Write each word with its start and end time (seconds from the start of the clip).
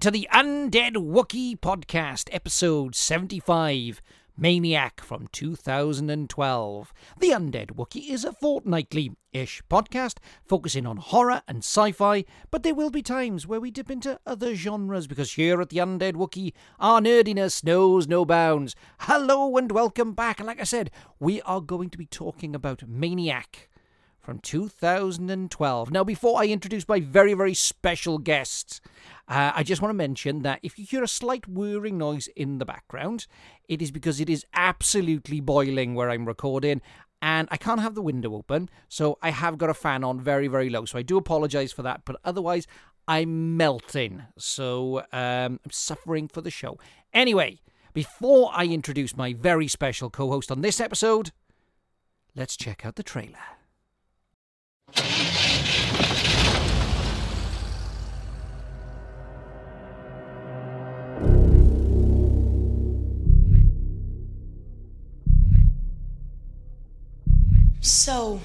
to 0.00 0.10
the 0.10 0.26
Undead 0.32 0.94
Wookie 0.94 1.60
Podcast, 1.60 2.30
episode 2.32 2.94
75 2.94 4.00
Maniac 4.34 5.02
from 5.02 5.26
2012. 5.30 6.94
The 7.18 7.28
Undead 7.28 7.72
Wookie 7.72 8.08
is 8.08 8.24
a 8.24 8.32
fortnightly 8.32 9.10
ish 9.34 9.62
podcast 9.68 10.16
focusing 10.46 10.86
on 10.86 10.96
horror 10.96 11.42
and 11.46 11.58
sci 11.58 11.92
fi, 11.92 12.24
but 12.50 12.62
there 12.62 12.74
will 12.74 12.88
be 12.88 13.02
times 13.02 13.46
where 13.46 13.60
we 13.60 13.70
dip 13.70 13.90
into 13.90 14.18
other 14.24 14.54
genres 14.54 15.06
because 15.06 15.34
here 15.34 15.60
at 15.60 15.68
the 15.68 15.76
Undead 15.76 16.14
Wookie, 16.14 16.54
our 16.78 17.02
nerdiness 17.02 17.62
knows 17.62 18.08
no 18.08 18.24
bounds. 18.24 18.74
Hello 19.00 19.54
and 19.58 19.70
welcome 19.70 20.14
back. 20.14 20.40
And 20.40 20.46
like 20.46 20.60
I 20.62 20.64
said, 20.64 20.90
we 21.18 21.42
are 21.42 21.60
going 21.60 21.90
to 21.90 21.98
be 21.98 22.06
talking 22.06 22.54
about 22.54 22.88
Maniac 22.88 23.69
from 24.30 24.38
2012. 24.38 25.90
Now, 25.90 26.04
before 26.04 26.40
I 26.40 26.46
introduce 26.46 26.86
my 26.86 27.00
very, 27.00 27.34
very 27.34 27.52
special 27.52 28.18
guests, 28.18 28.80
uh, 29.26 29.50
I 29.56 29.64
just 29.64 29.82
want 29.82 29.90
to 29.90 29.96
mention 29.96 30.42
that 30.42 30.60
if 30.62 30.78
you 30.78 30.86
hear 30.88 31.02
a 31.02 31.08
slight 31.08 31.48
whirring 31.48 31.98
noise 31.98 32.28
in 32.36 32.58
the 32.58 32.64
background, 32.64 33.26
it 33.68 33.82
is 33.82 33.90
because 33.90 34.20
it 34.20 34.30
is 34.30 34.46
absolutely 34.54 35.40
boiling 35.40 35.96
where 35.96 36.08
I'm 36.08 36.26
recording. 36.26 36.80
And 37.20 37.48
I 37.50 37.56
can't 37.56 37.80
have 37.80 37.96
the 37.96 38.02
window 38.02 38.36
open, 38.36 38.70
so 38.88 39.18
I 39.20 39.30
have 39.30 39.58
got 39.58 39.68
a 39.68 39.74
fan 39.74 40.04
on 40.04 40.20
very, 40.20 40.46
very 40.46 40.70
low. 40.70 40.84
So 40.84 40.96
I 40.96 41.02
do 41.02 41.16
apologize 41.16 41.72
for 41.72 41.82
that, 41.82 42.02
but 42.04 42.20
otherwise, 42.24 42.68
I'm 43.08 43.56
melting. 43.56 44.22
So 44.38 45.00
um, 45.12 45.58
I'm 45.64 45.72
suffering 45.72 46.28
for 46.28 46.40
the 46.40 46.52
show. 46.52 46.78
Anyway, 47.12 47.58
before 47.92 48.52
I 48.54 48.66
introduce 48.66 49.16
my 49.16 49.32
very 49.32 49.66
special 49.66 50.08
co 50.08 50.30
host 50.30 50.52
on 50.52 50.60
this 50.60 50.80
episode, 50.80 51.32
let's 52.36 52.56
check 52.56 52.86
out 52.86 52.94
the 52.94 53.02
trailer. 53.02 53.59
So, 67.82 68.40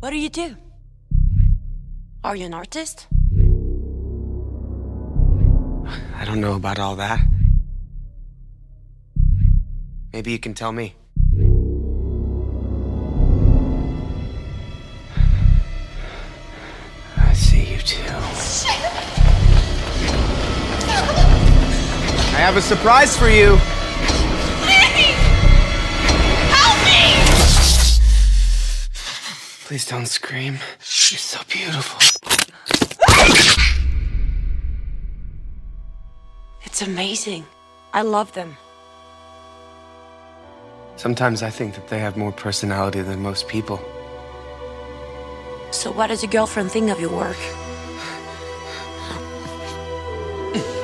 what 0.00 0.10
do 0.10 0.16
you 0.16 0.28
do? 0.28 0.56
Are 2.22 2.36
you 2.36 2.46
an 2.46 2.54
artist? 2.54 3.06
I 6.16 6.24
don't 6.24 6.40
know 6.40 6.54
about 6.54 6.78
all 6.78 6.96
that. 6.96 7.20
Maybe 10.12 10.32
you 10.32 10.38
can 10.38 10.54
tell 10.54 10.72
me. 10.72 10.94
I 22.34 22.38
have 22.38 22.56
a 22.56 22.60
surprise 22.60 23.16
for 23.16 23.28
you. 23.28 23.56
Please 24.66 25.14
Help 26.50 26.78
me! 26.84 27.14
Please 29.66 29.86
don't 29.86 30.06
scream. 30.06 30.54
You're 30.80 31.18
so 31.18 31.38
beautiful. 31.48 32.00
It's 36.64 36.82
amazing. 36.82 37.46
I 37.92 38.02
love 38.02 38.32
them. 38.32 38.56
Sometimes 40.96 41.44
I 41.44 41.50
think 41.50 41.76
that 41.76 41.86
they 41.86 42.00
have 42.00 42.16
more 42.16 42.32
personality 42.32 43.00
than 43.02 43.22
most 43.22 43.46
people. 43.46 43.78
So, 45.70 45.92
what 45.92 46.08
does 46.08 46.24
your 46.24 46.32
girlfriend 46.32 46.72
think 46.72 46.90
of 46.90 46.98
your 46.98 47.12
work? 47.12 47.38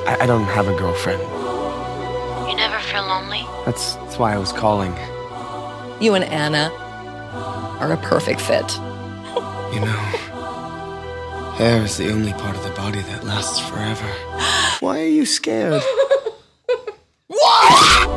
I, 0.07 0.17
I 0.21 0.25
don't 0.25 0.45
have 0.45 0.69
a 0.69 0.77
girlfriend. 0.77 1.40
You 2.91 2.97
never 2.97 3.07
feel 3.07 3.15
lonely? 3.15 3.45
That's, 3.65 3.95
that's 3.95 4.17
why 4.19 4.33
I 4.33 4.37
was 4.37 4.51
calling. 4.51 4.91
You 6.01 6.13
and 6.15 6.25
Anna 6.25 6.71
are 7.79 7.91
a 7.93 7.97
perfect 7.97 8.41
fit. 8.41 8.69
You 9.73 9.79
know, 9.79 9.97
hair 11.55 11.81
is 11.83 11.95
the 11.95 12.11
only 12.11 12.33
part 12.33 12.57
of 12.57 12.63
the 12.63 12.71
body 12.71 12.99
that 12.99 13.23
lasts 13.23 13.59
forever. 13.59 14.05
Why 14.81 14.99
are 14.99 15.07
you 15.07 15.25
scared? 15.25 15.81
what? 17.27 18.09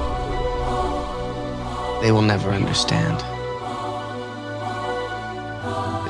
They 2.02 2.10
will 2.10 2.22
never 2.22 2.50
understand. 2.50 3.22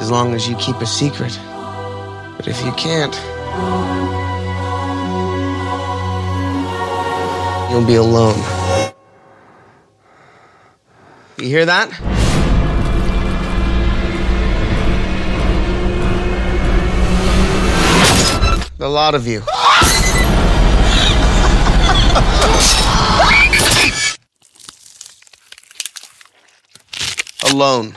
As 0.00 0.10
long 0.10 0.32
as 0.32 0.48
you 0.48 0.56
keep 0.56 0.76
a 0.76 0.86
secret. 0.86 1.38
But 2.36 2.48
if 2.48 2.64
you 2.64 2.72
can't, 2.72 3.14
you'll 7.74 7.84
be 7.84 7.96
alone. 7.96 8.38
You 11.38 11.48
hear 11.48 11.66
that? 11.66 11.90
A 18.78 18.88
lot 18.88 19.16
of 19.16 19.26
you. 19.26 19.42
Alone. 27.50 27.96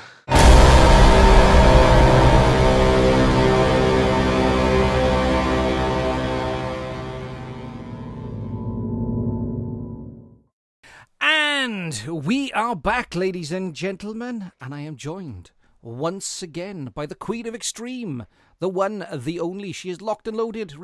Are 12.67 12.75
back, 12.75 13.15
ladies 13.15 13.53
and 13.53 13.73
gentlemen, 13.73 14.51
and 14.59 14.75
I 14.75 14.81
am 14.81 14.97
joined 14.97 15.51
once 15.81 16.43
again 16.43 16.91
by 16.93 17.05
the 17.05 17.15
Queen 17.15 17.47
of 17.47 17.55
Extreme, 17.55 18.25
the 18.59 18.67
one, 18.67 19.07
the 19.09 19.39
only. 19.39 19.71
She 19.71 19.89
is 19.89 20.01
locked 20.01 20.27
and 20.27 20.35
loaded. 20.35 20.73
It's 20.75 20.83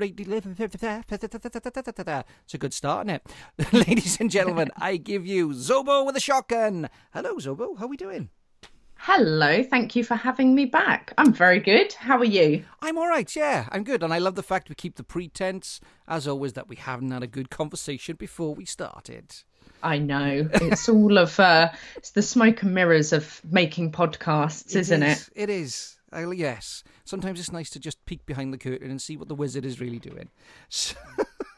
a 2.53 2.57
good 2.57 2.73
start, 2.73 3.07
isn't 3.07 3.09
it? 3.09 3.27
ladies 3.73 4.17
and 4.21 4.31
gentlemen, 4.31 4.71
I 4.77 4.95
give 4.95 5.27
you 5.27 5.49
Zobo 5.49 6.05
with 6.05 6.15
a 6.15 6.21
shotgun. 6.21 6.89
Hello, 7.11 7.35
Zobo. 7.35 7.77
How 7.77 7.83
are 7.83 7.89
we 7.89 7.97
doing? 7.97 8.29
Hello, 8.95 9.61
thank 9.61 9.97
you 9.97 10.05
for 10.05 10.15
having 10.15 10.55
me 10.55 10.63
back. 10.63 11.13
I'm 11.17 11.33
very 11.33 11.59
good. 11.59 11.91
How 11.91 12.17
are 12.17 12.23
you? 12.23 12.63
I'm 12.81 12.97
all 12.97 13.09
right, 13.09 13.35
yeah, 13.35 13.67
I'm 13.73 13.83
good. 13.83 14.03
And 14.03 14.13
I 14.13 14.19
love 14.19 14.35
the 14.35 14.43
fact 14.43 14.69
we 14.69 14.75
keep 14.75 14.95
the 14.95 15.03
pretense, 15.03 15.81
as 16.07 16.29
always, 16.29 16.53
that 16.53 16.69
we 16.69 16.77
haven't 16.77 17.11
had 17.11 17.23
a 17.23 17.27
good 17.27 17.49
conversation 17.49 18.15
before 18.15 18.55
we 18.55 18.63
started. 18.63 19.43
I 19.81 19.97
know. 19.99 20.49
It's 20.61 20.87
all 20.89 21.17
of 21.17 21.39
uh 21.39 21.71
it's 21.95 22.11
the 22.11 22.21
smoke 22.21 22.63
and 22.63 22.73
mirrors 22.73 23.13
of 23.13 23.41
making 23.49 23.91
podcasts, 23.91 24.75
isn't 24.75 25.03
is, 25.03 25.27
it? 25.27 25.43
It 25.43 25.49
is. 25.49 25.97
I, 26.11 26.29
yes. 26.31 26.83
Sometimes 27.05 27.39
it's 27.39 27.51
nice 27.51 27.69
to 27.71 27.79
just 27.79 28.03
peek 28.05 28.25
behind 28.25 28.53
the 28.53 28.57
curtain 28.57 28.91
and 28.91 29.01
see 29.01 29.17
what 29.17 29.27
the 29.27 29.35
wizard 29.35 29.65
is 29.65 29.81
really 29.81 29.99
doing. 29.99 30.29
So- 30.69 30.95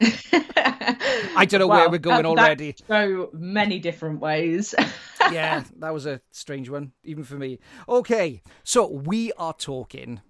I 0.00 1.44
don't 1.46 1.60
know 1.60 1.66
where 1.66 1.90
we're 1.90 1.98
going 1.98 2.22
that- 2.22 2.26
already. 2.26 2.74
go 2.88 3.30
many 3.32 3.78
different 3.78 4.20
ways. 4.20 4.74
yeah, 5.32 5.64
that 5.78 5.92
was 5.92 6.06
a 6.06 6.20
strange 6.30 6.70
one, 6.70 6.92
even 7.04 7.24
for 7.24 7.34
me. 7.34 7.58
Okay, 7.88 8.42
so 8.64 8.86
we 8.86 9.32
are 9.38 9.52
talking 9.52 10.20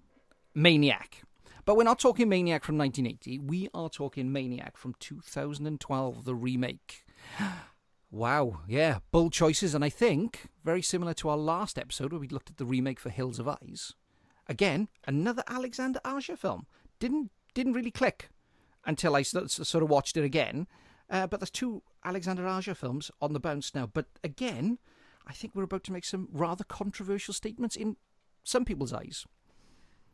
Maniac. 0.53 1.21
But 1.65 1.75
we're 1.75 1.83
not 1.83 1.99
talking 1.99 2.29
Maniac 2.29 2.63
from 2.63 2.77
1980. 2.77 3.39
We 3.39 3.69
are 3.73 3.89
talking 3.89 4.31
Maniac 4.31 4.77
from 4.77 4.95
2012, 4.99 6.23
the 6.23 6.35
remake. 6.35 7.03
Wow, 8.09 8.61
yeah, 8.67 8.99
bold 9.11 9.33
choices. 9.33 9.75
And 9.75 9.83
I 9.83 9.89
think, 9.89 10.47
very 10.63 10.81
similar 10.81 11.13
to 11.15 11.29
our 11.29 11.37
last 11.37 11.77
episode 11.77 12.11
where 12.11 12.21
we 12.21 12.29
looked 12.29 12.49
at 12.49 12.57
the 12.57 12.65
remake 12.65 12.99
for 12.99 13.09
Hills 13.09 13.37
Have 13.37 13.49
Eyes. 13.49 13.93
Again, 14.47 14.87
another 15.05 15.43
Alexander 15.47 15.99
Aja 16.05 16.37
film. 16.37 16.67
Didn't 16.99 17.31
didn't 17.53 17.73
really 17.73 17.91
click 17.91 18.29
until 18.85 19.15
I 19.15 19.23
sort 19.23 19.83
of 19.83 19.89
watched 19.89 20.15
it 20.15 20.23
again. 20.23 20.67
Uh, 21.09 21.27
but 21.27 21.39
there's 21.39 21.51
two 21.51 21.83
Alexander 22.03 22.47
Aja 22.47 22.75
films 22.75 23.11
on 23.21 23.33
the 23.33 23.39
bounce 23.39 23.75
now. 23.75 23.85
But 23.85 24.05
again, 24.23 24.77
I 25.25 25.33
think 25.33 25.53
we're 25.53 25.63
about 25.63 25.83
to 25.85 25.91
make 25.91 26.05
some 26.05 26.29
rather 26.31 26.63
controversial 26.63 27.33
statements 27.33 27.75
in 27.75 27.97
some 28.43 28.63
people's 28.65 28.93
eyes. 28.93 29.25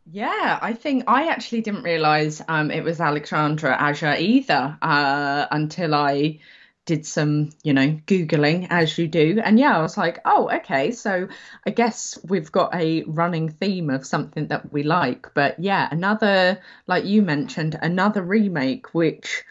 Yeah, 0.05 0.59
I 0.61 0.73
think 0.73 1.05
I 1.07 1.27
actually 1.27 1.61
didn't 1.61 1.83
realize 1.83 2.41
um, 2.47 2.71
it 2.71 2.83
was 2.83 2.99
Alexandra 2.99 3.77
Aja 3.79 4.19
either 4.19 4.77
uh, 4.81 5.45
until 5.51 5.95
I 5.95 6.39
did 6.85 7.05
some, 7.05 7.51
you 7.63 7.73
know, 7.73 7.87
Googling 8.07 8.67
as 8.69 8.97
you 8.97 9.07
do. 9.07 9.39
And 9.43 9.57
yeah, 9.57 9.77
I 9.77 9.81
was 9.81 9.97
like, 9.97 10.19
oh, 10.25 10.49
okay. 10.49 10.91
So 10.91 11.27
I 11.65 11.69
guess 11.69 12.19
we've 12.27 12.51
got 12.51 12.75
a 12.75 13.03
running 13.03 13.49
theme 13.49 13.89
of 13.89 14.05
something 14.05 14.47
that 14.47 14.71
we 14.73 14.83
like. 14.83 15.33
But 15.33 15.59
yeah, 15.59 15.87
another, 15.91 16.59
like 16.87 17.05
you 17.05 17.21
mentioned, 17.21 17.79
another 17.81 18.21
remake, 18.21 18.93
which 18.93 19.43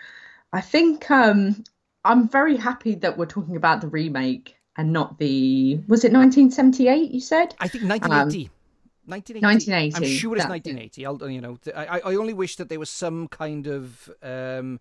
I 0.52 0.60
think 0.60 1.10
um, 1.10 1.64
I'm 2.04 2.28
very 2.28 2.56
happy 2.56 2.96
that 2.96 3.16
we're 3.16 3.26
talking 3.26 3.56
about 3.56 3.80
the 3.80 3.88
remake 3.88 4.56
and 4.76 4.92
not 4.92 5.18
the, 5.18 5.76
was 5.88 6.04
it 6.04 6.12
1978 6.12 7.10
you 7.10 7.20
said? 7.20 7.54
I 7.60 7.68
think 7.68 7.84
1980. 7.84 8.50
1980. 9.04 9.44
1980, 9.44 9.96
I'm 9.96 10.18
sure 10.18 10.36
it's 10.36 10.44
that's 10.44 10.66
it. 10.66 10.70
1980. 10.70 11.06
I'll, 11.06 11.30
you 11.30 11.40
know, 11.40 11.58
I, 11.74 12.00
I 12.00 12.14
only 12.16 12.34
wish 12.34 12.56
that 12.56 12.68
there 12.68 12.78
was 12.78 12.90
some 12.90 13.26
kind 13.28 13.66
of, 13.66 14.10
um, 14.22 14.80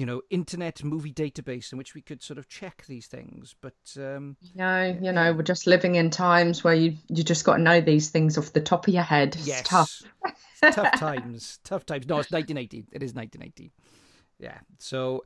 you 0.00 0.06
know, 0.06 0.22
internet 0.30 0.82
movie 0.82 1.12
database 1.12 1.72
in 1.72 1.78
which 1.78 1.94
we 1.94 2.00
could 2.00 2.22
sort 2.22 2.38
of 2.38 2.48
check 2.48 2.84
these 2.88 3.06
things. 3.06 3.54
But 3.60 3.74
um, 3.98 4.38
No, 4.54 4.98
you 4.98 5.12
know, 5.12 5.34
we're 5.34 5.42
just 5.42 5.66
living 5.66 5.96
in 5.96 6.08
times 6.08 6.64
where 6.64 6.72
you 6.72 6.96
you 7.08 7.22
just 7.22 7.44
got 7.44 7.56
to 7.56 7.62
know 7.62 7.82
these 7.82 8.08
things 8.08 8.38
off 8.38 8.54
the 8.54 8.62
top 8.62 8.88
of 8.88 8.94
your 8.94 9.02
head. 9.02 9.36
It's 9.36 9.46
yes, 9.46 9.62
tough. 9.68 10.02
Tough 10.62 10.92
times. 10.98 11.58
Tough 11.64 11.84
times. 11.84 12.08
No, 12.08 12.18
it's 12.18 12.32
1980. 12.32 12.86
It 12.92 13.02
is 13.02 13.14
1980. 13.14 13.72
Yeah. 14.38 14.58
So, 14.78 15.22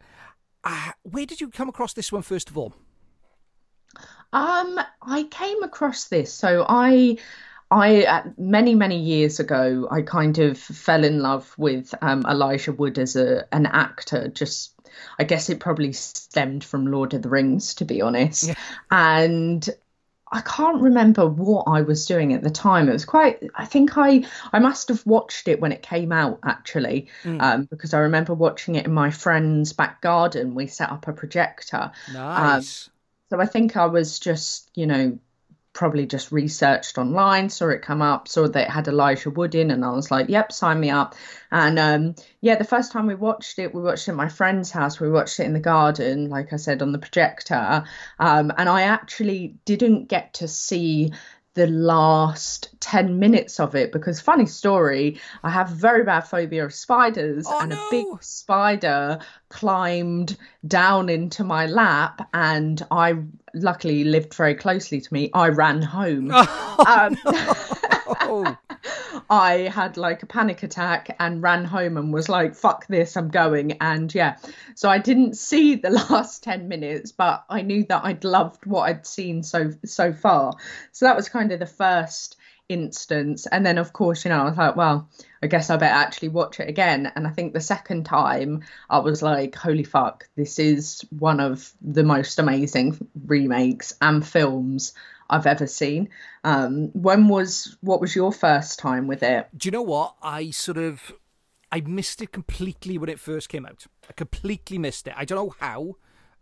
uh, 0.65 0.91
where 1.05 1.25
did 1.25 1.41
you 1.41 1.50
come 1.50 1.69
across 1.69 1.93
this 1.93 2.11
one 2.11 2.23
first 2.23 2.50
of 2.50 2.59
all? 2.59 2.75
Um, 4.32 4.81
I 5.00 5.23
came 5.31 5.62
across 5.62 6.09
this. 6.09 6.35
So 6.35 6.67
I, 6.69 7.19
I 7.70 8.05
uh, 8.05 8.22
many 8.38 8.75
many 8.75 8.99
years 9.00 9.40
ago, 9.40 9.88
I 9.90 10.02
kind 10.02 10.38
of 10.38 10.58
fell 10.58 11.05
in 11.05 11.20
love 11.20 11.52
with 11.58 11.94
um, 12.02 12.25
Elijah 12.28 12.72
Wood 12.72 12.99
as 12.99 13.16
a 13.16 13.46
an 13.52 13.66
actor. 13.66 14.28
Just, 14.28 14.72
I 15.19 15.25
guess 15.25 15.50
it 15.50 15.61
probably 15.61 15.93
stemmed 15.93 16.62
from 16.64 16.87
Lord 16.87 17.14
of 17.14 17.22
the 17.22 17.28
Rings, 17.28 17.75
to 17.76 17.84
be 17.84 18.00
honest. 18.02 18.44
And 18.90 19.69
I 20.31 20.40
can't 20.40 20.82
remember 20.82 21.26
what 21.26 21.64
I 21.69 21.82
was 21.82 22.06
doing 22.06 22.32
at 22.32 22.43
the 22.43 22.50
time. 22.50 22.88
It 22.88 22.93
was 22.93 23.05
quite. 23.05 23.43
I 23.55 23.64
think 23.66 23.96
I 23.96 24.25
I 24.52 24.58
must 24.58 24.88
have 24.88 25.05
watched 25.06 25.49
it 25.49 25.61
when 25.61 25.72
it 25.72 25.82
came 25.82 26.12
out 26.12 26.40
actually, 26.44 27.08
um, 27.40 27.64
because 27.64 27.94
I 27.94 27.99
remember 28.00 28.34
watching 28.34 28.75
it 28.75 28.87
in 28.87 28.93
my 28.93 29.11
friend's 29.11 29.72
back 29.72 30.00
garden. 30.00 30.55
We 30.55 30.66
set 30.66 30.90
up 30.90 31.06
a 31.08 31.12
projector. 31.12 31.93
Nice. 32.12 32.90
So 33.31 33.40
I 33.40 33.46
think 33.46 33.76
I 33.76 33.87
was 33.87 34.19
just, 34.19 34.70
you 34.75 34.87
know, 34.87 35.19
probably 35.75 36.06
just 36.06 36.32
researched 36.32 36.97
online, 36.97 37.50
saw 37.50 37.69
it 37.69 37.82
come 37.82 38.00
up, 38.00 38.29
saw 38.29 38.49
that 38.49 38.69
it 38.69 38.71
had 38.71 38.88
Elijah 38.88 39.29
Wood 39.29 39.55
in, 39.55 39.71
and 39.71 39.85
I 39.85 39.91
was 39.91 40.11
like, 40.11 40.29
yep, 40.29 40.53
sign 40.53 40.81
me 40.81 40.88
up. 40.88 41.15
And 41.50 41.79
um, 41.79 42.15
yeah, 42.41 42.55
the 42.55 42.65
first 42.65 42.93
time 42.93 43.06
we 43.06 43.17
watched 43.17 43.59
it, 43.59 43.75
we 43.75 43.82
watched 43.82 44.09
it 44.09 44.12
at 44.12 44.17
my 44.17 44.29
friend's 44.29 44.71
house. 44.71 45.00
We 45.00 45.11
watched 45.11 45.41
it 45.41 45.44
in 45.44 45.53
the 45.53 45.61
garden, 45.61 46.31
like 46.31 46.53
I 46.53 46.56
said, 46.56 46.81
on 46.81 46.93
the 46.93 46.99
projector. 46.99 47.85
Um, 48.19 48.53
and 48.56 48.69
I 48.69 48.82
actually 48.82 49.56
didn't 49.65 50.09
get 50.09 50.35
to 50.35 50.49
see 50.49 51.12
the 51.54 51.66
last 51.68 52.68
10 52.80 53.18
minutes 53.18 53.60
of 53.60 53.74
it 53.74 53.92
because 53.92 54.20
funny 54.20 54.44
story 54.46 55.20
i 55.44 55.50
have 55.50 55.68
very 55.68 56.02
bad 56.04 56.20
phobia 56.22 56.64
of 56.64 56.74
spiders 56.74 57.46
Oh, 57.48 57.58
and 57.60 57.70
no. 57.70 57.76
a 57.76 57.88
big 57.90 58.06
spider 58.22 59.20
climbed 59.48 60.36
down 60.66 61.08
into 61.08 61.44
my 61.44 61.66
lap 61.66 62.28
and 62.34 62.84
i 62.90 63.14
luckily 63.54 64.02
lived 64.04 64.34
very 64.34 64.56
closely 64.56 65.00
to 65.00 65.14
me. 65.14 65.30
I 65.32 65.48
ran 65.48 65.80
home. 65.80 66.32
Um, 66.86 67.16
oh, 67.24 68.56
I 69.31 69.69
had 69.73 69.97
like 69.97 70.23
a 70.23 70.26
panic 70.26 70.62
attack 70.62 71.15
and 71.19 71.43
ran 71.43 71.65
home 71.65 71.97
and 71.97 72.12
was 72.12 72.29
like, 72.29 72.55
fuck 72.55 72.87
this, 72.87 73.17
I'm 73.17 73.29
going. 73.29 73.79
And 73.81 74.15
yeah, 74.15 74.37
so 74.75 74.88
I 74.88 74.99
didn't 74.99 75.37
see 75.37 75.76
the 75.76 75.91
last 76.11 76.43
10 76.44 76.69
minutes, 76.69 77.12
but 77.12 77.44
I 77.49 77.62
knew 77.62 77.85
that 77.88 78.05
I'd 78.05 78.25
loved 78.25 78.67
what 78.67 78.82
I'd 78.88 79.06
seen 79.06 79.43
so 79.43 79.73
so 79.85 80.12
far. 80.12 80.55
So 80.93 81.06
that 81.06 81.17
was 81.17 81.29
kind 81.29 81.53
of 81.53 81.61
the 81.61 81.67
first 81.67 82.37
instance. 82.69 83.47
And 83.47 83.65
then, 83.65 83.79
of 83.79 83.93
course, 83.93 84.25
you 84.25 84.31
know, 84.31 84.41
I 84.41 84.44
was 84.44 84.56
like, 84.56 84.76
well, 84.76 85.09
I 85.43 85.47
guess 85.47 85.71
I 85.71 85.76
better 85.76 85.94
actually 85.94 86.29
watch 86.29 86.61
it 86.61 86.69
again. 86.69 87.11
And 87.15 87.26
I 87.26 87.31
think 87.31 87.53
the 87.53 87.61
second 87.61 88.05
time 88.05 88.62
I 88.88 88.99
was 88.99 89.23
like, 89.23 89.55
holy 89.55 89.85
fuck, 89.85 90.29
this 90.37 90.59
is 90.59 91.05
one 91.11 91.41
of 91.41 91.73
the 91.82 92.05
most 92.05 92.38
amazing 92.38 93.06
remakes 93.26 93.94
and 94.00 94.26
films 94.26 94.94
I've 95.31 95.47
ever 95.47 95.67
seen. 95.67 96.09
Um, 96.44 96.88
when 96.93 97.29
was 97.29 97.76
what 97.81 98.00
was 98.00 98.15
your 98.15 98.32
first 98.32 98.79
time 98.79 99.06
with 99.06 99.23
it? 99.23 99.49
do 99.56 99.67
you 99.67 99.71
know 99.71 99.82
what? 99.82 100.15
I 100.23 100.50
sort 100.50 100.79
of, 100.79 101.12
I 101.73 101.81
missed 101.81 102.21
it 102.23 102.32
completely 102.32 102.99
when 102.99 103.09
it 103.09 103.19
first 103.19 103.49
came 103.49 103.65
out. 103.67 103.87
I 104.09 104.12
completely 104.12 104.79
missed 104.79 105.06
it. 105.09 105.15
I 105.17 105.25
don't 105.25 105.37
know 105.37 105.55
how, 105.61 105.97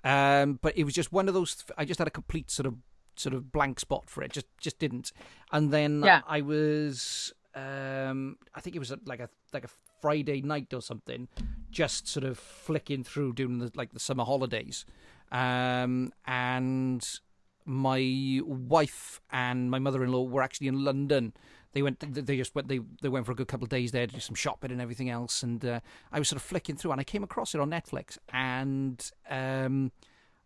um, 0.04 0.58
but 0.62 0.76
it 0.76 0.84
was 0.84 0.94
just 0.94 1.12
one 1.12 1.28
of 1.28 1.34
those. 1.34 1.64
I 1.78 1.84
just 1.84 1.98
had 1.98 2.08
a 2.08 2.10
complete 2.12 2.50
sort 2.50 2.66
of, 2.66 2.74
sort 3.16 3.34
of 3.34 3.52
blank 3.52 3.78
spot 3.80 4.10
for 4.10 4.22
it. 4.22 4.32
Just, 4.32 4.46
just 4.58 4.78
didn't. 4.78 5.12
And 5.52 5.70
then 5.72 6.02
Yeah. 6.02 6.22
I 6.26 6.40
was, 6.40 7.32
um, 7.54 8.36
I 8.54 8.60
think 8.60 8.74
it 8.74 8.78
was 8.78 8.92
like 9.06 9.20
a 9.20 9.28
like 9.52 9.64
a 9.64 9.70
Friday 10.00 10.42
night 10.42 10.74
or 10.74 10.82
something, 10.82 11.28
just 11.70 12.08
sort 12.08 12.24
of 12.24 12.38
flicking 12.38 13.04
through 13.04 13.34
during 13.34 13.58
the 13.58 13.70
like 13.74 13.92
the 13.92 14.00
summer 14.00 14.24
holidays, 14.24 14.84
um, 15.30 16.12
and 16.26 17.20
my 17.64 18.40
wife 18.44 19.20
and 19.30 19.70
my 19.70 19.78
mother-in-law 19.78 20.24
were 20.24 20.42
actually 20.42 20.68
in 20.68 20.84
London. 20.84 21.32
They 21.72 21.82
went. 21.82 22.00
They 22.26 22.36
just 22.36 22.54
went. 22.54 22.68
They 22.68 22.80
they 23.00 23.08
went 23.08 23.24
for 23.24 23.32
a 23.32 23.34
good 23.34 23.48
couple 23.48 23.64
of 23.64 23.70
days 23.70 23.92
there 23.92 24.06
to 24.06 24.14
do 24.14 24.20
some 24.20 24.34
shopping 24.34 24.70
and 24.70 24.80
everything 24.80 25.08
else. 25.08 25.42
And 25.42 25.64
uh, 25.64 25.80
I 26.12 26.18
was 26.18 26.28
sort 26.28 26.36
of 26.36 26.42
flicking 26.42 26.76
through, 26.76 26.92
and 26.92 27.00
I 27.00 27.04
came 27.04 27.22
across 27.24 27.54
it 27.54 27.60
on 27.60 27.70
Netflix, 27.70 28.18
and 28.32 29.10
um, 29.30 29.90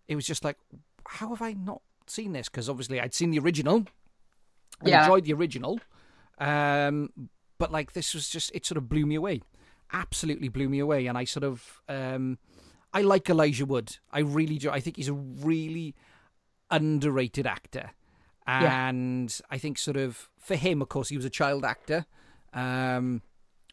it 0.07 0.15
was 0.15 0.25
just 0.25 0.45
like, 0.45 0.57
how 1.09 1.31
have 1.31 1.43
I 1.43 1.53
not 1.55 1.83
seen 2.07 2.33
this? 2.33 2.49
Because 2.49 2.69
obviously 2.69 3.01
I'd 3.01 3.13
seen 3.15 3.31
the 3.33 3.41
original. 3.41 3.87
I 4.85 4.89
Yeah. 4.91 5.01
enjoyed 5.03 5.25
the 5.25 5.33
original, 5.33 5.81
um, 6.39 7.11
but 7.59 7.73
like 7.73 7.93
this 7.95 8.15
was 8.15 8.29
just 8.29 8.53
it 8.55 8.65
sort 8.65 8.77
of 8.79 8.89
blew 8.89 9.05
me 9.07 9.15
away, 9.17 9.43
absolutely 9.93 10.49
blew 10.49 10.69
me 10.69 10.79
away. 10.79 11.07
And 11.07 11.19
I 11.19 11.25
sort 11.25 11.45
of 11.45 11.81
um, 11.89 12.39
I 12.93 13.03
like 13.03 13.29
Elijah 13.29 13.67
Wood. 13.67 13.97
I 14.13 14.21
really 14.21 14.59
do. 14.59 14.71
I 14.71 14.79
think 14.81 14.97
he's 14.97 15.09
a 15.09 15.13
really 15.15 15.95
underrated 16.71 17.47
actor. 17.47 17.91
Yeah. 18.47 18.89
And 18.89 19.41
I 19.51 19.59
think 19.59 19.77
sort 19.79 19.97
of 19.97 20.29
for 20.39 20.55
him, 20.57 20.81
of 20.81 20.89
course, 20.89 21.09
he 21.09 21.17
was 21.17 21.25
a 21.27 21.31
child 21.31 21.65
actor, 21.65 22.07
um, 22.55 23.23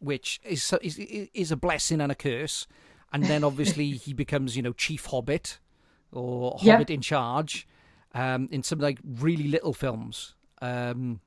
which 0.02 0.40
is, 0.44 0.74
is 0.82 0.98
is 0.98 1.52
a 1.52 1.56
blessing 1.56 2.02
and 2.02 2.12
a 2.12 2.16
curse. 2.16 2.66
And 3.12 3.24
then 3.24 3.44
obviously 3.44 3.92
he 4.06 4.14
becomes, 4.14 4.56
you 4.56 4.64
know, 4.64 4.74
chief 4.74 5.06
hobbit 5.06 5.60
or 6.12 6.58
Yeah. 6.62 6.74
hobbit 6.74 6.90
in 6.90 7.02
charge 7.02 7.68
um, 8.16 8.48
in 8.52 8.64
some 8.64 8.80
like 8.80 9.00
really 9.04 9.48
little 9.48 9.74
films. 9.74 10.34
Um, 10.62 11.20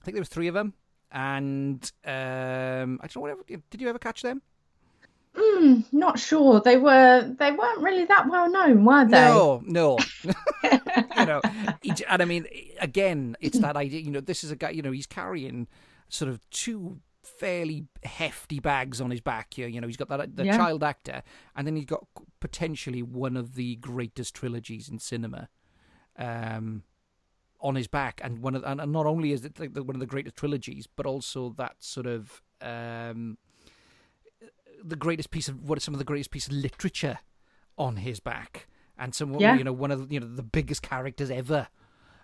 I 0.00 0.04
think 0.04 0.14
there 0.14 0.20
was 0.22 0.28
three 0.28 0.46
of 0.48 0.54
them, 0.54 0.74
and 1.12 1.82
um, 2.04 3.00
I 3.02 3.06
don't 3.06 3.16
know. 3.16 3.20
Whatever, 3.22 3.42
did 3.46 3.80
you 3.80 3.88
ever 3.88 3.98
catch 3.98 4.22
them? 4.22 4.42
Hmm, 5.42 5.80
not 5.92 6.18
sure. 6.18 6.60
They 6.60 6.76
were 6.76 7.34
they 7.38 7.52
weren't 7.52 7.80
really 7.80 8.04
that 8.06 8.28
well 8.28 8.50
known, 8.50 8.84
were 8.84 9.04
they? 9.04 9.10
No, 9.12 9.62
no. 9.64 9.98
you 11.16 11.26
know, 11.26 11.40
and 12.08 12.22
I 12.22 12.24
mean, 12.24 12.46
again, 12.80 13.36
it's 13.40 13.58
that 13.58 13.76
idea. 13.76 14.00
You 14.00 14.10
know, 14.10 14.20
this 14.20 14.44
is 14.44 14.50
a 14.50 14.56
guy. 14.56 14.70
You 14.70 14.82
know, 14.82 14.90
he's 14.90 15.06
carrying 15.06 15.66
sort 16.08 16.30
of 16.30 16.40
two 16.50 17.00
fairly 17.22 17.86
hefty 18.02 18.60
bags 18.60 19.00
on 19.00 19.10
his 19.10 19.20
back 19.20 19.54
here. 19.54 19.68
You 19.68 19.80
know, 19.80 19.86
he's 19.86 19.96
got 19.96 20.08
that 20.08 20.36
the 20.36 20.44
Yeah. 20.44 20.56
child 20.56 20.82
actor, 20.82 21.22
and 21.56 21.66
then 21.66 21.76
he's 21.76 21.86
got 21.86 22.06
potentially 22.40 23.02
one 23.02 23.36
of 23.36 23.54
the 23.54 23.76
greatest 23.76 24.34
trilogies 24.34 24.88
in 24.88 24.98
cinema. 24.98 25.48
Um, 26.16 26.82
on 27.62 27.74
his 27.74 27.86
back, 27.88 28.20
and 28.24 28.38
one 28.38 28.54
of, 28.54 28.64
and 28.64 28.90
not 28.90 29.04
only 29.04 29.32
is 29.32 29.44
it 29.44 29.60
like 29.60 29.74
the, 29.74 29.82
one 29.82 29.94
of 29.94 30.00
the 30.00 30.06
greatest 30.06 30.34
trilogies, 30.34 30.86
but 30.86 31.04
also 31.04 31.54
that 31.58 31.76
sort 31.78 32.06
of 32.06 32.42
um, 32.62 33.36
the 34.82 34.96
greatest 34.96 35.30
piece 35.30 35.48
of 35.48 35.68
what 35.68 35.78
are 35.78 35.80
some 35.80 35.94
of 35.94 35.98
the 35.98 36.04
greatest 36.04 36.30
piece 36.30 36.46
of 36.46 36.52
literature 36.52 37.18
on 37.78 37.96
his 37.96 38.20
back, 38.20 38.66
and 38.98 39.14
some 39.14 39.34
Yeah. 39.38 39.54
you 39.56 39.64
know 39.64 39.72
one 39.72 39.90
of 39.90 40.08
the, 40.08 40.14
you 40.14 40.20
know 40.20 40.26
the 40.34 40.42
biggest 40.42 40.82
characters 40.82 41.30
ever. 41.30 41.68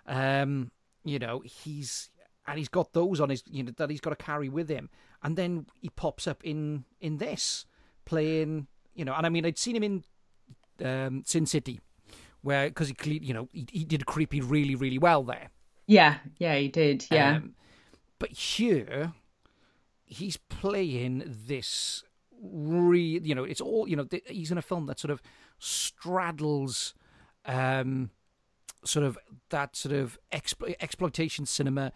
Um, 0.05 0.71
you 1.03 1.19
know 1.19 1.41
he's 1.45 2.09
and 2.45 2.57
he's 2.57 2.69
got 2.69 2.93
those 2.93 3.19
on 3.19 3.29
his 3.29 3.43
you 3.49 3.63
know 3.63 3.71
that 3.77 3.89
he's 3.89 4.01
got 4.01 4.11
to 4.11 4.15
carry 4.23 4.49
with 4.49 4.69
him, 4.69 4.89
and 5.23 5.35
then 5.37 5.65
he 5.81 5.89
pops 5.89 6.27
up 6.27 6.43
in 6.43 6.85
in 6.99 7.17
this 7.17 7.65
playing 8.05 8.67
you 8.93 9.05
know, 9.05 9.13
and 9.13 9.25
I 9.25 9.29
mean 9.29 9.45
I'd 9.45 9.57
seen 9.59 9.75
him 9.75 9.83
in 9.83 10.03
um, 10.83 11.23
Sin 11.25 11.45
City, 11.45 11.79
where 12.41 12.67
because 12.69 12.89
he 12.89 13.19
you 13.23 13.33
know 13.33 13.49
he, 13.51 13.67
he 13.71 13.83
did 13.83 14.05
creepy 14.05 14.41
really 14.41 14.75
really 14.75 14.97
well 14.97 15.23
there. 15.23 15.49
Yeah, 15.85 16.17
yeah, 16.37 16.55
he 16.57 16.67
did. 16.67 17.05
Yeah. 17.11 17.37
Um, 17.37 17.55
but 18.19 18.31
here, 18.31 19.13
he's 20.03 20.37
playing 20.37 21.23
this 21.47 22.03
re 22.41 23.19
you 23.23 23.35
know, 23.35 23.43
it's 23.43 23.61
all, 23.61 23.87
you 23.87 23.95
know, 23.95 24.05
th- 24.05 24.23
he's 24.27 24.51
in 24.51 24.57
a 24.57 24.61
film 24.61 24.85
that 24.87 24.99
sort 24.99 25.11
of 25.11 25.21
straddles 25.59 26.93
um, 27.45 28.09
sort 28.83 29.05
of 29.05 29.17
that 29.49 29.75
sort 29.75 29.95
of 29.95 30.17
explo- 30.31 30.75
exploitation 30.79 31.45
cinema 31.45 31.91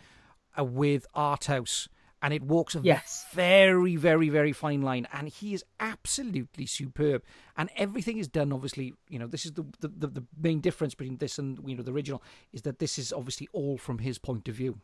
uh, 0.57 0.63
with 0.63 1.05
art 1.13 1.45
house. 1.45 1.87
And 2.23 2.35
it 2.35 2.43
walks 2.43 2.75
a 2.75 2.81
Yes. 2.83 3.25
very, 3.33 3.95
very, 3.95 4.29
very 4.29 4.51
fine 4.53 4.83
line. 4.83 5.07
And 5.11 5.27
he 5.27 5.55
is 5.55 5.65
absolutely 5.79 6.67
superb. 6.67 7.23
And 7.57 7.71
everything 7.75 8.19
is 8.19 8.27
done, 8.27 8.53
obviously, 8.53 8.93
you 9.09 9.17
know, 9.17 9.25
this 9.25 9.43
is 9.43 9.53
the, 9.53 9.63
the, 9.79 9.87
the, 9.87 10.07
the 10.07 10.23
main 10.39 10.59
difference 10.59 10.93
between 10.93 11.17
this 11.17 11.39
and, 11.39 11.57
you 11.65 11.75
know, 11.75 11.81
the 11.81 11.91
original, 11.91 12.21
is 12.53 12.61
that 12.61 12.77
this 12.77 12.99
is 12.99 13.11
obviously 13.11 13.49
all 13.53 13.75
from 13.79 13.97
his 13.97 14.19
point 14.19 14.47
of 14.47 14.53
view. 14.53 14.77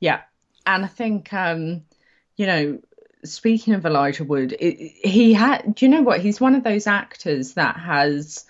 Yeah, 0.00 0.22
and 0.66 0.84
I 0.84 0.88
think 0.88 1.32
um, 1.32 1.84
you 2.36 2.46
know, 2.46 2.80
speaking 3.24 3.74
of 3.74 3.84
Elijah 3.86 4.24
Wood, 4.24 4.56
it, 4.58 4.76
he 4.76 5.32
had. 5.32 5.74
Do 5.74 5.86
you 5.86 5.90
know 5.90 6.02
what? 6.02 6.20
He's 6.20 6.40
one 6.40 6.54
of 6.54 6.64
those 6.64 6.86
actors 6.86 7.54
that 7.54 7.76
has, 7.76 8.44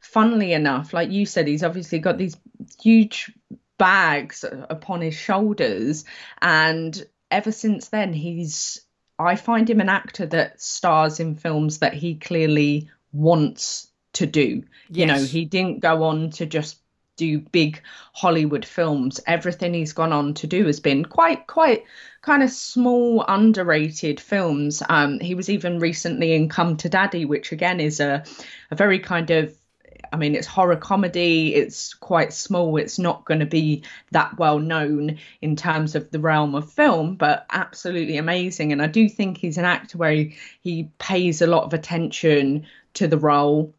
funnily 0.00 0.52
enough, 0.52 0.92
like 0.92 1.10
you 1.10 1.26
said, 1.26 1.46
he's 1.46 1.64
obviously 1.64 1.98
got 1.98 2.18
these 2.18 2.36
huge 2.80 3.32
bags 3.78 4.44
upon 4.44 5.00
his 5.00 5.14
shoulders. 5.14 6.04
And 6.40 7.06
ever 7.30 7.52
since 7.52 7.88
then, 7.88 8.12
he's, 8.12 8.80
I 9.18 9.36
find 9.36 9.68
him 9.68 9.80
an 9.80 9.88
actor 9.88 10.26
that 10.26 10.60
stars 10.60 11.20
in 11.20 11.34
films 11.34 11.78
that 11.78 11.94
he 11.94 12.14
clearly 12.14 12.90
wants 13.12 13.88
to 14.14 14.26
do. 14.26 14.64
You 14.90 15.06
know, 15.06 15.18
he 15.18 15.44
didn't 15.44 15.80
go 15.80 16.04
on 16.04 16.30
to 16.30 16.46
just 16.46 16.78
do 17.16 17.40
big 17.40 17.82
Hollywood 18.12 18.64
films. 18.64 19.20
Everything 19.26 19.74
he's 19.74 19.92
gone 19.92 20.12
on 20.12 20.34
to 20.34 20.46
do 20.46 20.66
has 20.66 20.80
been 20.80 21.04
quite, 21.04 21.46
quite 21.46 21.84
kind 22.22 22.42
of 22.42 22.50
small, 22.50 23.24
underrated 23.26 24.20
films. 24.20 24.82
Um, 24.88 25.20
he 25.20 25.34
was 25.34 25.48
even 25.48 25.78
recently 25.78 26.34
in 26.34 26.48
Come 26.48 26.76
to 26.78 26.88
Daddy, 26.88 27.24
which 27.24 27.52
again 27.52 27.80
is 27.80 28.00
a, 28.00 28.24
a 28.70 28.76
very 28.76 28.98
kind 28.98 29.30
of 29.30 29.56
I 30.12 30.16
mean, 30.16 30.34
it's 30.34 30.46
horror 30.46 30.76
comedy. 30.76 31.54
It's 31.54 31.94
quite 31.94 32.32
small. 32.32 32.76
It's 32.76 32.98
not 32.98 33.24
going 33.24 33.40
to 33.40 33.46
be 33.46 33.82
that 34.12 34.38
well 34.38 34.58
known 34.58 35.18
in 35.42 35.56
terms 35.56 35.94
of 35.94 36.10
the 36.10 36.20
realm 36.20 36.54
of 36.54 36.70
film, 36.70 37.16
but 37.16 37.46
absolutely 37.50 38.16
amazing. 38.16 38.72
And 38.72 38.82
I 38.82 38.86
do 38.86 39.08
think 39.08 39.38
he's 39.38 39.58
an 39.58 39.64
actor 39.64 39.98
where 39.98 40.12
he, 40.12 40.36
he 40.60 40.90
pays 40.98 41.42
a 41.42 41.46
lot 41.46 41.64
of 41.64 41.74
attention 41.74 42.66
to 42.94 43.08
the 43.08 43.18
role, 43.18 43.74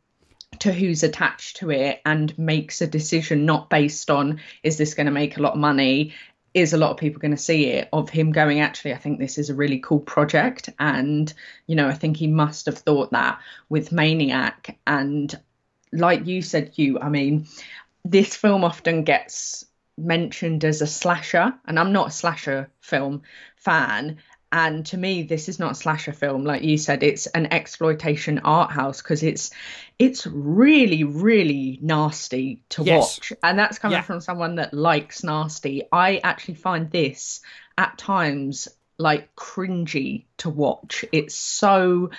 to 0.62 0.72
who's 0.72 1.04
attached 1.04 1.58
to 1.58 1.72
it, 1.72 2.02
and 2.06 2.38
makes 2.38 2.82
a 2.82 2.88
decision 2.88 3.46
not 3.46 3.70
based 3.70 4.10
on 4.10 4.40
is 4.64 4.78
this 4.78 4.94
going 4.94 5.06
to 5.06 5.12
make 5.12 5.38
a 5.38 5.42
lot 5.42 5.54
of 5.54 5.60
money? 5.60 6.14
Is 6.54 6.74
a 6.74 6.78
lot 6.78 6.92
of 6.92 6.98
people 6.98 7.22
going 7.22 7.32
to 7.32 7.38
see 7.38 7.68
it? 7.68 7.90
Of 7.94 8.10
him 8.10 8.32
going, 8.32 8.62
actually, 8.62 8.94
I 8.94 8.98
think 8.98 9.20
this 9.20 9.38
is 9.38 9.50
a 9.50 9.56
really 9.56 9.80
cool 9.80 10.00
project. 10.00 10.70
And, 10.80 11.32
you 11.68 11.76
know, 11.76 11.88
I 11.88 11.94
think 11.94 12.18
he 12.18 12.28
must 12.28 12.66
have 12.66 12.80
thought 12.80 13.12
that 13.12 13.40
with 13.70 13.92
Maniac. 13.92 14.78
And 14.88 15.38
like 15.92 16.26
you 16.26 16.42
said, 16.42 16.72
you, 16.76 17.00
I 17.00 17.10
mean, 17.10 17.48
this 18.04 18.36
film 18.36 18.64
often 18.64 19.04
gets 19.04 19.66
mentioned 19.98 20.64
as 20.64 20.82
a 20.82 20.88
slasher, 20.88 21.54
and 21.66 21.80
I'm 21.80 21.92
not 21.92 22.08
a 22.08 22.12
slasher 22.12 22.70
film 22.82 23.24
fan. 23.56 24.18
And 24.52 24.86
to 24.88 24.98
me, 24.98 25.24
this 25.24 25.50
is 25.50 25.60
not 25.60 25.74
a 25.74 25.76
slasher 25.76 26.14
film, 26.14 26.44
like 26.46 26.64
you 26.64 26.78
said. 26.78 27.04
It's 27.04 27.28
an 27.28 27.52
exploitation 27.52 28.40
art 28.40 28.72
house 28.72 29.02
because 29.02 29.22
it's 29.24 29.52
it's 30.00 30.26
really, 30.26 31.04
really 31.04 31.80
nasty 31.82 32.62
to 32.70 32.84
Yes. 32.84 33.18
watch, 33.20 33.34
and 33.44 33.60
that's 33.60 33.80
coming 33.80 33.98
Yeah. 33.98 34.04
from 34.04 34.22
someone 34.22 34.56
that 34.56 34.74
likes 34.74 35.24
nasty. 35.24 35.84
I 35.92 36.22
actually 36.24 36.56
find 36.56 36.90
this 36.90 37.42
at 37.78 37.98
times 37.98 38.70
like 38.98 39.36
cringy 39.36 40.26
to 40.38 40.50
watch. 40.50 41.04
It's 41.12 41.36
so 41.36 42.12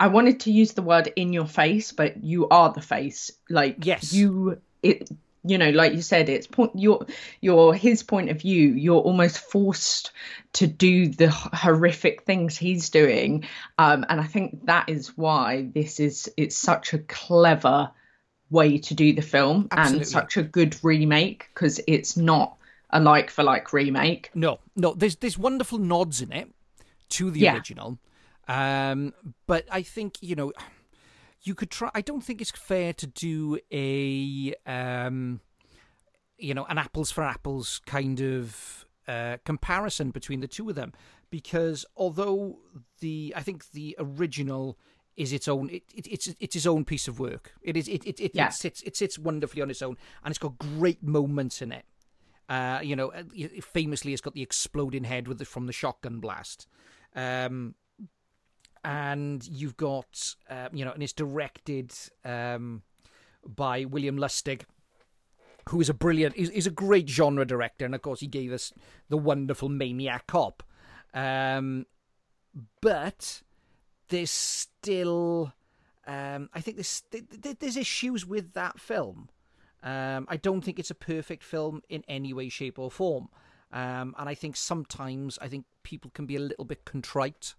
I 0.00 0.08
wanted 0.08 0.40
to 0.40 0.52
use 0.52 0.72
the 0.72 0.82
word 0.82 1.12
in 1.14 1.32
your 1.32 1.46
face, 1.46 1.92
but 1.92 2.24
you 2.24 2.48
are 2.48 2.72
the 2.72 2.80
face. 2.80 3.30
Like 3.50 3.84
Yes. 3.84 4.12
you 4.12 4.58
it 4.82 5.08
you 5.44 5.58
know, 5.58 5.70
like 5.70 5.92
you 5.94 6.02
said, 6.02 6.28
it's 6.28 6.46
point 6.46 6.72
your 6.74 7.06
your 7.40 7.74
his 7.74 8.02
point 8.02 8.30
of 8.30 8.40
view. 8.40 8.68
You're 8.68 9.00
almost 9.00 9.38
forced 9.38 10.12
to 10.54 10.66
do 10.66 11.08
the 11.08 11.30
horrific 11.30 12.22
things 12.22 12.56
he's 12.56 12.90
doing, 12.90 13.44
um, 13.78 14.04
and 14.08 14.20
I 14.20 14.24
think 14.24 14.66
that 14.66 14.88
is 14.88 15.16
why 15.16 15.68
this 15.74 15.98
is 16.00 16.30
it's 16.36 16.56
such 16.56 16.92
a 16.92 16.98
clever 16.98 17.90
way 18.50 18.78
to 18.78 18.94
do 18.94 19.12
the 19.14 19.22
film 19.22 19.68
Absolutely. 19.70 20.02
and 20.02 20.06
such 20.06 20.36
a 20.36 20.42
good 20.42 20.76
remake 20.84 21.48
because 21.54 21.80
it's 21.88 22.16
not 22.16 22.56
a 22.90 23.00
like 23.00 23.30
for 23.30 23.42
like 23.42 23.72
remake. 23.72 24.30
No, 24.34 24.60
no. 24.76 24.94
There's 24.94 25.16
there's 25.16 25.38
wonderful 25.38 25.78
nods 25.78 26.20
in 26.20 26.32
it 26.32 26.48
to 27.10 27.30
the 27.30 27.40
Yeah. 27.40 27.54
original, 27.54 27.98
um, 28.46 29.12
but 29.46 29.64
I 29.70 29.82
think 29.82 30.18
you 30.20 30.36
know 30.36 30.52
you 31.42 31.54
could 31.54 31.70
try. 31.70 31.90
I 31.94 32.00
don't 32.00 32.22
think 32.22 32.40
it's 32.40 32.50
fair 32.50 32.92
to 32.94 33.06
do 33.06 33.58
a 33.72 34.54
um, 34.66 35.40
you 36.38 36.54
know 36.54 36.64
an 36.66 36.78
apples 36.78 37.10
for 37.10 37.22
apples 37.22 37.80
kind 37.86 38.20
of 38.20 38.86
uh, 39.08 39.38
comparison 39.44 40.10
between 40.10 40.40
the 40.40 40.48
two 40.48 40.68
of 40.68 40.76
them 40.76 40.92
because 41.30 41.84
although 41.96 42.58
the 43.00 43.32
I 43.36 43.42
think 43.42 43.70
the 43.72 43.96
original 43.98 44.78
is 45.16 45.32
its 45.32 45.46
own 45.48 45.68
it, 45.70 45.82
it, 45.94 46.06
it's 46.06 46.28
it's 46.40 46.56
its 46.56 46.66
own 46.66 46.84
piece 46.84 47.08
of 47.08 47.18
work. 47.18 47.52
It 47.62 47.76
is 47.76 47.88
it 47.88 48.04
it, 48.06 48.20
it, 48.20 48.30
Yeah. 48.34 48.46
it 48.48 48.52
sits 48.54 48.82
it 48.82 48.96
sits 48.96 49.18
wonderfully 49.18 49.62
on 49.62 49.70
its 49.70 49.82
own 49.82 49.96
and 50.24 50.30
it's 50.32 50.38
got 50.38 50.58
great 50.58 51.02
moments 51.02 51.60
in 51.60 51.72
it. 51.72 51.84
Uh, 52.48 52.80
you 52.82 52.94
know, 52.94 53.10
uh, 53.12 53.22
famously, 53.62 54.12
it's 54.12 54.20
got 54.20 54.34
the 54.34 54.42
exploding 54.42 55.04
head 55.04 55.26
with 55.26 55.38
the, 55.38 55.44
from 55.44 55.66
the 55.66 55.72
shotgun 55.72 56.18
blast. 56.18 56.66
Um, 57.14 57.74
and 58.84 59.46
you've 59.46 59.76
got, 59.76 60.34
uh, 60.50 60.68
you 60.72 60.84
know, 60.84 60.92
and 60.92 61.02
it's 61.02 61.12
directed 61.12 61.92
um, 62.24 62.82
by 63.46 63.84
William 63.84 64.16
Lustig, 64.16 64.62
who 65.68 65.80
is 65.80 65.88
a 65.88 65.94
brilliant, 65.94 66.34
is, 66.36 66.66
a 66.66 66.70
great 66.70 67.08
genre 67.08 67.46
director, 67.46 67.84
and 67.84 67.94
of 67.94 68.02
course 68.02 68.20
he 68.20 68.26
gave 68.26 68.52
us 68.52 68.72
the 69.08 69.16
wonderful 69.16 69.68
Maniac 69.68 70.26
Cop. 70.26 70.62
Um, 71.14 71.86
but 72.80 73.42
there's 74.08 74.30
still, 74.30 75.52
um, 76.06 76.48
I 76.52 76.60
think 76.60 76.76
there's 76.76 77.02
th- 77.10 77.24
th- 77.42 77.58
there's 77.60 77.76
issues 77.76 78.26
with 78.26 78.54
that 78.54 78.80
film. 78.80 79.28
Um, 79.84 80.26
I 80.28 80.36
don't 80.36 80.62
think 80.62 80.78
it's 80.78 80.90
a 80.90 80.96
perfect 80.96 81.42
film 81.42 81.82
in 81.88 82.04
any 82.08 82.32
way, 82.32 82.48
shape, 82.48 82.78
or 82.78 82.90
form. 82.90 83.28
Um, 83.72 84.14
and 84.18 84.28
I 84.28 84.34
think 84.34 84.56
sometimes 84.56 85.38
I 85.40 85.48
think 85.48 85.64
people 85.82 86.10
can 86.12 86.26
be 86.26 86.36
a 86.36 86.40
little 86.40 86.64
bit 86.64 86.84
contrite 86.84 87.54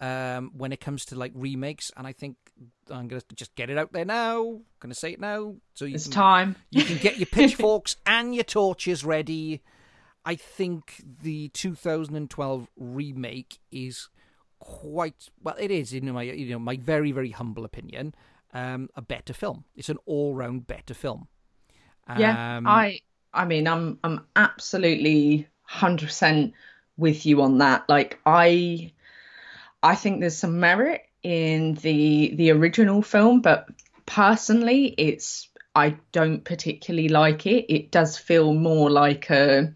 um, 0.00 0.52
when 0.56 0.72
it 0.72 0.80
comes 0.80 1.04
to 1.06 1.14
like 1.16 1.32
remakes. 1.34 1.90
And 1.96 2.06
I 2.06 2.12
think 2.12 2.36
I'm 2.90 3.08
gonna 3.08 3.22
just 3.34 3.54
get 3.54 3.70
it 3.70 3.78
out 3.78 3.92
there 3.92 4.04
now. 4.04 4.60
Gonna 4.80 4.94
say 4.94 5.12
it 5.12 5.20
now, 5.20 5.56
so 5.74 5.84
you 5.84 5.94
It's 5.94 6.04
can, 6.04 6.12
time. 6.12 6.56
you 6.70 6.84
can 6.84 6.98
get 6.98 7.18
your 7.18 7.26
pitchforks 7.32 7.96
and 8.06 8.34
your 8.34 8.44
torches 8.44 9.04
ready. 9.04 9.62
I 10.24 10.34
think 10.34 11.02
the 11.22 11.48
2012 11.48 12.68
remake 12.76 13.58
is 13.70 14.08
quite 14.58 15.28
well. 15.42 15.56
It 15.58 15.70
is, 15.70 15.92
in 15.92 16.10
my 16.12 16.22
you 16.22 16.50
know 16.52 16.58
my 16.58 16.76
very 16.76 17.12
very 17.12 17.30
humble 17.30 17.64
opinion, 17.64 18.14
um, 18.52 18.88
a 18.96 19.02
better 19.02 19.32
film. 19.32 19.64
It's 19.74 19.88
an 19.88 19.98
all 20.06 20.34
round 20.34 20.66
better 20.66 20.94
film. 20.94 21.28
Yeah, 22.14 22.38
Um, 22.56 22.64
I 22.64 23.00
I 23.32 23.44
mean 23.44 23.66
I'm 23.68 23.98
I'm 24.04 24.26
absolutely 24.36 25.48
100% 25.68 26.52
with 26.96 27.24
you 27.26 27.42
on 27.42 27.58
that. 27.58 27.88
Like 27.88 28.18
I 28.26 28.92
I 29.82 29.94
think 29.94 30.20
there's 30.20 30.36
some 30.36 30.60
merit 30.60 31.02
in 31.22 31.74
the 31.74 32.34
the 32.34 32.50
original 32.50 33.02
film, 33.02 33.40
but 33.40 33.68
personally 34.06 34.86
it's 34.98 35.48
I 35.74 35.96
don't 36.12 36.44
particularly 36.44 37.08
like 37.08 37.46
it. 37.46 37.72
It 37.72 37.90
does 37.90 38.18
feel 38.18 38.54
more 38.54 38.90
like 38.90 39.30
a 39.30 39.72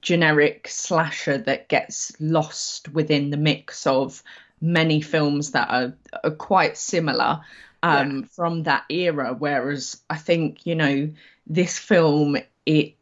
generic 0.00 0.68
slasher 0.68 1.38
that 1.38 1.68
gets 1.68 2.12
lost 2.20 2.88
within 2.90 3.30
the 3.30 3.36
mix 3.36 3.86
of 3.86 4.22
many 4.60 5.00
films 5.00 5.52
that 5.52 5.68
are, 5.70 5.94
are 6.22 6.30
quite 6.30 6.76
similar 6.76 7.40
um, 7.82 8.22
from 8.24 8.64
that 8.64 8.84
era. 8.88 9.34
Whereas 9.36 10.00
I 10.08 10.16
think, 10.16 10.66
you 10.66 10.74
know, 10.74 11.10
this 11.46 11.78
film, 11.78 12.36
it 12.66 12.94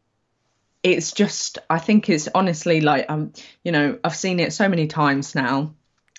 it's 0.82 1.12
just 1.12 1.58
I 1.68 1.78
think 1.78 2.08
it's 2.08 2.28
honestly 2.34 2.80
like 2.80 3.06
um 3.08 3.32
you 3.64 3.72
know 3.72 3.98
I've 4.04 4.14
seen 4.14 4.38
it 4.38 4.52
so 4.52 4.68
many 4.68 4.86
times 4.86 5.34
now 5.34 5.74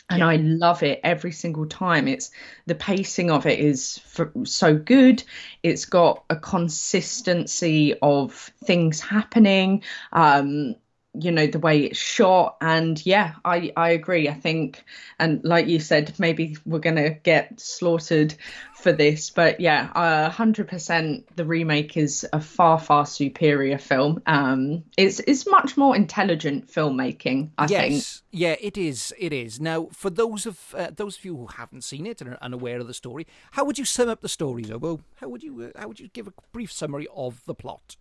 and 0.09 0.23
I 0.23 0.37
love 0.37 0.83
it 0.83 1.01
every 1.03 1.31
single 1.31 1.65
time. 1.65 2.07
It's 2.07 2.31
the 2.65 2.75
pacing 2.75 3.29
of 3.29 3.45
it 3.45 3.59
is 3.59 3.99
f 4.17 4.27
so 4.45 4.75
good. 4.77 5.23
It's 5.63 5.85
got 5.85 6.23
a 6.29 6.35
consistency 6.35 7.93
of 8.01 8.33
things 8.63 9.01
happening. 9.01 9.83
Um, 10.13 10.75
you 11.19 11.31
know 11.31 11.47
the 11.47 11.59
way 11.59 11.85
it's 11.85 11.99
shot, 11.99 12.57
and 12.61 13.03
yeah, 13.05 13.33
I 13.43 13.71
I 13.75 13.89
agree. 13.89 14.29
I 14.29 14.33
think, 14.33 14.83
and 15.19 15.43
like 15.43 15.67
you 15.67 15.79
said, 15.79 16.13
maybe 16.19 16.57
we're 16.65 16.79
gonna 16.79 17.11
get 17.11 17.59
slaughtered 17.59 18.35
for 18.73 18.91
this, 18.91 19.29
but 19.29 19.59
yeah, 19.59 19.89
a 19.95 20.29
hundred 20.29 20.67
percent. 20.67 21.35
The 21.35 21.45
remake 21.45 21.97
is 21.97 22.25
a 22.31 22.39
far 22.39 22.79
far 22.79 23.05
superior 23.05 23.77
film. 23.77 24.21
Um, 24.25 24.83
it's 24.97 25.19
it's 25.21 25.47
much 25.47 25.77
more 25.77 25.95
intelligent 25.95 26.67
filmmaking. 26.67 27.49
I 27.57 27.67
think. 27.67 27.93
yes, 27.93 28.23
yeah, 28.31 28.55
it 28.59 28.77
is. 28.77 29.13
It 29.17 29.33
is. 29.33 29.59
Now, 29.59 29.87
for 29.91 30.09
those 30.09 30.45
of 30.45 30.75
uh, 30.77 30.91
those 30.95 31.17
of 31.17 31.25
you 31.25 31.35
who 31.37 31.47
haven't 31.47 31.83
seen 31.83 32.05
it 32.05 32.21
and 32.21 32.31
are 32.31 32.37
unaware 32.41 32.79
of 32.79 32.87
the 32.87 32.93
story, 32.93 33.27
how 33.51 33.65
would 33.65 33.77
you 33.77 33.85
sum 33.85 34.09
up 34.09 34.21
the 34.21 34.29
story, 34.29 34.63
Zobo? 34.63 35.01
How 35.15 35.29
would 35.29 35.43
you 35.43 35.71
uh, 35.75 35.79
how 35.79 35.87
would 35.87 35.99
you 35.99 36.09
give 36.09 36.27
a 36.27 36.33
brief 36.51 36.71
summary 36.71 37.07
of 37.15 37.43
the 37.45 37.55
plot? 37.55 37.97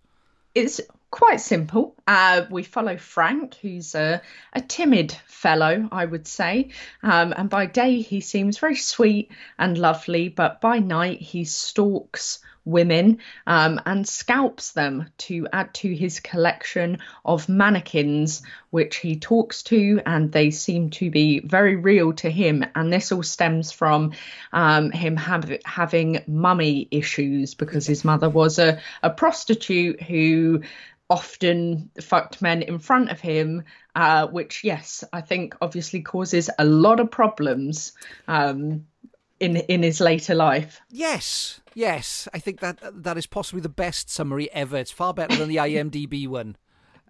it's 0.56 0.80
quite 1.16 1.40
simple. 1.40 1.94
Uh, 2.06 2.44
we 2.50 2.62
follow 2.62 2.98
Frank, 2.98 3.54
who's 3.54 3.94
a, 3.94 4.20
a 4.52 4.60
timid 4.60 5.12
fellow, 5.26 5.88
I 5.90 6.04
would 6.04 6.26
say. 6.26 6.72
Um, 7.02 7.32
and 7.34 7.48
by 7.48 7.64
day, 7.64 8.02
he 8.02 8.20
seems 8.20 8.58
very 8.58 8.76
sweet 8.76 9.32
and 9.58 9.78
lovely, 9.78 10.28
but 10.28 10.60
by 10.60 10.78
night, 10.78 11.22
he 11.22 11.44
stalks 11.46 12.40
women 12.66 13.18
um, 13.46 13.80
and 13.86 14.06
scalps 14.06 14.72
them 14.72 15.08
to 15.16 15.48
add 15.52 15.72
to 15.72 15.94
his 15.94 16.20
collection 16.20 16.98
of 17.24 17.48
mannequins, 17.48 18.42
which 18.70 18.96
he 18.96 19.18
talks 19.18 19.62
to, 19.62 20.02
and 20.04 20.32
they 20.32 20.50
seem 20.50 20.90
to 20.90 21.10
be 21.10 21.40
very 21.40 21.76
real 21.76 22.12
to 22.12 22.28
him. 22.28 22.64
And 22.74 22.92
this 22.92 23.12
all 23.12 23.22
stems 23.22 23.72
from 23.72 24.12
um, 24.52 24.90
him 24.90 25.16
having 25.16 26.22
mummy 26.26 26.88
issues 26.90 27.54
because 27.54 27.86
his 27.86 28.04
mother 28.04 28.28
was 28.28 28.58
a, 28.58 28.80
a 29.02 29.10
prostitute 29.10 30.02
who 30.02 30.62
often 31.08 31.90
fucked 32.02 32.42
men 32.42 32.62
in 32.62 32.78
front 32.78 33.10
of 33.10 33.20
him, 33.20 33.62
uh, 33.94 34.26
which, 34.26 34.64
yes, 34.64 35.04
I 35.12 35.20
think 35.20 35.54
obviously 35.60 36.02
causes 36.02 36.50
a 36.58 36.64
lot 36.64 37.00
of 37.00 37.10
problems. 37.10 37.92
Um, 38.26 38.86
in 39.40 39.56
in 39.56 39.82
his 39.82 40.00
later 40.00 40.34
life. 40.34 40.80
Yes, 40.90 41.60
yes, 41.74 42.28
I 42.32 42.38
think 42.38 42.60
that 42.60 42.78
that 43.02 43.18
is 43.18 43.26
possibly 43.26 43.60
the 43.60 43.68
best 43.68 44.10
summary 44.10 44.50
ever. 44.52 44.76
It's 44.76 44.90
far 44.90 45.14
better 45.14 45.36
than 45.36 45.48
the 45.48 45.56
IMDb 45.56 46.26
one. 46.28 46.56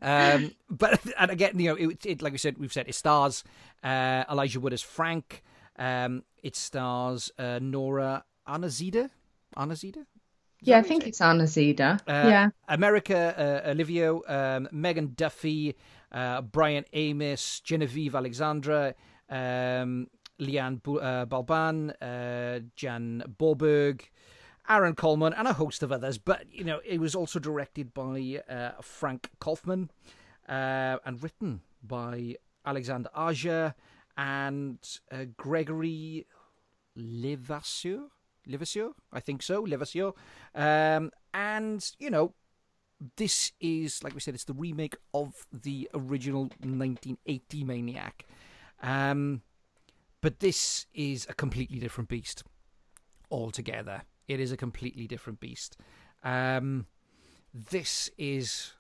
Um, 0.02 0.52
but 0.71 1.00
and 1.18 1.30
again, 1.30 1.59
you 1.59 1.68
know, 1.68 1.90
it, 1.90 2.06
it, 2.06 2.23
like 2.23 2.33
we 2.33 2.38
said, 2.38 2.59
we've 2.59 2.73
said 2.73 2.88
it 2.88 2.95
stars 2.95 3.45
uh, 3.83 4.25
Elijah 4.30 4.61
Wood 4.61 4.73
as 4.73 4.83
Frank. 4.83 5.42
Um, 5.78 6.23
it 6.42 6.56
stars 6.56 7.30
uh, 7.38 7.59
Nora 7.61 8.25
Arnezeder. 8.49 9.11
Arnezeder. 9.56 10.06
Yeah, 10.62 10.78
I 10.78 10.83
think 10.83 11.06
it's 11.06 11.21
Arnezeder. 11.21 12.00
Uh, 12.06 12.28
yeah. 12.28 12.49
America 12.68 13.62
uh, 13.66 13.71
Olivia, 13.71 14.14
um, 14.14 14.68
Megan 14.73 15.12
Duffy, 15.14 15.76
uh, 16.12 16.40
Brian 16.40 16.85
Amos, 16.92 17.61
Genevieve 17.61 18.14
Alexandra, 18.14 18.95
um, 19.28 20.09
Liane 20.38 20.81
uh, 20.87 21.26
Balaban, 21.26 21.93
uh, 22.00 22.61
Jan 22.76 23.23
Broberg, 23.38 24.02
Aaron 24.69 24.95
Coleman, 24.95 25.33
and 25.33 25.49
a 25.49 25.52
host 25.52 25.83
of 25.83 25.93
others. 25.93 26.19
But, 26.19 26.47
you 26.50 26.64
know, 26.64 26.81
it 26.85 27.00
was 27.00 27.14
also 27.14 27.38
directed 27.38 27.95
by 27.95 28.43
uh, 28.49 28.81
Franck 28.83 29.31
Khalfoun 29.40 29.88
uh, 30.49 30.99
and 31.05 31.23
written 31.23 31.61
by 31.83 32.37
Alexander 32.64 33.11
Aja 33.14 33.75
and 34.16 34.78
uh, 35.11 35.25
Gregory 35.37 36.26
Levasseur. 36.95 38.09
Levasseur, 38.47 38.93
I 39.12 39.21
think 39.21 39.43
so, 39.43 39.62
Levasseur. 39.62 40.12
Um, 40.55 41.11
and, 41.35 41.90
you 41.99 42.11
know, 42.11 42.35
this 43.16 43.52
is, 43.61 44.02
like 44.02 44.14
we 44.14 44.21
said, 44.21 44.35
it's 44.35 44.45
the 44.45 44.55
remake 44.55 44.97
of 45.12 45.47
the 45.52 45.88
original 45.95 46.43
1980 46.62 47.64
Maniac. 47.64 48.25
Um, 48.83 49.43
but 50.26 50.40
this 50.40 50.87
is 50.92 51.25
a 51.30 51.35
completely 51.35 51.78
different 51.78 52.11
beast 52.11 52.42
altogether. 53.30 54.02
It 54.26 54.40
is 54.40 54.50
a 54.50 54.56
completely 54.56 55.06
different 55.06 55.38
beast. 55.38 55.76
Um, 56.25 56.87
this 57.54 58.11
is 58.18 58.73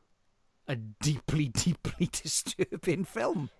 a 0.66 0.74
deeply, 0.74 1.46
deeply 1.54 2.08
disturbing 2.10 3.04
film. 3.04 3.50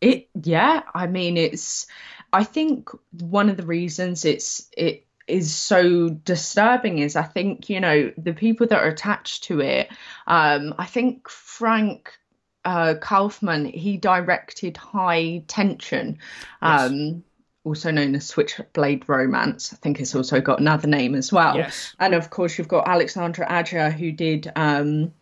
It, 0.00 0.28
yeah, 0.40 0.82
I 0.94 1.08
mean, 1.08 1.36
it's. 1.36 1.88
I 2.32 2.44
think 2.44 2.90
one 3.10 3.50
of 3.50 3.56
the 3.56 3.66
reasons 3.66 4.24
it's 4.24 4.68
it 4.76 5.04
is 5.26 5.52
so 5.52 6.08
disturbing 6.08 6.98
is 6.98 7.16
I 7.16 7.24
think 7.24 7.68
you 7.68 7.80
know 7.80 8.12
the 8.16 8.34
people 8.34 8.68
that 8.68 8.78
are 8.78 8.88
attached 8.88 9.42
to 9.44 9.60
it. 9.60 9.88
Um, 10.28 10.76
I 10.78 10.86
think 10.86 11.28
Frank 11.28 12.16
uh, 12.66 12.94
Khalfoun, 12.94 13.72
he 13.72 13.96
directed 13.96 14.76
High 14.76 15.44
Tension, 15.46 16.18
um, 16.60 16.94
yes. 16.94 17.14
also 17.62 17.92
known 17.92 18.16
as 18.16 18.26
Switchblade 18.26 19.08
Romance. 19.08 19.72
I 19.72 19.76
think 19.76 20.00
it's 20.00 20.16
also 20.16 20.40
got 20.40 20.58
another 20.58 20.88
name 20.88 21.14
as 21.14 21.32
well. 21.32 21.56
Yes. 21.56 21.94
And 22.00 22.12
of 22.12 22.28
course, 22.28 22.58
you've 22.58 22.66
got 22.66 22.88
Alexandra 22.88 23.46
Aja, 23.48 23.90
who 23.90 24.10
did 24.10 24.50
um, 24.56 25.12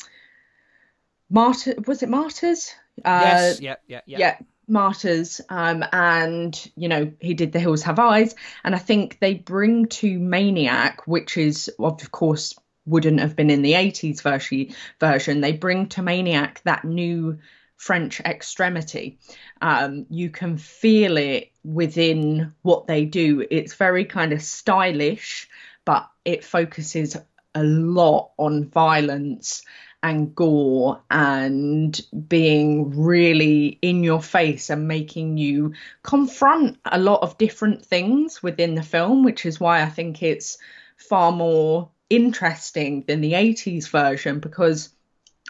Martyr. 1.29 1.75
Was 1.87 2.03
it 2.03 2.09
Martyrs? 2.09 2.73
Uh, 3.05 3.21
yes. 3.23 3.61
Yeah. 3.61 3.77
Yeah. 3.87 4.01
Yeah. 4.07 4.19
Yeah. 4.19 4.37
Martyrs, 4.67 5.43
um, 5.51 5.85
and 5.93 6.71
you 6.75 6.89
know 6.89 7.13
he 7.21 7.35
did 7.35 7.53
The 7.53 7.61
Hills 7.61 7.83
Have 7.83 7.99
Eyes, 7.99 8.35
and 8.65 8.75
I 8.75 8.79
think 8.79 9.19
they 9.21 9.35
bring 9.35 9.89
to 9.89 10.19
Maniac, 10.19 11.07
which 11.07 11.37
is 11.37 11.71
of 11.79 12.11
course 12.11 12.55
wouldn't 12.87 13.21
have 13.21 13.37
been 13.37 13.51
in 13.51 13.63
the 13.63 13.73
80s 13.73 14.23
version, 14.23 14.75
version. 15.01 15.41
They 15.41 15.53
bring 15.53 15.89
to 15.91 16.03
Maniac 16.03 16.61
that 16.65 16.85
new 16.85 17.39
French 17.77 18.21
extremity. 18.21 19.19
Um, 19.61 20.07
you 20.11 20.31
can 20.31 20.57
feel 20.57 21.17
it 21.17 21.51
within 21.65 22.53
what 22.63 22.87
they 22.87 23.05
do. 23.05 23.47
It's 23.51 23.75
very 23.75 24.05
kind 24.05 24.33
of 24.33 24.43
stylish, 24.43 25.49
but 25.85 26.09
it 26.25 26.45
focuses 26.45 27.17
a 27.55 27.63
lot 27.63 28.33
on 28.39 28.69
violence 28.69 29.63
and 30.03 30.35
gore 30.35 31.01
and 31.11 31.99
being 32.29 32.91
really 33.03 33.79
in 33.81 34.05
your 34.05 34.21
face 34.21 34.69
and 34.69 34.87
making 34.87 35.39
you 35.39 35.73
confront 36.03 36.77
a 36.85 36.99
lot 36.99 37.23
of 37.23 37.39
different 37.39 37.85
things 37.87 38.43
within 38.43 38.75
the 38.75 38.83
film, 38.83 39.25
which 39.25 39.47
is 39.47 39.59
why 39.59 39.83
I 39.83 39.89
think 39.89 40.23
it's 40.23 40.59
far 40.97 41.33
more 41.33 41.89
interesting 42.11 43.05
than 43.07 43.21
the 43.21 43.33
80s 43.33 43.89
version 43.89 44.41
because 44.41 44.91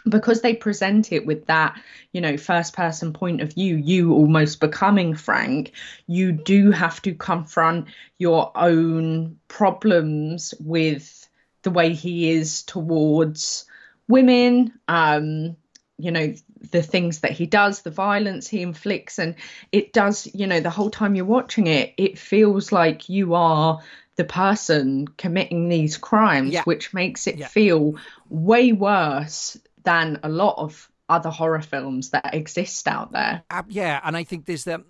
because 0.07 0.41
they 0.41 0.53
present 0.53 1.11
it 1.11 1.25
with 1.25 1.47
that 1.47 1.79
you 2.11 2.21
know 2.21 2.37
first 2.37 2.75
person 2.75 3.11
point 3.13 3.41
of 3.41 3.53
view 3.53 3.75
you 3.75 4.13
almost 4.13 4.59
becoming 4.59 5.15
frank. 5.15 5.71
You 6.07 6.31
do 6.31 6.71
have 6.71 7.01
to 7.03 7.13
confront 7.13 7.87
your 8.17 8.51
own 8.55 9.39
problems 9.47 10.53
with 10.59 11.27
the 11.63 11.71
way 11.71 11.93
he 11.93 12.31
is 12.31 12.63
towards 12.63 13.65
women 14.07 14.71
um 14.87 15.55
you 15.97 16.11
know 16.11 16.33
the 16.71 16.83
things 16.83 17.21
that 17.21 17.31
he 17.31 17.45
does 17.45 17.81
the 17.81 17.91
violence 17.91 18.47
he 18.47 18.61
inflicts. 18.61 19.17
And 19.17 19.35
it 19.71 19.93
does 19.93 20.27
you 20.33 20.45
know 20.47 20.59
the 20.59 20.69
whole 20.69 20.91
time 20.91 21.15
you're 21.15 21.25
watching 21.25 21.67
it 21.67 21.93
it 21.97 22.19
feels 22.19 22.71
like 22.71 23.09
you 23.09 23.33
are 23.33 23.81
the 24.15 24.23
person 24.23 25.07
committing 25.17 25.69
these 25.69 25.97
crimes, 25.97 26.53
yeah. 26.53 26.63
which 26.63 26.93
makes 26.93 27.27
it 27.27 27.37
yeah. 27.37 27.47
feel 27.47 27.95
way 28.29 28.71
worse 28.71 29.57
than 29.83 30.19
a 30.23 30.29
lot 30.29 30.55
of 30.57 30.89
other 31.09 31.29
horror 31.29 31.61
films 31.61 32.09
that 32.11 32.33
exist 32.33 32.87
out 32.87 33.11
there. 33.11 33.43
Uh, 33.49 33.63
yeah, 33.67 33.99
and 34.03 34.17
I 34.17 34.23
think 34.23 34.45
there's 34.45 34.63
the, 34.63 34.83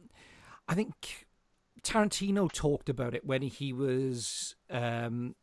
I 0.68 0.76
think 0.76 1.26
Tarantino 1.84 2.52
talked 2.52 2.88
about 2.88 3.14
it 3.14 3.26
when 3.26 3.42
he 3.42 3.74
was, 3.74 4.56
um, 4.70 5.36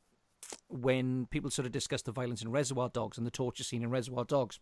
when 0.68 1.26
people 1.26 1.50
sort 1.50 1.66
of 1.66 1.72
discussed 1.72 2.06
the 2.06 2.12
violence 2.12 2.40
in 2.42 2.50
Reservoir 2.50 2.88
Dogs 2.88 3.18
and 3.18 3.26
the 3.26 3.30
torture 3.30 3.64
scene 3.64 3.82
in 3.82 3.90
Reservoir 3.90 4.24
Dogs, 4.24 4.58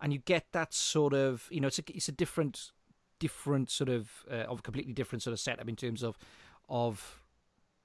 and 0.00 0.12
you 0.12 0.18
get 0.18 0.46
that 0.52 0.74
sort 0.74 1.14
of, 1.14 1.46
you 1.50 1.60
know, 1.60 1.68
it's 1.68 1.78
a 1.78 1.84
it's 1.94 2.08
a 2.08 2.12
different, 2.12 2.72
different 3.18 3.70
sort 3.70 3.88
of, 3.88 4.10
uh, 4.30 4.46
of 4.48 4.58
a 4.58 4.62
completely 4.62 4.92
different 4.92 5.22
sort 5.22 5.32
of 5.32 5.40
setup 5.40 5.68
in 5.68 5.76
terms 5.76 6.02
of, 6.02 6.18
of 6.68 7.21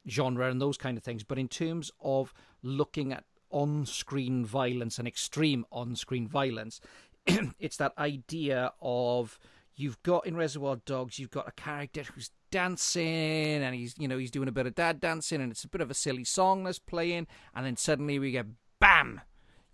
genre 0.10 0.50
and 0.50 0.62
those 0.62 0.78
kind 0.78 0.98
of 0.98 1.04
things. 1.04 1.24
But 1.24 1.40
in 1.40 1.48
terms 1.48 1.92
of 2.02 2.34
looking 2.62 3.12
at 3.12 3.24
on 3.50 3.86
screen 3.86 4.46
violence 4.46 5.00
and 5.00 5.08
extreme 5.08 5.66
on 5.72 5.96
screen 5.96 6.28
violence, 6.28 6.82
it's 7.60 7.78
that 7.78 7.94
idea 7.98 8.72
of 8.82 9.40
you've 9.76 10.02
got 10.04 10.26
in 10.26 10.36
Reservoir 10.36 10.78
Dogs, 10.86 11.20
you've 11.20 11.32
got 11.32 11.48
a 11.48 11.52
character 11.52 12.04
who's 12.04 12.32
dancing 12.50 13.62
and 13.62 13.76
he's 13.76 13.94
you 13.98 14.08
know 14.08 14.18
he's 14.18 14.32
doing 14.32 14.48
a 14.48 14.54
bit 14.54 14.66
of 14.66 14.74
dad 14.74 15.00
dancing 15.00 15.42
and 15.42 15.52
it's 15.52 15.66
a 15.66 15.68
bit 15.68 15.82
of 15.82 15.92
a 15.92 15.94
silly 15.94 16.24
song 16.24 16.64
that's 16.64 16.80
playing 16.80 17.28
and 17.54 17.66
then 17.66 17.76
suddenly 17.76 18.20
we 18.20 18.32
get 18.32 18.46
bam 18.80 19.20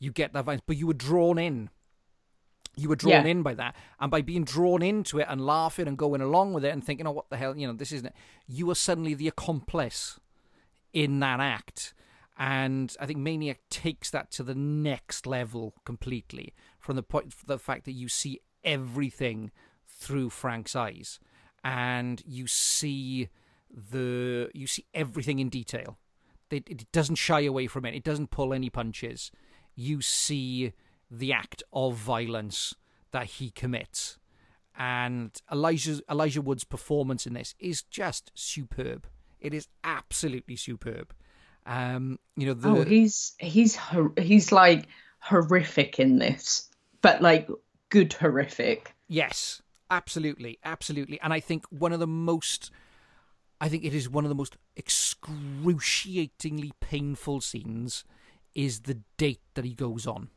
you 0.04 0.12
get 0.12 0.34
that 0.34 0.44
violence. 0.44 0.64
But 0.68 0.78
you 0.78 0.88
were 0.88 0.94
drawn 0.94 1.40
in. 1.40 1.70
You 2.76 2.90
were 2.90 2.96
drawn 2.96 3.26
yeah. 3.26 3.32
in 3.32 3.42
by 3.42 3.54
that. 3.54 3.76
And 4.00 4.12
by 4.12 4.22
being 4.22 4.44
drawn 4.44 4.82
into 4.82 5.20
it 5.20 5.28
and 5.30 5.46
laughing 5.46 5.88
and 5.88 5.98
going 5.98 6.22
along 6.22 6.54
with 6.54 6.66
it 6.66 6.74
and 6.74 6.84
thinking 6.84 7.08
oh 7.08 7.12
what 7.12 7.30
the 7.30 7.38
hell? 7.38 7.56
You 7.56 7.68
know 7.68 7.74
this 7.74 7.92
isn't 7.92 8.08
it. 8.08 8.14
You 8.48 8.68
were 8.68 8.76
suddenly 8.76 9.14
the 9.14 9.28
accomplice 9.28 10.20
in 10.94 11.20
that 11.20 11.40
act. 11.40 11.94
And 12.38 12.96
I 13.00 13.06
think 13.06 13.20
Maniac 13.20 13.60
takes 13.70 14.10
that 14.12 14.32
to 14.32 14.44
the 14.44 14.56
next 14.56 15.28
level 15.28 15.76
completely 15.86 16.54
from 16.80 16.96
the 16.96 17.04
point 17.04 17.34
the 17.46 17.60
fact 17.60 17.86
that 17.86 17.92
you 17.92 18.10
see 18.10 18.40
everything 18.64 19.52
through 19.86 20.30
Frank's 20.30 20.76
eyes 20.76 21.20
and 21.64 22.22
you 22.26 22.48
see 22.48 23.30
the 23.70 24.50
you 24.54 24.68
see 24.68 24.86
everything 24.94 25.40
in 25.40 25.50
detail. 25.50 25.98
It, 26.52 26.70
it 26.70 26.92
doesn't 26.92 27.16
shy 27.16 27.42
away 27.42 27.68
from 27.68 27.86
it. 27.86 27.96
It 27.96 28.04
doesn't 28.04 28.30
pull 28.30 28.54
any 28.54 28.70
punches. 28.70 29.32
You 29.76 30.02
see 30.02 30.74
the 31.10 31.34
act 31.34 31.64
of 31.72 31.96
violence 31.96 32.76
that 33.12 33.26
he 33.26 33.50
commits, 33.50 34.20
and 34.78 35.32
Elijah 35.52 36.02
Elijah 36.10 36.42
Wood's 36.42 36.64
performance 36.64 37.26
in 37.26 37.34
this 37.34 37.56
is 37.60 37.82
just 37.82 38.32
superb. 38.36 39.08
It 39.44 39.54
is 39.54 39.68
absolutely 39.84 40.56
superb. 40.56 41.14
Um, 41.68 42.18
you 42.36 42.48
know, 42.48 42.56
the... 42.56 42.70
oh, 42.70 42.84
he's 42.84 43.34
he's 43.38 43.78
he's 44.18 44.52
like 44.52 44.88
horrific 45.20 46.00
in 46.00 46.18
this. 46.18 46.70
but 47.04 47.22
like 47.22 47.48
good 47.90 48.14
horrific. 48.14 48.96
Yes, 49.08 49.62
absolutely, 49.92 50.58
absolutely. 50.64 51.20
And 51.22 51.32
I 51.32 51.40
think 51.40 51.66
one 51.70 51.94
of 51.94 52.00
the 52.00 52.08
most, 52.08 52.72
I 53.62 53.70
think 53.70 53.86
it 53.86 53.94
is 53.94 54.10
one 54.10 54.26
of 54.26 54.30
the 54.30 54.36
most 54.36 54.58
excruciatingly 54.76 56.72
painful 56.80 57.42
scenes 57.42 58.04
is 58.56 58.80
the 58.82 58.98
date 59.18 59.42
that 59.54 59.66
he 59.66 59.76
goes 59.76 60.08
on. 60.08 60.30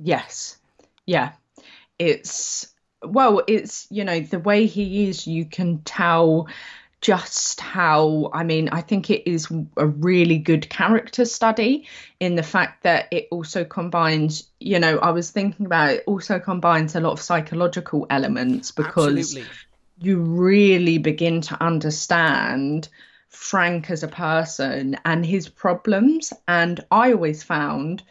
Yes. 0.00 0.58
Yeah. 1.06 1.32
It's, 1.98 2.74
well, 3.04 3.42
it's, 3.46 3.86
you 3.90 4.04
know, 4.04 4.20
the 4.20 4.38
way 4.38 4.66
he 4.66 5.08
is, 5.08 5.26
you 5.26 5.44
can 5.44 5.82
tell 5.82 6.48
just 7.00 7.60
how 7.60 8.30
I 8.32 8.44
mean, 8.44 8.68
I 8.68 8.82
think 8.82 9.10
it 9.10 9.28
is 9.28 9.48
a 9.76 9.86
really 9.86 10.38
good 10.38 10.68
character 10.68 11.24
study 11.24 11.86
in 12.18 12.36
the 12.36 12.42
fact 12.42 12.82
that 12.82 13.08
it 13.10 13.28
also 13.30 13.64
combines, 13.64 14.50
you 14.60 14.78
know, 14.78 14.98
I 14.98 15.10
was 15.10 15.30
thinking 15.30 15.66
about 15.66 15.90
it 15.90 16.04
also 16.06 16.38
combines 16.38 16.94
a 16.94 17.00
lot 17.00 17.12
of 17.12 17.20
psychological 17.20 18.06
elements 18.10 18.70
because 18.70 19.16
Absolutely. 19.16 19.50
you 19.98 20.18
really 20.18 20.98
begin 20.98 21.40
to 21.42 21.62
understand 21.62 22.88
Frank 23.28 23.90
as 23.90 24.02
a 24.02 24.08
person 24.08 24.98
and 25.04 25.24
his 25.24 25.48
problems. 25.48 26.32
And 26.46 26.80
I 26.90 27.12
always 27.12 27.42
found 27.42 28.02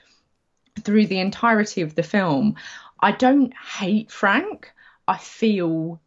through 0.81 1.07
the 1.07 1.19
entirety 1.19 1.81
of 1.81 1.93
the 1.93 2.03
film, 2.03 2.55
I 2.99 3.11
don't 3.11 3.53
hate 3.53 4.11
Frank. 4.11 4.71
I 5.07 5.17
feel 5.17 6.01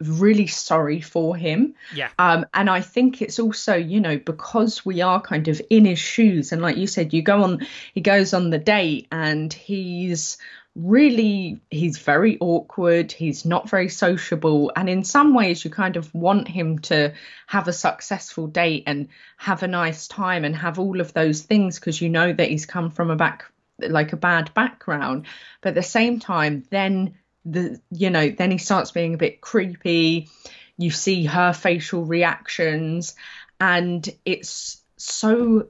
really 0.00 0.46
sorry 0.46 1.00
for 1.00 1.36
him. 1.36 1.74
Yeah. 1.94 2.10
Um, 2.18 2.46
and 2.52 2.68
I 2.68 2.80
think 2.80 3.22
it's 3.22 3.38
also, 3.38 3.74
you 3.74 4.00
know, 4.00 4.18
because 4.18 4.84
we 4.84 5.00
are 5.00 5.20
kind 5.20 5.48
of 5.48 5.60
in 5.70 5.84
his 5.84 5.98
shoes, 5.98 6.52
and 6.52 6.62
like 6.62 6.76
you 6.76 6.86
said, 6.86 7.12
you 7.12 7.22
go 7.22 7.42
on, 7.42 7.66
he 7.94 8.00
goes 8.00 8.34
on 8.34 8.50
the 8.50 8.58
date, 8.58 9.08
and 9.10 9.52
he's 9.52 10.38
really 10.76 11.58
he's 11.70 11.96
very 11.96 12.36
awkward 12.38 13.10
he's 13.10 13.46
not 13.46 13.70
very 13.70 13.88
sociable 13.88 14.70
and 14.76 14.90
in 14.90 15.02
some 15.02 15.32
ways 15.32 15.64
you 15.64 15.70
kind 15.70 15.96
of 15.96 16.14
want 16.14 16.46
him 16.46 16.78
to 16.78 17.14
have 17.46 17.66
a 17.66 17.72
successful 17.72 18.46
date 18.46 18.82
and 18.86 19.08
have 19.38 19.62
a 19.62 19.68
nice 19.68 20.06
time 20.06 20.44
and 20.44 20.54
have 20.54 20.78
all 20.78 21.00
of 21.00 21.14
those 21.14 21.40
things 21.40 21.78
because 21.78 21.98
you 22.02 22.10
know 22.10 22.30
that 22.30 22.50
he's 22.50 22.66
come 22.66 22.90
from 22.90 23.10
a 23.10 23.16
back 23.16 23.46
like 23.78 24.12
a 24.12 24.18
bad 24.18 24.52
background 24.52 25.24
but 25.62 25.70
at 25.70 25.74
the 25.74 25.82
same 25.82 26.20
time 26.20 26.62
then 26.68 27.14
the 27.46 27.80
you 27.90 28.10
know 28.10 28.28
then 28.28 28.50
he 28.50 28.58
starts 28.58 28.90
being 28.90 29.14
a 29.14 29.18
bit 29.18 29.40
creepy 29.40 30.28
you 30.76 30.90
see 30.90 31.24
her 31.24 31.52
facial 31.52 32.04
reactions 32.04 33.14
and 33.60 34.08
it's 34.24 34.82
so 34.96 35.68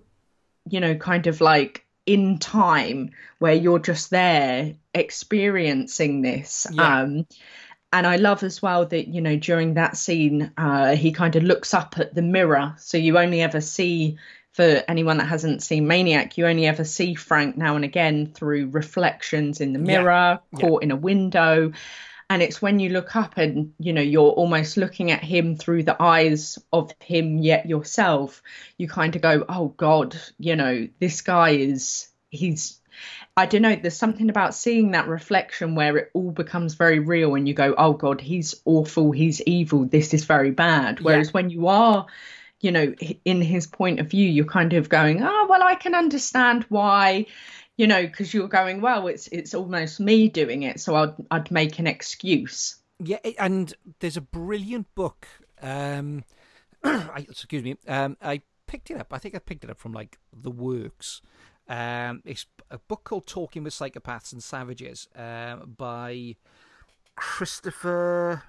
you 0.69 0.81
know 0.81 0.95
kind 0.95 1.27
of 1.27 1.41
like 1.41 1.85
in 2.07 2.39
time 2.39 3.11
where 3.39 3.53
you're 3.53 3.79
just 3.79 4.11
there 4.11 4.75
experiencing 4.95 6.23
this 6.23 6.67
Yeah. 6.73 7.01
um 7.01 7.27
and 7.93 8.07
I 8.07 8.17
love 8.17 8.43
as 8.43 8.61
well 8.63 8.87
that 8.87 9.09
you 9.09 9.21
know 9.21 9.37
during 9.37 9.75
that 9.75 9.97
scene 9.97 10.53
uh 10.57 10.97
he 10.97 11.13
kind 11.13 11.37
of 11.37 11.43
looks 11.43 11.75
up 11.75 11.99
at 11.99 12.15
the 12.15 12.23
mirror 12.23 12.75
so 12.79 12.97
you 12.97 13.19
only 13.19 13.43
ever 13.43 13.61
see 13.61 14.19
for 14.57 14.83
anyone 14.89 15.19
that 15.19 15.27
hasn't 15.27 15.63
seen 15.63 15.87
Maniac 15.87 16.39
you 16.39 16.47
only 16.47 16.67
ever 16.67 16.83
see 16.85 17.15
Frank 17.15 17.59
now 17.59 17.77
and 17.77 17.85
again 17.85 18.33
through 18.35 18.71
reflections 18.71 19.61
in 19.61 19.75
the 19.75 19.79
mirror 19.79 20.41
Yeah. 20.53 20.59
caught 20.61 20.83
in 20.83 20.91
a 20.91 20.97
window 20.97 21.73
and 22.31 22.43
it's 22.43 22.61
when 22.63 22.81
you 22.81 22.89
look 22.89 23.15
up 23.15 23.37
and 23.37 23.75
you 23.79 23.93
know 23.93 24.01
you're 24.01 24.31
almost 24.31 24.79
looking 24.79 25.11
at 25.11 25.23
him 25.23 25.57
through 25.57 25.83
the 25.83 26.01
eyes 26.03 26.59
of 26.73 26.91
him 27.01 27.37
yet 27.39 27.67
yourself 27.67 28.43
you 28.79 28.89
kind 28.89 29.15
of 29.15 29.21
go 29.23 29.45
oh 29.49 29.69
god 29.77 30.17
you 30.39 30.57
know 30.57 30.89
this 31.01 31.21
guy 31.21 31.51
is 31.51 32.09
he's 32.31 32.81
I 33.37 33.45
don't 33.45 33.61
know. 33.61 33.77
There's 33.77 33.95
something 33.95 34.31
about 34.31 34.55
seeing 34.55 34.93
that 34.93 35.07
reflection 35.07 35.75
where 35.75 35.99
it 35.99 36.11
all 36.15 36.31
becomes 36.31 36.77
very 36.77 36.99
real, 36.99 37.35
and 37.35 37.47
you 37.47 37.53
go, 37.53 37.75
"Oh 37.77 37.93
God, 37.93 38.23
he's 38.23 38.55
awful. 38.65 39.13
He's 39.13 39.43
evil. 39.43 39.85
This 39.85 40.15
is 40.15 40.25
very 40.25 40.51
bad." 40.51 41.01
Whereas 41.01 41.35
when 41.35 41.51
you 41.51 41.67
are, 41.67 42.07
you 42.61 42.73
know, 42.73 42.95
in 43.25 43.43
his 43.43 43.67
point 43.67 44.01
of 44.01 44.11
view, 44.11 44.29
you're 44.29 44.45
kind 44.45 44.73
of 44.73 44.89
going, 44.89 45.23
"Oh 45.23 45.47
well, 45.49 45.63
I 45.63 45.75
can 45.75 45.95
understand 45.95 46.65
why," 46.69 47.27
you 47.77 47.87
know, 47.87 48.03
because 48.03 48.33
you're 48.33 48.49
going, 48.49 48.81
"Well, 48.81 49.07
it's 49.09 49.29
it's 49.29 49.55
almost 49.55 50.01
me 50.01 50.29
doing 50.29 50.63
it, 50.63 50.81
so 50.81 50.97
I'd 50.97 51.15
I'd 51.31 51.51
make 51.51 51.79
an 51.79 51.87
excuse." 51.87 52.77
Yeah, 52.99 53.19
and 53.39 53.75
there's 54.01 54.17
a 54.17 54.23
brilliant 54.23 54.95
book. 54.95 55.27
Um, 55.61 56.25
excuse 56.85 57.63
me. 57.63 57.77
Um, 57.87 58.17
I 58.23 58.41
picked 58.67 58.91
it 58.91 58.99
up. 58.99 59.13
I 59.13 59.19
think 59.19 59.35
I 59.35 59.39
picked 59.39 59.65
it 59.65 59.71
up 59.71 59.79
from 59.79 59.93
like 59.93 60.19
the 60.33 60.51
works. 60.51 61.21
Um, 61.69 62.23
it's 62.25 62.47
a 62.71 62.79
book 62.79 63.05
called 63.05 63.27
Talking 63.27 63.65
with 63.65 63.75
Psychopaths 63.75 64.33
and 64.33 64.43
Savages 64.43 65.09
um, 65.17 65.75
by 65.77 66.37
Christopher 67.17 68.45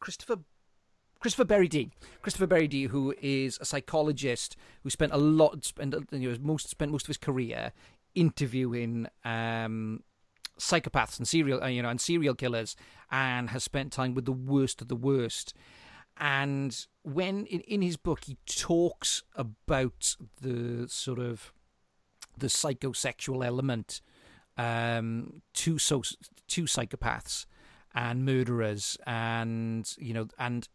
Christopher 0.00 0.38
Christopher 1.22 1.44
Berry-Dee. 1.44 1.88
Christopher 2.20 2.48
Berry-Dee, 2.48 2.86
who 2.86 3.14
is 3.22 3.56
a 3.60 3.64
psychologist 3.64 4.56
who 4.82 4.90
spent 4.90 5.12
a 5.12 5.16
lot 5.16 5.64
spent 5.64 5.94
you 6.10 6.30
know 6.30 6.36
most 6.40 6.68
spent 6.68 6.90
most 6.90 7.04
of 7.04 7.08
his 7.08 7.16
career 7.16 7.72
interviewing 8.16 9.06
um, 9.24 10.02
psychopaths 10.58 11.18
and 11.18 11.28
serial 11.28 11.62
uh, 11.62 11.68
you 11.68 11.80
know 11.80 11.88
and 11.88 12.00
serial 12.00 12.34
killers 12.34 12.74
and 13.12 13.50
has 13.50 13.62
spent 13.62 13.92
time 13.92 14.14
with 14.14 14.24
the 14.24 14.32
worst 14.32 14.82
of 14.82 14.88
the 14.88 14.96
worst 14.96 15.54
and 16.18 16.88
when 17.02 17.46
in, 17.46 17.60
in 17.60 17.82
his 17.82 17.96
book 17.96 18.24
he 18.24 18.36
talks 18.44 19.22
about 19.36 20.16
the 20.40 20.86
sort 20.88 21.20
of 21.20 21.52
the 22.36 22.48
psychosexual 22.48 23.46
element 23.46 24.00
um, 24.58 25.40
to 25.54 25.78
so 25.78 26.02
to 26.48 26.64
psychopaths 26.64 27.46
and 27.94 28.24
murderers 28.24 28.98
and 29.06 29.94
you 29.98 30.12
know 30.12 30.26
and 30.36 30.68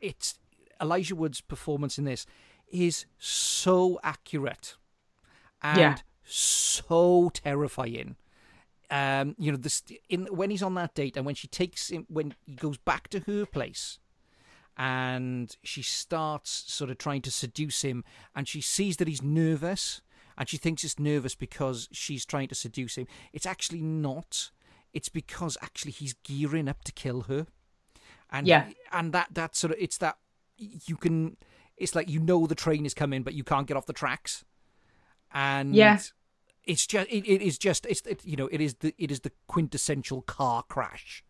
it's 0.00 0.38
Elijah 0.80 1.16
Wood's 1.16 1.40
performance 1.40 1.98
in 1.98 2.04
this 2.04 2.26
is 2.70 3.06
so 3.18 3.98
accurate 4.02 4.76
and 5.62 5.78
Yeah. 5.78 5.96
so 6.24 7.30
terrifying. 7.32 8.16
Um, 8.90 9.34
you 9.38 9.50
know, 9.52 9.58
this 9.58 9.82
in 10.08 10.26
when 10.26 10.50
he's 10.50 10.62
on 10.62 10.74
that 10.74 10.94
date 10.94 11.16
and 11.16 11.26
when 11.26 11.34
she 11.34 11.46
takes 11.48 11.90
him 11.90 12.06
when 12.08 12.34
he 12.46 12.54
goes 12.54 12.78
back 12.78 13.08
to 13.08 13.20
her 13.20 13.44
place 13.44 13.98
and 14.76 15.56
she 15.62 15.82
starts 15.82 16.50
sort 16.72 16.90
of 16.90 16.98
trying 16.98 17.20
to 17.22 17.30
seduce 17.30 17.82
him 17.82 18.04
and 18.34 18.46
she 18.48 18.60
sees 18.60 18.96
that 18.98 19.08
he's 19.08 19.22
nervous 19.22 20.00
and 20.38 20.48
she 20.48 20.56
thinks 20.56 20.84
it's 20.84 20.98
nervous 20.98 21.34
because 21.34 21.88
she's 21.92 22.24
trying 22.24 22.48
to 22.48 22.54
seduce 22.54 22.96
him. 22.96 23.06
It's 23.32 23.44
actually 23.46 23.82
not. 23.82 24.50
It's 24.92 25.08
because 25.08 25.58
actually 25.60 25.92
he's 25.92 26.14
gearing 26.22 26.68
up 26.68 26.84
to 26.84 26.92
kill 26.92 27.22
her. 27.22 27.46
And 28.30 28.46
Yeah. 28.46 28.66
and 28.92 29.12
that 29.12 29.28
that 29.32 29.56
sort 29.56 29.72
of 29.72 29.78
it's 29.80 29.98
that 29.98 30.18
you 30.56 30.96
can 30.96 31.36
it's 31.76 31.94
like 31.94 32.08
you 32.08 32.20
know 32.20 32.46
the 32.46 32.54
train 32.54 32.84
is 32.84 32.94
coming 32.94 33.22
but 33.22 33.34
you 33.34 33.44
can't 33.44 33.66
get 33.66 33.76
off 33.76 33.86
the 33.86 33.92
tracks. 33.92 34.44
And 35.32 35.74
Yeah. 35.74 35.98
it's 36.64 36.86
just 36.86 37.08
it, 37.10 37.26
it 37.26 37.42
is 37.42 37.58
just 37.58 37.86
it's 37.86 38.00
it, 38.02 38.24
you 38.24 38.36
know 38.36 38.48
it 38.52 38.60
is 38.60 38.74
the 38.74 38.94
it 38.98 39.10
is 39.10 39.20
the 39.20 39.32
quintessential 39.46 40.22
car 40.22 40.62
crash 40.68 41.24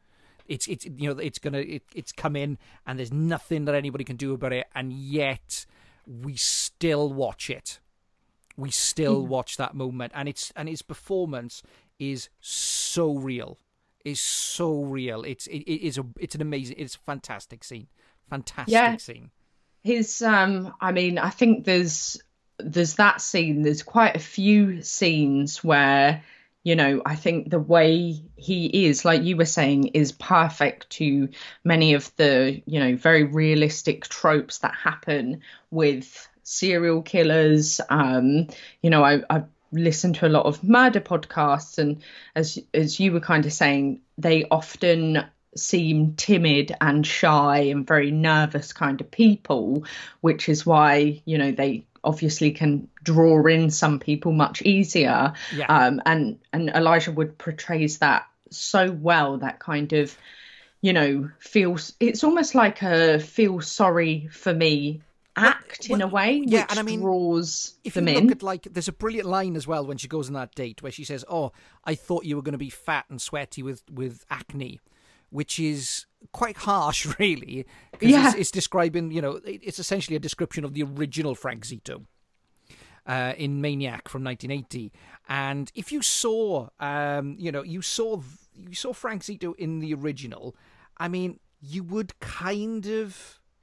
it's 0.47 0.67
it's 0.67 0.87
you 0.87 1.13
know 1.13 1.19
it's 1.21 1.39
gonna 1.39 1.59
it, 1.59 1.83
it's 1.95 2.11
come 2.11 2.35
in 2.35 2.59
and 2.87 2.99
there's 2.99 3.13
nothing 3.13 3.65
that 3.67 3.75
anybody 3.75 4.03
can 4.05 4.17
do 4.17 4.33
about 4.33 4.53
it 4.53 4.67
and 4.75 4.93
yet 4.93 5.67
we 6.07 6.35
still 6.37 7.13
watch 7.13 7.51
it 7.51 7.79
we 8.57 8.71
still 8.71 9.27
watch 9.27 9.57
that 9.57 9.75
moment 9.75 10.11
and 10.15 10.29
it's 10.29 10.53
and 10.57 10.69
his 10.69 10.83
performance 10.83 11.63
is 11.99 12.29
so 12.41 13.15
real 13.15 13.59
is 14.09 14.21
so 14.21 14.83
real. 14.83 15.23
It's 15.23 15.47
it, 15.47 15.59
it 15.59 15.87
is 15.87 15.99
a 15.99 16.05
it's 16.19 16.35
an 16.35 16.43
amazing 16.43 16.77
it's 16.79 16.97
a 16.97 16.99
fantastic 17.01 17.65
scene. 17.65 17.89
Fantastic 18.31 18.73
Yeah. 18.73 18.97
scene. 18.97 19.31
His 19.85 20.21
um 20.23 20.75
i 20.81 20.93
mean 20.93 21.19
i 21.19 21.31
think 21.31 21.65
there's 21.65 22.21
there's 22.59 22.95
that 22.95 23.21
scene. 23.21 23.63
There's 23.63 23.83
quite 23.85 24.17
a 24.17 24.21
few 24.21 24.83
scenes 24.83 25.63
where 25.63 26.23
you 26.65 26.75
know 26.75 27.01
i 27.07 27.15
think 27.15 27.49
the 27.51 27.61
way 27.61 28.21
he 28.37 28.87
is 28.87 29.05
like 29.05 29.23
you 29.23 29.37
were 29.37 29.45
saying 29.45 29.87
is 29.89 30.11
perfect 30.13 30.91
to 30.91 31.29
many 31.65 31.95
of 31.95 32.11
the 32.17 32.61
you 32.67 32.81
know 32.81 32.97
very 32.97 33.23
realistic 33.23 34.09
tropes 34.09 34.59
that 34.59 34.75
happen 34.75 35.41
with 35.71 36.29
serial 36.43 37.01
killers. 37.03 37.81
Um 37.89 38.49
you 38.83 38.91
know 38.91 39.05
i 39.05 39.23
i 39.31 39.45
listened 39.73 40.17
to 40.17 40.27
a 40.27 40.29
lot 40.29 40.47
of 40.47 40.63
murder 40.65 41.01
podcasts 41.01 41.79
and 41.79 42.03
as 42.35 42.59
as 42.73 42.99
you 42.99 43.13
were 43.13 43.21
kind 43.21 43.45
of 43.47 43.53
saying 43.53 44.01
they 44.17 44.45
often 44.51 45.25
seem 45.57 46.15
timid 46.15 46.75
and 46.81 47.07
shy 47.07 47.59
and 47.59 47.87
very 47.87 48.11
nervous 48.11 48.73
kind 48.73 49.01
of 49.01 49.11
people 49.11 49.85
which 50.21 50.49
is 50.49 50.65
why 50.65 51.21
you 51.25 51.39
know 51.39 51.53
they 51.53 51.85
obviously 52.05 52.53
can 52.53 52.89
draw 53.03 53.45
in 53.47 53.71
some 53.71 53.99
people 53.99 54.33
much 54.33 54.63
easier 54.63 55.33
Yeah. 55.55 55.67
um 55.69 56.01
and 56.07 56.39
and 56.53 56.71
Elijah 56.71 57.13
Wood 57.13 57.37
portrays 57.39 57.99
that 57.99 58.27
so 58.51 58.91
well 58.91 59.39
that 59.39 59.59
kind 59.59 59.93
of 59.93 60.17
you 60.81 60.93
know 60.93 61.31
feels 61.41 61.93
it's 61.99 62.25
almost 62.25 62.55
like 62.55 62.83
a 62.83 63.19
feel 63.19 63.61
sorry 63.61 64.29
for 64.31 64.55
me 64.55 65.03
act 65.47 65.89
in 65.89 66.01
a 66.01 66.07
well, 66.07 66.15
way, 66.15 66.43
yeah, 66.47 66.63
which 66.63 66.71
and 66.71 66.79
I 66.79 66.83
mean, 66.83 67.01
draws 67.01 67.79
if 67.85 67.95
them 67.95 68.09
you 68.09 68.17
in. 68.17 68.25
look 68.25 68.37
at 68.37 68.43
like 68.43 68.63
there's 68.71 68.89
a 68.89 68.93
brilliant 68.93 69.29
line 69.29 69.57
as 69.57 69.67
well 69.67 69.87
when 69.87 69.97
she 69.97 70.09
goes 70.09 70.29
on 70.29 70.35
that 70.35 70.55
date 70.55 70.83
where 70.83 70.93
she 70.93 71.05
says 71.05 71.25
oh 71.29 71.53
i 71.85 71.95
thought 71.95 72.25
you 72.25 72.37
were 72.37 72.43
going 72.43 72.53
to 72.53 72.59
be 72.59 72.71
fat 72.71 73.05
and 73.09 73.21
sweaty 73.21 73.63
with 73.63 73.83
with 73.91 74.25
acne 74.31 74.81
which 75.31 75.59
is 75.61 76.07
quite 76.33 76.57
harsh 76.57 77.07
really. 77.19 77.67
Yeah. 78.01 78.29
it's, 78.29 78.37
it's 78.37 78.51
describing 78.51 79.11
you 79.11 79.21
know 79.23 79.41
it's 79.45 79.79
essentially 79.79 80.17
a 80.17 80.21
description 80.21 80.65
of 80.65 80.75
the 80.75 80.83
original 80.83 81.35
frank 81.35 81.65
zito 81.65 82.05
uh, 83.07 83.33
in 83.39 83.63
Maniac 83.63 84.07
from 84.07 84.23
1980, 84.23 84.93
and 85.31 85.73
if 85.75 85.91
you 85.91 86.03
saw, 86.03 86.69
um, 86.79 87.37
you 87.39 87.51
know, 87.51 87.63
you 87.63 87.81
saw 87.81 88.21
you 88.55 88.75
saw 88.75 88.93
Frank 88.93 89.23
Zito 89.23 89.57
in 89.57 89.79
the 89.79 89.95
original, 89.95 90.55
I 90.99 91.09
mean, 91.09 91.41
you 91.61 91.83
would 91.85 92.19
kind 92.21 92.87
of 92.87 93.41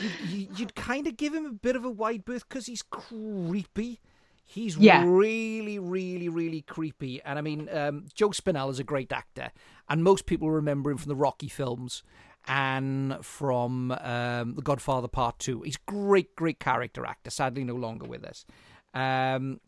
you, 0.00 0.48
you'd 0.56 0.74
kind 0.74 1.06
of 1.06 1.16
give 1.16 1.34
him 1.34 1.46
a 1.46 1.52
bit 1.52 1.76
of 1.76 1.84
a 1.84 1.90
wide 1.90 2.24
berth 2.24 2.48
because 2.48 2.66
he's 2.66 2.82
creepy. 2.82 4.00
He's 4.46 4.76
Yeah. 4.76 5.04
really, 5.06 5.78
really, 5.78 6.28
really 6.28 6.62
creepy. 6.62 7.22
And 7.22 7.38
I 7.38 7.42
mean, 7.42 7.68
um, 7.72 8.06
Joe 8.14 8.30
Spinell 8.30 8.70
is 8.70 8.78
a 8.78 8.84
great 8.84 9.12
actor, 9.12 9.50
and 9.88 10.02
most 10.04 10.26
people 10.26 10.50
remember 10.50 10.90
him 10.90 10.98
from 10.98 11.08
the 11.08 11.16
Rocky 11.16 11.48
films 11.48 12.02
and 12.46 13.16
from 13.24 13.90
um, 13.92 14.54
The 14.54 14.62
Godfather 14.62 15.08
Part 15.08 15.38
Two. 15.38 15.62
He's 15.62 15.76
a 15.76 15.90
great, 15.90 16.36
great 16.36 16.58
character 16.60 17.06
actor. 17.06 17.30
Sadly, 17.30 17.64
no 17.64 17.74
longer 17.74 18.06
with 18.06 18.24
us. 18.24 18.44
Um, 18.92 19.60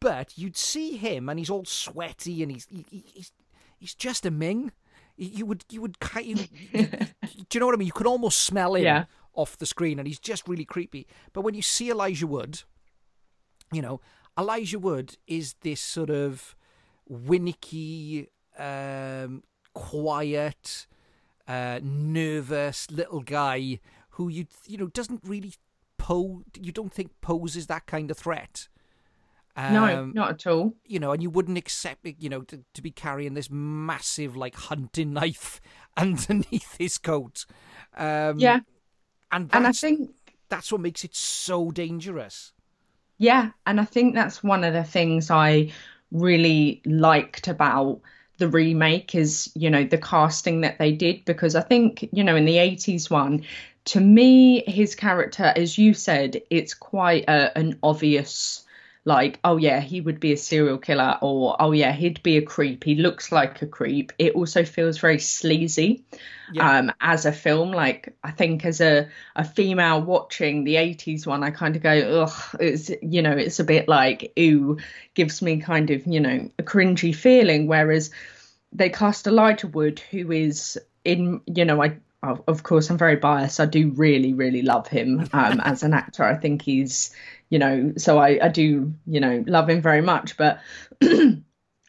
but 0.00 0.36
you'd 0.38 0.56
see 0.56 0.96
him, 0.96 1.28
and 1.28 1.38
he's 1.38 1.50
all 1.50 1.64
sweaty, 1.64 2.42
and 2.42 2.50
he's 2.52 2.66
he, 2.70 2.86
he- 2.90 3.04
he's 3.14 3.32
he's 3.78 3.94
just 3.94 4.24
a 4.24 4.30
Ming. 4.30 4.72
You 5.16 5.46
would 5.46 5.64
you 5.70 5.80
would 5.80 6.00
kind 6.00 6.48
do 6.72 6.86
you 7.52 7.60
know 7.60 7.66
what 7.66 7.74
I 7.74 7.78
mean? 7.78 7.86
You 7.86 7.92
could 7.92 8.06
almost 8.06 8.40
smell 8.40 8.74
him 8.74 8.82
Yeah. 8.84 9.04
Off 9.34 9.56
the 9.58 9.66
screen, 9.66 9.98
and 9.98 10.06
he's 10.08 10.18
just 10.18 10.48
really 10.48 10.64
creepy. 10.64 11.06
But 11.32 11.42
when 11.42 11.54
you 11.54 11.62
see 11.62 11.90
Elijah 11.90 12.26
Wood, 12.26 12.62
you 13.72 13.82
know 13.82 14.00
Elijah 14.38 14.78
Wood 14.78 15.16
is 15.26 15.54
this 15.62 15.80
sort 15.80 16.10
of 16.10 16.56
winicky, 17.10 18.28
um, 18.58 19.42
quiet, 19.74 20.86
uh, 21.46 21.80
nervous 21.82 22.90
little 22.90 23.20
guy 23.20 23.80
who 24.10 24.28
you 24.28 24.46
you 24.66 24.76
know 24.76 24.88
doesn't 24.88 25.20
really 25.24 25.54
pose. 25.98 26.42
You 26.60 26.72
don't 26.72 26.92
think 26.92 27.20
poses 27.20 27.66
that 27.68 27.86
kind 27.86 28.10
of 28.10 28.18
threat. 28.18 28.68
no, 29.56 29.84
Um, 29.84 30.12
not 30.14 30.30
at 30.30 30.46
all. 30.48 30.74
you 30.84 30.98
know, 30.98 31.12
and 31.12 31.22
you 31.22 31.30
wouldn't 31.30 31.56
accept 31.56 32.04
it, 32.06 32.16
you 32.18 32.28
know, 32.28 32.42
to, 32.42 32.64
to 32.74 32.82
be 32.82 32.90
carrying 32.90 33.34
this 33.34 33.48
massive 33.50 34.36
like 34.36 34.56
hunting 34.56 35.12
knife 35.12 35.60
underneath 35.96 36.76
his 36.76 36.98
coat. 36.98 37.46
Um, 37.96 38.38
Yeah, 38.40 38.60
and 39.34 39.50
and 39.52 39.66
I 39.66 39.72
think 39.72 40.10
that's 40.48 40.70
what 40.70 40.80
makes 40.80 41.04
it 41.04 41.14
so 41.14 41.70
dangerous. 41.70 42.52
Yeah, 43.18 43.50
and 43.66 43.80
I 43.80 43.84
think 43.84 44.14
that's 44.14 44.42
one 44.42 44.64
of 44.64 44.72
the 44.72 44.84
things 44.84 45.30
I 45.30 45.72
really 46.10 46.80
liked 46.86 47.48
about 47.48 48.00
the 48.38 48.48
remake 48.48 49.14
is, 49.14 49.50
you 49.54 49.70
know, 49.70 49.84
the 49.84 49.98
casting 49.98 50.62
that 50.62 50.78
they 50.78 50.92
did 50.92 51.24
because 51.24 51.54
I 51.54 51.60
think, 51.60 52.08
you 52.12 52.24
know, 52.24 52.36
in 52.36 52.44
the 52.44 52.56
80s 52.56 53.10
one, 53.10 53.44
to 53.86 54.00
me, 54.00 54.64
his 54.66 54.94
character, 54.94 55.52
as 55.56 55.78
you 55.78 55.94
said, 55.94 56.40
it's 56.50 56.74
quite 56.74 57.24
a, 57.28 57.56
an 57.56 57.78
obvious, 57.82 58.63
like, 59.06 59.38
oh 59.44 59.56
yeah, 59.58 59.80
he 59.80 60.00
would 60.00 60.18
be 60.20 60.32
a 60.32 60.36
serial 60.36 60.78
killer, 60.78 61.18
or 61.20 61.56
oh 61.60 61.72
yeah, 61.72 61.92
he'd 61.92 62.22
be 62.22 62.38
a 62.38 62.42
creep. 62.42 62.84
He 62.84 62.94
looks 62.94 63.30
like 63.30 63.60
a 63.62 63.66
creep. 63.66 64.12
It 64.18 64.32
also 64.34 64.64
feels 64.64 64.98
very 64.98 65.18
sleazy 65.18 66.04
Yeah. 66.50 66.78
um, 66.78 66.92
as 67.00 67.26
a 67.26 67.32
film. 67.32 67.70
Like 67.72 68.14
I 68.24 68.30
think 68.30 68.64
as 68.64 68.80
a, 68.80 69.08
a 69.36 69.44
female 69.44 70.00
watching 70.02 70.64
the 70.64 70.76
80s 70.76 71.26
one, 71.26 71.42
I 71.44 71.50
kind 71.50 71.76
of 71.76 71.82
go, 71.82 72.22
ugh, 72.22 72.56
it's, 72.60 72.90
you 73.02 73.20
know, 73.22 73.32
it's 73.32 73.60
a 73.60 73.64
bit 73.64 73.88
like, 73.88 74.32
ooh, 74.38 74.78
gives 75.14 75.42
me 75.42 75.60
kind 75.60 75.90
of, 75.90 76.06
you 76.06 76.20
know, 76.20 76.50
a 76.58 76.62
cringy 76.62 77.14
feeling. 77.14 77.66
Whereas 77.66 78.10
they 78.72 78.88
cast 78.88 79.26
Elijah 79.26 79.66
Wood, 79.68 80.00
who 80.10 80.32
is 80.32 80.78
in, 81.04 81.42
you 81.46 81.64
know, 81.66 81.82
I, 81.82 81.98
of 82.46 82.62
course, 82.62 82.90
I'm 82.90 82.98
very 82.98 83.16
biased. 83.16 83.60
I 83.60 83.66
do 83.66 83.90
really, 83.90 84.32
really 84.32 84.62
love 84.62 84.88
him 84.88 85.28
um, 85.32 85.60
as 85.60 85.82
an 85.82 85.94
actor. 85.94 86.24
I 86.24 86.36
think 86.36 86.62
he's, 86.62 87.14
you 87.48 87.58
know, 87.58 87.92
so 87.96 88.18
I, 88.18 88.38
I 88.42 88.48
do, 88.48 88.94
you 89.06 89.20
know, 89.20 89.44
love 89.46 89.68
him 89.68 89.80
very 89.80 90.00
much. 90.00 90.36
But 90.36 90.60
in 91.00 91.44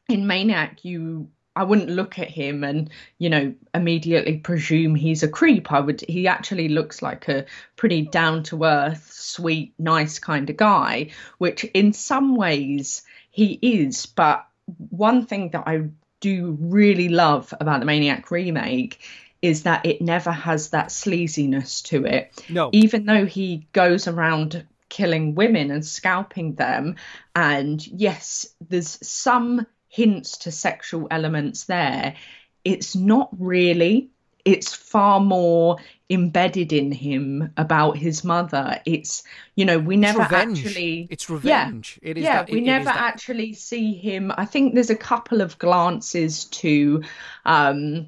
Maniac, 0.10 0.86
you 0.86 1.30
I 1.56 1.64
wouldn't 1.64 1.90
look 1.90 2.20
at 2.20 2.30
him 2.30 2.64
and 2.64 2.90
you 3.18 3.30
know 3.30 3.54
immediately 3.74 4.38
presume 4.38 4.94
he's 4.94 5.24
a 5.24 5.28
creep. 5.28 5.72
I 5.72 5.80
would. 5.80 6.02
He 6.02 6.28
actually 6.28 6.68
looks 6.70 7.02
like 7.02 7.28
a 7.30 7.46
pretty 7.78 8.02
down 8.02 8.44
to 8.44 8.64
earth, 8.64 9.10
sweet, 9.12 9.74
nice 9.80 10.20
kind 10.20 10.50
of 10.50 10.58
guy, 10.58 11.12
which 11.38 11.64
in 11.64 11.94
some 11.94 12.36
ways 12.36 13.04
he 13.32 13.58
is. 13.62 14.06
But 14.06 14.46
one 14.90 15.26
thing 15.26 15.52
that 15.52 15.64
I 15.66 15.90
do 16.20 16.58
really 16.60 17.10
love 17.10 17.54
about 17.60 17.80
the 17.80 17.86
Maniac 17.86 18.32
remake 18.32 19.00
is 19.46 19.64
that 19.64 19.86
it 19.86 20.02
never 20.02 20.32
has 20.32 20.70
that 20.70 20.88
sleaziness 20.88 21.82
to 21.84 22.06
it 22.06 22.32
No. 22.50 22.70
even 22.74 23.06
though 23.06 23.26
he 23.26 23.68
goes 23.74 24.08
around 24.08 24.66
killing 24.90 25.36
women 25.36 25.72
and 25.72 25.86
scalping 25.86 26.56
them 26.56 26.96
and 27.36 27.86
yes 27.88 28.46
there's 28.70 28.98
some 29.08 29.66
hints 29.88 30.38
to 30.40 30.52
sexual 30.52 31.08
elements 31.12 31.66
there 31.66 32.16
it's 32.64 32.96
not 32.96 33.30
really 33.38 34.10
it's 34.46 34.76
far 34.76 35.20
more 35.20 35.78
embedded 36.10 36.72
in 36.72 36.92
him 36.92 37.52
about 37.58 37.98
his 37.98 38.24
mother 38.24 38.80
it's 38.86 39.24
you 39.56 39.66
know 39.66 39.80
we 39.80 39.98
never 39.98 40.20
revenge. 40.20 40.60
actually 40.64 41.08
It's 41.10 41.30
revenge. 41.32 42.00
yeah, 42.04 42.10
It 42.12 42.18
is 42.20 42.24
yeah 42.24 42.36
that- 42.44 42.52
we 42.52 42.60
it- 42.60 42.64
never 42.66 42.90
actually 42.90 43.54
see 43.54 43.94
him 43.96 44.32
i 44.38 44.46
think 44.46 44.76
there's 44.76 44.92
a 44.92 44.96
couple 44.96 45.42
of 45.42 45.58
glances 45.58 46.46
to 46.62 47.02
um 47.46 48.08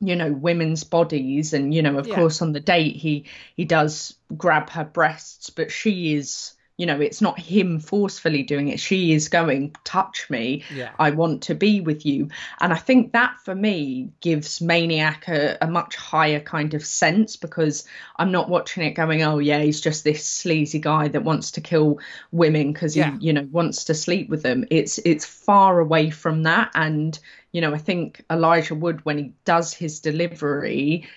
you 0.00 0.16
know 0.16 0.32
women's 0.32 0.84
bodies 0.84 1.52
and 1.52 1.72
you 1.74 1.82
know 1.82 1.98
of 1.98 2.06
Yeah. 2.06 2.16
course 2.16 2.42
on 2.42 2.52
the 2.52 2.60
date 2.60 2.96
he 2.96 3.24
he 3.56 3.64
does 3.64 4.14
grab 4.36 4.70
her 4.70 4.84
breasts 4.84 5.50
but 5.50 5.70
she 5.70 6.14
is 6.14 6.52
you 6.76 6.84
know 6.86 7.00
it's 7.00 7.20
not 7.22 7.38
him 7.38 7.80
forcefully 7.80 8.42
doing 8.42 8.68
it. 8.68 8.78
She 8.80 9.12
is 9.12 9.28
going 9.28 9.74
touch 9.84 10.28
me. 10.28 10.64
Yeah. 10.74 10.90
i 10.98 11.10
want 11.10 11.42
to 11.44 11.54
be 11.54 11.80
with 11.80 12.04
you. 12.04 12.28
And 12.60 12.72
i 12.72 12.76
think 12.76 13.12
that 13.12 13.36
for 13.44 13.54
me 13.54 14.10
gives 14.20 14.60
maniac 14.60 15.28
a, 15.28 15.56
a 15.60 15.66
much 15.66 15.96
higher 15.96 16.40
kind 16.40 16.74
of 16.74 16.84
sense 16.84 17.36
because 17.36 17.86
i'm 18.16 18.30
not 18.32 18.48
watching 18.48 18.82
it 18.84 18.90
going 18.92 19.22
oh 19.22 19.38
yeah 19.38 19.60
he's 19.60 19.80
just 19.80 20.04
this 20.04 20.26
sleazy 20.26 20.78
guy 20.78 21.08
that 21.08 21.24
wants 21.24 21.52
to 21.52 21.60
kill 21.60 21.98
women 22.30 22.72
because 22.72 22.96
Yeah. 22.96 23.16
he 23.18 23.26
you 23.28 23.32
know 23.32 23.48
wants 23.50 23.84
to 23.84 23.94
sleep 23.94 24.28
with 24.28 24.42
them. 24.42 24.64
It's 24.70 24.98
it's 24.98 25.24
far 25.24 25.80
away 25.80 26.10
from 26.10 26.42
that. 26.44 26.70
And 26.74 27.18
you 27.52 27.62
know 27.62 27.72
i 27.72 27.78
think 27.78 28.22
elijah 28.30 28.74
wood 28.74 29.02
when 29.06 29.16
he 29.16 29.32
does 29.46 29.72
his 29.72 30.00
delivery 30.00 31.08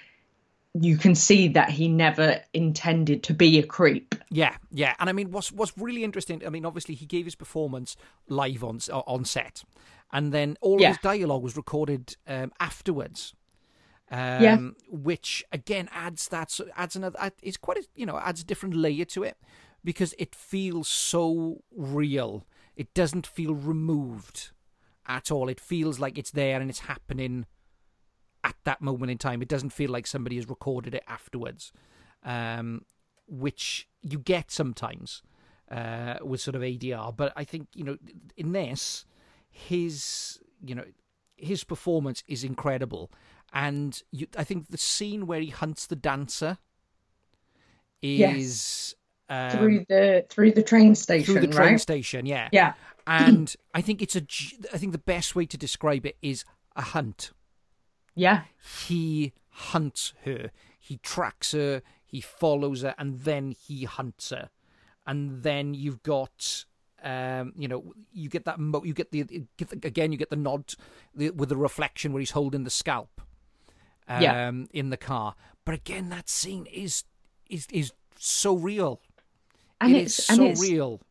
you 0.74 0.98
can 0.98 1.16
see 1.16 1.48
that 1.50 1.70
he 1.70 1.88
never 1.88 2.42
intended 2.54 3.24
to 3.24 3.34
be 3.34 3.58
a 3.60 3.64
creep 3.64 4.16
Yeah, 4.30 4.56
yeah, 4.72 4.94
and 5.00 5.10
I 5.10 5.14
mean, 5.14 5.32
what's 5.32 5.52
what's 5.52 5.76
really 5.78 6.04
interesting? 6.04 6.46
I 6.46 6.50
mean, 6.50 6.66
obviously, 6.66 6.96
he 6.96 7.06
gave 7.06 7.26
his 7.26 7.36
performance 7.36 7.96
live 8.28 8.64
on 8.64 8.80
on 8.90 9.26
set, 9.26 9.64
and 10.12 10.32
then 10.32 10.58
all 10.62 10.80
Yeah. 10.80 10.90
of 10.90 10.96
his 10.96 11.02
dialogue 11.02 11.42
was 11.44 11.58
recorded 11.58 12.16
um, 12.28 12.52
afterwards. 12.60 13.34
Um, 14.12 14.18
Yeah. 14.42 14.60
which 14.90 15.44
again 15.52 15.88
adds 15.92 16.28
that 16.30 16.60
adds 16.76 16.96
another. 16.96 17.32
It's 17.44 17.58
quite 17.58 17.78
a, 17.78 17.84
you 17.96 18.06
know 18.06 18.18
adds 18.18 18.42
a 18.42 18.46
different 18.46 18.76
layer 18.76 19.06
to 19.06 19.24
it 19.24 19.38
because 19.84 20.14
it 20.18 20.36
feels 20.36 20.88
so 20.88 21.64
real. 21.76 22.46
It 22.76 22.94
doesn't 22.94 23.28
feel 23.28 23.54
removed 23.56 24.52
at 25.08 25.32
all. 25.32 25.50
It 25.50 25.60
feels 25.60 26.00
like 26.00 26.18
it's 26.18 26.32
there 26.32 26.60
and 26.60 26.70
it's 26.70 26.80
happening 26.82 27.46
at 28.50 28.56
that 28.64 28.82
moment 28.82 29.12
in 29.12 29.18
time. 29.18 29.42
It 29.42 29.48
doesn't 29.48 29.70
feel 29.70 29.92
like 29.92 30.08
somebody 30.08 30.36
has 30.38 30.50
recorded 30.50 30.96
it 30.96 31.04
afterwards, 31.08 31.72
um, 32.24 32.84
which 33.28 33.88
you 34.02 34.18
get 34.18 34.50
sometimes 34.50 35.22
uh, 35.72 36.16
with 36.22 36.42
sort 36.42 36.56
of 36.56 36.64
ADR. 36.64 37.16
But 37.16 37.32
I 37.36 37.44
think 37.44 37.68
you 37.76 37.84
know 37.84 37.98
in 38.36 38.52
this, 38.52 39.06
his 39.50 40.40
you 40.66 40.74
know 40.76 40.86
his 41.38 41.64
performance 41.64 42.24
is 42.28 42.44
incredible, 42.44 43.12
and 43.54 44.02
you, 44.12 44.28
I 44.36 44.44
think 44.44 44.70
the 44.70 44.78
scene 44.78 45.28
where 45.28 45.40
he 45.40 45.50
hunts 45.50 45.86
the 45.86 45.96
dancer 45.96 46.58
is 48.02 48.96
um, 49.30 49.52
through 49.52 49.86
the 49.88 50.26
through 50.30 50.54
the 50.54 50.64
train 50.64 50.96
station 50.96 51.34
through 51.34 51.42
the 51.42 51.54
train 51.54 51.74
right 51.74 51.80
station. 51.80 52.26
Yeah, 52.26 52.50
yeah 52.52 52.74
and 53.08 53.56
I 53.76 53.82
think 53.82 54.02
it's 54.02 54.16
a, 54.16 54.24
I 54.74 54.80
think 54.80 54.92
the 54.92 54.98
best 54.98 55.36
way 55.36 55.46
to 55.46 55.58
describe 55.58 56.08
it 56.08 56.18
is 56.24 56.46
a 56.76 56.82
hunt 56.82 57.32
yeah 58.16 58.42
he 58.84 59.34
hunts 59.50 60.14
her. 60.26 60.52
He 60.80 60.98
tracks 60.98 61.52
her, 61.52 61.82
he 62.06 62.22
follows 62.22 62.82
her, 62.82 62.96
and 62.98 63.22
then 63.22 63.52
he 63.52 63.84
hunts 63.84 64.30
her. 64.32 64.50
And 65.06 65.44
then 65.44 65.74
you've 65.74 66.02
got, 66.02 66.66
um, 67.04 67.54
you 67.58 67.68
know, 67.68 67.94
you 68.12 68.30
get 68.30 68.46
that. 68.46 68.60
Mo- 68.60 68.84
you 68.84 68.94
get 68.94 69.12
the, 69.12 69.24
get 69.58 69.70
the 69.70 69.88
again. 69.88 70.12
You 70.12 70.18
get 70.18 70.30
the 70.30 70.36
nod 70.36 70.74
the, 71.14 71.30
with 71.32 71.50
the 71.50 71.58
reflection 71.58 72.12
where 72.14 72.20
he's 72.20 72.32
holding 72.32 72.64
the 72.64 72.70
scalp, 72.70 73.22
um, 74.08 74.22
Yeah. 74.22 74.52
in 74.72 74.90
the 74.90 74.98
car. 74.98 75.36
But 75.66 75.76
again, 75.76 76.10
that 76.10 76.30
scene 76.30 76.66
is 76.68 77.04
is 77.50 77.68
is 77.72 77.92
so 78.18 78.56
real. 78.56 79.02
and 79.82 79.96
It 79.96 80.04
it's 80.04 80.20
is 80.20 80.30
and 80.30 80.38
so 80.38 80.46
it's 80.46 80.62
real. 80.62 81.02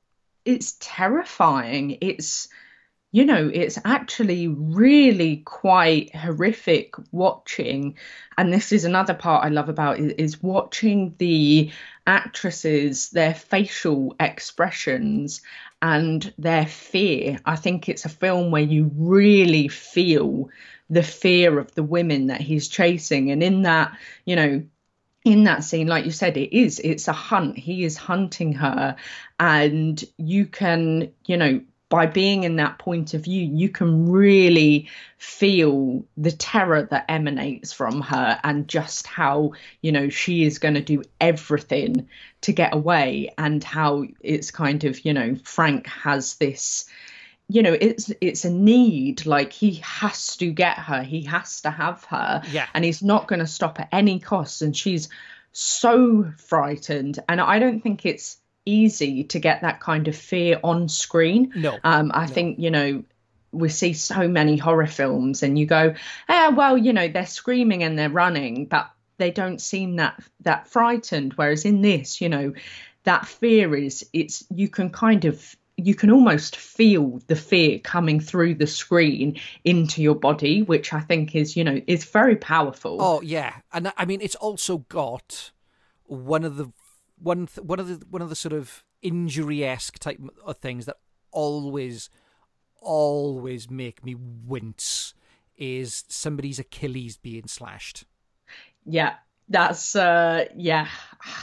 it's 0.44 0.76
terrifying. 0.80 1.98
It's 2.00 2.48
you 3.11 3.25
know, 3.25 3.51
it's 3.53 3.79
actually 3.85 4.49
really 4.49 5.38
quite 5.38 6.14
horrific 6.14 6.94
watching. 7.11 7.97
And 8.37 8.53
this 8.53 8.71
is 8.71 8.85
another 8.85 9.14
part 9.14 9.44
I 9.44 9.49
love 9.49 9.71
about 9.71 9.99
it 9.99 10.21
is 10.21 10.42
watching 10.42 11.14
the 11.16 11.71
actresses, 12.07 13.09
their 13.11 13.35
facial 13.35 14.14
expressions 14.21 15.40
and 15.81 16.33
their 16.37 16.66
fear. 16.66 17.38
I 17.47 17.57
think 17.57 17.88
it's 17.88 18.05
a 18.05 18.11
film 18.11 18.51
where 18.51 18.62
you 18.62 18.90
really 18.94 19.68
feel 19.68 20.51
the 20.90 21.03
fear 21.03 21.59
of 21.59 21.75
the 21.75 21.83
women 21.83 22.27
that 22.27 22.42
he's 22.42 22.68
chasing. 22.68 23.31
And 23.31 23.42
in 23.42 23.62
that, 23.62 23.97
you 24.27 24.37
know, 24.37 24.62
in 25.25 25.44
that 25.44 25.64
scene, 25.64 25.87
like 25.87 26.05
you 26.05 26.11
said, 26.11 26.37
it 26.37 26.57
is, 26.57 26.79
it's 26.79 27.09
a 27.09 27.12
hunt. 27.12 27.57
He 27.57 27.85
is 27.85 27.97
hunting 27.97 28.53
her. 28.53 28.97
And 29.40 30.03
you 30.18 30.47
can, 30.47 31.12
you 31.27 31.37
know, 31.38 31.61
by 31.88 32.07
being 32.07 32.44
in 32.44 32.57
that 32.57 32.79
point 32.79 33.14
of 33.14 33.24
view, 33.24 33.42
you 33.42 33.68
can 33.70 34.11
really 34.11 34.88
feel 35.16 36.05
the 36.16 36.33
terror 36.33 36.87
that 36.90 37.07
emanates 37.09 37.72
from 37.72 38.03
her 38.03 38.38
and 38.44 38.68
just 38.68 39.07
how, 39.07 39.53
you 39.81 39.90
know, 39.90 40.09
she 40.11 40.44
is 40.44 40.59
going 40.59 40.74
to 40.74 40.83
do 40.83 41.03
everything 41.20 42.09
to 42.42 42.53
get 42.53 42.74
away 42.74 43.33
and 43.38 43.64
how 43.64 44.05
it's 44.20 44.51
kind 44.51 44.85
of, 44.85 45.05
you 45.05 45.14
know, 45.14 45.35
Frank 45.44 45.87
has 45.87 46.35
this 46.37 46.85
you 47.51 47.62
know 47.62 47.74
it's 47.81 48.12
it's 48.20 48.44
a 48.44 48.51
need 48.51 49.24
like 49.24 49.55
he 49.55 49.77
has 49.77 50.37
to 50.37 50.51
get 50.53 50.77
her 50.79 51.03
he 51.03 51.22
has 51.22 51.62
to 51.62 51.70
have 51.70 52.05
her 52.05 52.42
Yeah. 52.51 52.66
and 52.74 52.85
he's 52.85 53.03
not 53.03 53.27
going 53.27 53.38
to 53.38 53.46
stop 53.46 53.81
at 53.81 53.88
any 53.90 54.20
cost 54.20 54.61
and 54.61 54.77
she's 54.77 55.09
so 55.53 56.31
frightened 56.37 57.18
and 57.27 57.40
i 57.40 57.59
don't 57.59 57.81
think 57.81 58.05
it's 58.05 58.38
easy 58.68 59.24
to 59.24 59.38
get 59.38 59.62
that 59.62 59.81
kind 59.81 60.09
of 60.09 60.16
fear 60.16 60.61
on 60.62 60.88
screen. 60.88 61.52
No, 61.54 61.78
um 61.85 62.11
i 62.14 62.26
think 62.26 62.59
you 62.59 62.70
know 62.70 63.04
we 63.50 63.68
see 63.68 63.94
so 63.94 64.28
many 64.28 64.57
horror 64.57 64.87
films 64.87 65.42
and 65.42 65.59
you 65.59 65.66
go 65.66 65.94
ah 66.28 66.52
well 66.54 66.76
you 66.76 66.92
know 66.92 67.09
they're 67.09 67.26
screaming 67.26 67.83
and 67.83 67.98
they're 67.98 68.11
running 68.11 68.66
but 68.66 68.90
they 69.18 69.31
don't 69.31 69.61
seem 69.61 69.96
that 69.96 70.22
that 70.42 70.68
frightened. 70.68 71.35
Whereas 71.35 71.64
in 71.64 71.83
this 71.83 72.20
you 72.20 72.28
know 72.28 72.54
that 73.04 73.26
fear 73.26 73.74
is 73.74 74.07
it's 74.12 74.44
you 74.50 74.68
can 74.68 74.90
kind 74.90 75.24
of 75.24 75.57
you 75.76 75.94
can 75.94 76.11
almost 76.11 76.57
feel 76.57 77.20
the 77.26 77.37
fear 77.37 77.78
coming 77.78 78.20
through 78.20 78.54
the 78.54 78.66
screen 78.66 79.38
into 79.64 80.02
your 80.02 80.16
body 80.16 80.62
which 80.62 80.92
i 80.92 80.98
think 80.98 81.37
is 81.37 81.57
you 81.57 81.62
know 81.62 81.81
is 81.87 82.04
very 82.04 82.37
powerful. 82.37 82.98
Oh 83.00 83.20
yeah, 83.20 83.54
and 83.72 83.92
I 83.96 84.04
mean 84.04 84.20
it's 84.20 84.37
also 84.37 84.78
got 84.88 85.50
one 86.07 86.44
of 86.44 86.57
the 86.57 86.72
one 87.20 87.46
th- 87.46 87.64
one 87.66 87.81
of 87.81 87.88
the 87.88 88.07
one 88.07 88.22
of 88.22 88.28
the 88.28 88.37
sort 88.37 88.52
of 88.52 88.85
injury 89.02 89.64
esque 89.64 89.98
type 89.98 90.20
of 90.44 90.57
things 90.59 90.87
that 90.87 90.96
always 91.31 92.11
always 92.81 93.70
make 93.70 94.04
me 94.04 94.14
wince 94.14 95.14
is 95.57 96.04
somebody's 96.09 96.59
Achilles 96.59 97.16
being 97.16 97.46
slashed. 97.48 98.04
yeah 98.87 99.14
that's 99.50 99.96
uh 99.96 100.44
yeah 100.54 100.87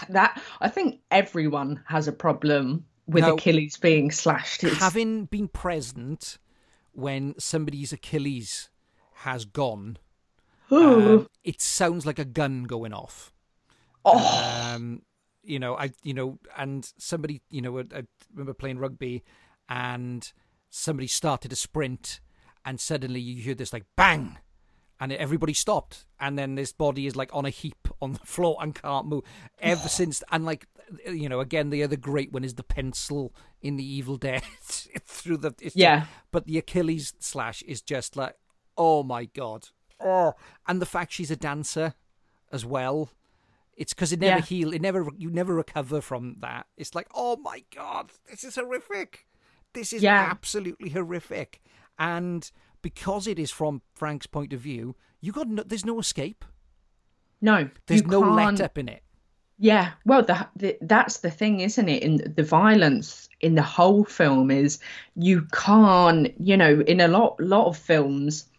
that 0.10 0.40
i 0.62 0.70
think 0.70 1.00
everyone 1.10 1.84
has 1.88 2.08
a 2.08 2.12
problem 2.12 2.86
with 3.08 3.24
Now- 3.24 3.34
achilles 3.34 3.78
being 3.78 4.12
slashed 4.12 4.64
it's, 4.64 4.78
Having 4.78 5.26
been 5.26 5.48
present 5.48 6.38
when 6.94 7.34
somebody's 7.38 7.92
Achilles 7.92 8.70
has 9.26 9.44
gone, 9.46 9.98
um, 10.72 11.28
it 11.44 11.62
sounds 11.62 12.06
like 12.06 12.20
a 12.20 12.26
gun 12.26 12.64
going 12.64 12.94
off. 12.94 13.34
oh 14.06 14.72
um, 14.76 15.02
you 15.46 15.60
know, 15.60 15.76
I, 15.78 15.92
you 16.04 16.14
know, 16.14 16.40
and 16.58 16.92
somebody, 16.98 17.42
you 17.50 17.62
know, 17.62 17.80
I 17.80 17.84
I 17.96 18.04
remember 18.34 18.54
playing 18.54 18.80
rugby, 18.80 19.24
and 19.70 20.32
somebody 20.70 21.08
started 21.08 21.52
a 21.54 21.56
sprint, 21.56 22.20
and 22.66 22.80
suddenly 22.80 23.20
you 23.20 23.42
hear 23.42 23.56
this 23.56 23.74
like 23.74 23.86
bang, 23.96 24.38
and 25.00 25.12
everybody 25.14 25.54
stopped, 25.54 26.06
and 26.20 26.38
then 26.38 26.56
this 26.56 26.72
body 26.74 27.08
is 27.08 27.16
like 27.16 27.30
on 27.34 27.46
a 27.46 27.50
heap 27.50 27.88
on 28.02 28.14
the 28.14 28.20
floor 28.26 28.58
and 28.62 28.76
can't 28.76 29.08
move. 29.08 29.24
Ever 29.60 29.88
since, 30.00 30.24
and 30.32 30.46
like, 30.46 30.68
you 31.10 31.30
know, 31.30 31.40
again, 31.40 31.70
the 31.70 31.84
other 31.84 31.96
great 31.98 32.32
one 32.32 32.44
is 32.44 32.56
the 32.56 32.64
pencil 32.64 33.34
in 33.62 33.76
the 33.78 33.86
Evil 33.86 34.18
Dead 34.18 34.44
through 35.06 35.38
the 35.38 35.54
it's 35.62 35.76
Yeah. 35.76 36.02
just- 36.02 36.12
but 36.32 36.46
the 36.46 36.58
Achilles 36.58 37.14
slash 37.20 37.62
is 37.64 37.82
just 37.82 38.16
like, 38.16 38.36
oh 38.78 39.04
my 39.04 39.26
god, 39.26 39.70
oh, 40.00 40.34
and 40.68 40.82
the 40.82 40.86
fact 40.86 41.14
she's 41.14 41.32
a 41.32 41.36
dancer 41.36 41.94
as 42.52 42.66
well. 42.66 43.10
It's 43.76 43.94
because 43.94 44.12
it 44.14 44.20
never 44.22 44.40
Yeah. 44.40 44.46
heal. 44.46 44.74
It 44.74 44.82
never 44.82 45.08
you 45.18 45.30
never 45.30 45.54
recover 45.54 46.02
from 46.02 46.38
that. 46.40 46.68
It's 46.78 46.96
like, 46.96 47.08
oh 47.14 47.38
my 47.38 47.64
god, 47.76 48.12
this 48.30 48.44
is 48.44 48.56
horrific. 48.56 49.26
This 49.74 49.92
is 49.94 50.02
Yeah. 50.02 50.28
absolutely 50.32 50.90
horrific. 50.90 51.62
And 52.00 52.50
because 52.82 53.28
it 53.28 53.38
is 53.40 53.52
from 53.52 53.82
Frank's 53.94 54.28
point 54.28 54.54
of 54.54 54.60
view, 54.62 54.96
you 55.22 55.32
got 55.32 55.48
no, 55.48 55.64
there's 55.64 55.86
no 55.86 56.00
escape. 56.00 56.46
no 57.42 57.70
There's 57.88 58.06
no 58.06 58.20
let 58.20 58.46
can't- 58.46 58.62
up 58.62 58.78
in 58.78 58.88
it. 58.90 59.04
Yeah, 59.58 59.92
well, 60.06 60.22
the, 60.24 60.48
the, 60.58 60.78
that's 60.82 61.20
the 61.20 61.32
thing, 61.32 61.62
isn't 61.62 61.88
it? 61.88 62.04
In 62.04 62.34
the 62.36 62.44
violence 62.44 63.30
in 63.40 63.56
the 63.56 63.62
whole 63.62 64.04
film 64.04 64.52
is 64.52 64.80
you 65.16 65.44
can't, 65.54 66.34
you 66.42 66.58
know, 66.58 66.82
in 66.82 67.00
a 67.00 67.08
lot 67.08 67.40
lot 67.40 67.68
of 67.68 67.78
films, 67.78 68.50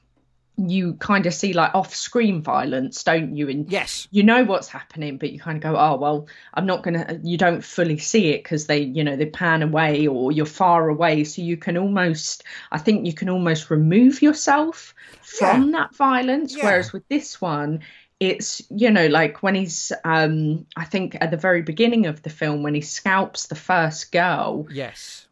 you 0.56 0.94
kind 0.94 1.26
of 1.26 1.34
see 1.34 1.52
like 1.52 1.74
off-screen 1.74 2.42
violence, 2.42 3.04
don't 3.04 3.36
you? 3.36 3.48
And 3.48 3.70
Yes. 3.70 4.08
you 4.10 4.22
know 4.22 4.44
what's 4.44 4.68
happening, 4.68 5.18
but 5.18 5.30
you 5.30 5.38
kind 5.38 5.56
of 5.56 5.62
go, 5.62 5.78
oh 5.78 5.96
well, 5.96 6.28
I'm 6.54 6.66
not 6.66 6.82
gonna. 6.82 7.18
You 7.22 7.36
don't 7.36 7.62
fully 7.64 7.98
see 7.98 8.30
it 8.30 8.42
because 8.42 8.66
they, 8.66 8.80
you 8.80 9.04
know, 9.04 9.16
they 9.16 9.26
pan 9.26 9.62
away 9.62 10.06
or 10.06 10.32
you're 10.32 10.46
far 10.46 10.88
away, 10.88 11.24
so 11.24 11.42
you 11.42 11.56
can 11.56 11.76
almost. 11.76 12.44
I 12.72 12.78
think 12.78 13.06
you 13.06 13.12
can 13.12 13.28
almost 13.28 13.70
remove 13.70 14.22
yourself 14.22 14.94
from 15.22 15.72
that 15.72 15.94
violence. 15.94 16.56
Yeah. 16.56 16.64
Whereas 16.64 16.92
with 16.92 17.06
this 17.08 17.40
one, 17.40 17.80
it's 18.18 18.62
you 18.70 18.90
know 18.90 19.06
like 19.08 19.42
when 19.42 19.54
he's 19.54 19.92
um 20.04 20.64
i 20.74 20.84
think 20.84 21.16
at 21.20 21.30
the 21.30 21.36
very 21.36 21.60
beginning 21.60 22.06
of 22.06 22.22
the 22.22 22.30
film 22.30 22.62
when 22.62 22.74
he 22.74 22.80
scalps 22.80 23.48
the 23.48 23.54
first 23.54 24.10
girl 24.10 24.66
Yes. 24.70 25.25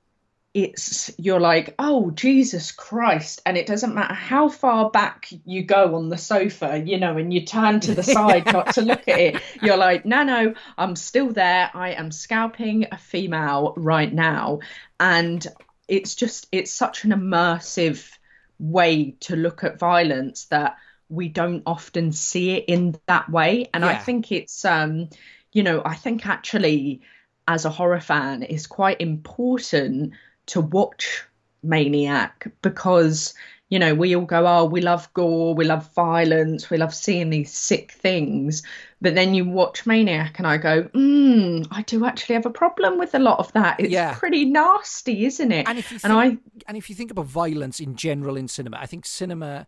It's 0.54 1.10
you're 1.18 1.40
like 1.40 1.74
oh 1.78 2.12
jesus 2.12 2.70
christ. 2.70 3.42
And 3.44 3.58
it 3.58 3.66
doesn't 3.66 3.94
matter 3.94 4.14
how 4.14 4.48
far 4.48 4.90
back 4.90 5.28
you 5.44 5.64
go 5.64 5.96
on 5.96 6.08
the 6.08 6.16
sofa 6.16 6.80
you 6.84 6.98
know 6.98 7.18
and 7.18 7.34
you 7.34 7.44
turn 7.44 7.80
to 7.80 7.94
the 7.94 8.02
side 8.16 8.46
not 8.52 8.74
to 8.74 8.82
look 8.82 9.06
at 9.08 9.18
it 9.18 9.42
you're 9.62 9.76
like 9.76 10.06
no 10.06 10.22
no 10.22 10.54
i'm 10.78 10.94
still 10.96 11.32
there. 11.32 11.70
I 11.74 11.90
am 11.90 12.10
scalping 12.12 12.86
a 12.90 12.96
female 12.96 13.74
right 13.76 14.12
now. 14.12 14.60
And 14.98 15.46
it's 15.88 16.14
just 16.14 16.46
it's 16.52 16.72
such 16.72 17.04
an 17.04 17.10
immersive 17.10 18.10
way 18.58 19.16
to 19.20 19.36
look 19.36 19.64
at 19.64 19.78
violence 19.78 20.46
that 20.46 20.76
we 21.08 21.28
don't 21.28 21.62
often 21.66 22.12
see 22.12 22.52
it 22.52 22.64
in 22.68 22.96
that 23.06 23.28
way. 23.28 23.68
And 23.74 23.84
i 23.84 23.96
think 23.96 24.32
it's 24.32 24.64
um 24.64 25.08
you 25.52 25.62
know 25.62 25.82
i 25.84 25.94
think 25.94 26.26
actually 26.26 27.02
as 27.46 27.64
a 27.64 27.70
horror 27.70 28.00
fan 28.00 28.42
it's 28.42 28.66
quite 28.66 29.00
important 29.00 30.14
to 30.46 30.60
watch 30.60 31.22
maniac 31.62 32.46
because 32.62 33.34
you 33.70 33.78
know 33.78 33.94
we 33.94 34.14
all 34.14 34.26
go 34.26 34.46
oh 34.46 34.64
we 34.66 34.80
love 34.82 35.10
gore 35.14 35.54
we 35.54 35.64
love 35.64 35.92
violence 35.94 36.68
we 36.68 36.76
love 36.76 36.94
seeing 36.94 37.30
these 37.30 37.50
sick 37.50 37.92
things 37.92 38.62
but 39.00 39.14
then 39.14 39.32
you 39.34 39.44
watch 39.46 39.86
maniac 39.86 40.38
and 40.38 40.46
i 40.46 40.58
go 40.58 40.82
mm, 40.94 41.66
i 41.70 41.80
do 41.82 42.04
actually 42.04 42.34
have 42.34 42.44
a 42.44 42.50
problem 42.50 42.98
with 42.98 43.14
a 43.14 43.18
lot 43.18 43.38
of 43.38 43.50
that 43.54 43.80
it's 43.80 43.90
Yeah. 43.90 44.14
pretty 44.14 44.44
nasty 44.44 45.24
isn't 45.24 45.50
it 45.50 45.66
And 45.66 45.78
if 45.78 45.90
you 45.90 45.98
and 46.04 46.12
think, 46.12 46.14
i 46.14 46.60
and 46.68 46.76
if 46.76 46.90
you 46.90 46.94
think 46.94 47.10
about 47.10 47.24
violence 47.26 47.80
in 47.80 47.96
general 47.96 48.36
in 48.36 48.46
cinema, 48.48 48.76
I 48.78 48.86
think 48.86 49.06
cinema 49.06 49.66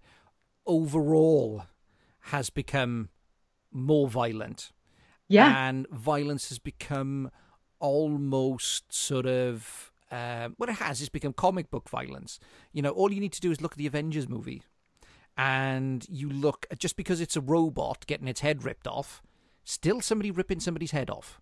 overall 0.67 1.65
has 2.33 2.51
become 2.51 3.09
more 3.73 4.09
violent. 4.09 4.73
yeah 5.29 5.69
and 5.69 5.87
violence 5.91 6.49
has 6.51 6.59
become 6.59 7.31
almost 7.79 8.93
sort 8.93 9.27
of 9.27 9.91
um, 10.11 10.55
what 10.57 10.69
it 10.69 10.77
has 10.77 11.01
is 11.01 11.09
become 11.09 11.33
comic 11.33 11.71
book 11.71 11.89
violence. 11.89 12.39
You 12.73 12.83
know, 12.83 12.91
all 12.91 13.13
you 13.13 13.21
need 13.21 13.33
to 13.33 13.41
do 13.41 13.51
is 13.51 13.61
look 13.61 13.73
at 13.73 13.79
the 13.79 13.87
Avengers 13.87 14.29
movie, 14.29 14.63
and 15.37 16.07
you 16.09 16.29
look 16.29 16.67
at 16.71 16.79
just 16.79 16.97
because 16.97 17.21
it's 17.21 17.37
a 17.37 17.41
robot 17.41 18.07
getting 18.07 18.29
its 18.29 18.41
head 18.41 18.65
ripped 18.65 18.87
off, 18.87 19.23
still 19.65 20.01
somebody 20.01 20.31
ripping 20.31 20.61
somebody's 20.61 20.93
head 20.93 21.11
off. 21.11 21.41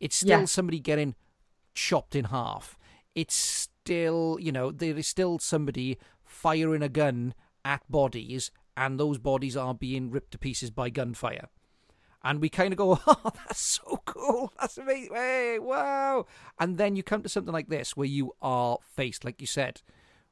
It's 0.00 0.16
still 0.16 0.40
Yeah. 0.40 0.44
somebody 0.46 0.80
getting 0.80 1.14
chopped 1.74 2.14
in 2.14 2.26
half. 2.26 2.78
It's 3.14 3.34
still, 3.34 4.38
you 4.40 4.52
know, 4.52 4.70
there 4.70 4.96
is 4.96 5.06
still 5.06 5.38
somebody 5.38 5.98
firing 6.24 6.82
a 6.82 6.88
gun 6.88 7.34
at 7.64 7.88
bodies, 7.90 8.50
and 8.76 8.98
those 8.98 9.18
bodies 9.18 9.56
are 9.56 9.74
being 9.74 10.10
ripped 10.10 10.30
to 10.32 10.38
pieces 10.38 10.70
by 10.70 10.88
gunfire 10.90 11.48
and 12.28 12.42
we 12.42 12.50
kind 12.50 12.74
of 12.74 12.76
go, 12.76 13.00
"Oh, 13.06 13.20
that's 13.24 13.58
so 13.58 14.02
cool! 14.04 14.52
That's 14.60 14.76
amazing! 14.76 15.14
Hey, 15.14 15.58
wow!" 15.58 16.26
And 16.60 16.76
then 16.76 16.94
you 16.94 17.02
come 17.02 17.22
to 17.22 17.28
something 17.28 17.54
like 17.54 17.68
this, 17.70 17.96
where 17.96 18.06
you 18.06 18.32
are 18.42 18.76
faced, 18.82 19.24
like 19.24 19.40
you 19.40 19.46
said, 19.46 19.80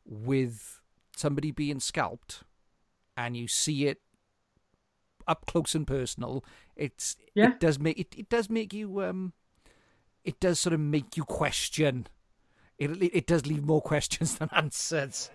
with 0.04 0.80
somebody 1.16 1.50
being 1.50 1.80
scalped, 1.80 2.42
and 3.16 3.34
you 3.34 3.48
see 3.48 3.86
it 3.86 4.02
up 5.26 5.46
close 5.46 5.74
and 5.74 5.86
personal. 5.86 6.44
It's 6.76 7.16
Yeah. 7.34 7.48
it 7.52 7.60
does 7.60 7.78
make 7.78 7.98
it, 7.98 8.14
it 8.16 8.28
does 8.28 8.50
make 8.50 8.74
you 8.74 9.00
um 9.02 9.32
it 10.22 10.38
does 10.38 10.60
sort 10.60 10.74
of 10.74 10.80
make 10.80 11.16
you 11.16 11.24
question. 11.24 12.08
It 12.78 12.90
it 13.02 13.26
does 13.26 13.46
leave 13.46 13.64
more 13.64 13.80
questions 13.92 14.36
than 14.36 14.50
answers. 14.52 15.30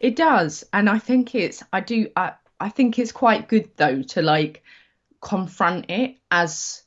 It 0.00 0.16
does, 0.16 0.64
and 0.72 0.90
I 0.90 0.98
think 0.98 1.34
it's 1.36 1.62
I 1.72 1.80
do 1.80 2.08
I 2.16 2.32
I 2.58 2.70
think 2.70 2.98
it's 2.98 3.12
quite 3.12 3.46
good 3.46 3.70
though 3.76 4.02
to 4.02 4.20
like 4.22 4.64
confront 5.26 5.90
it 5.90 6.14
as 6.30 6.84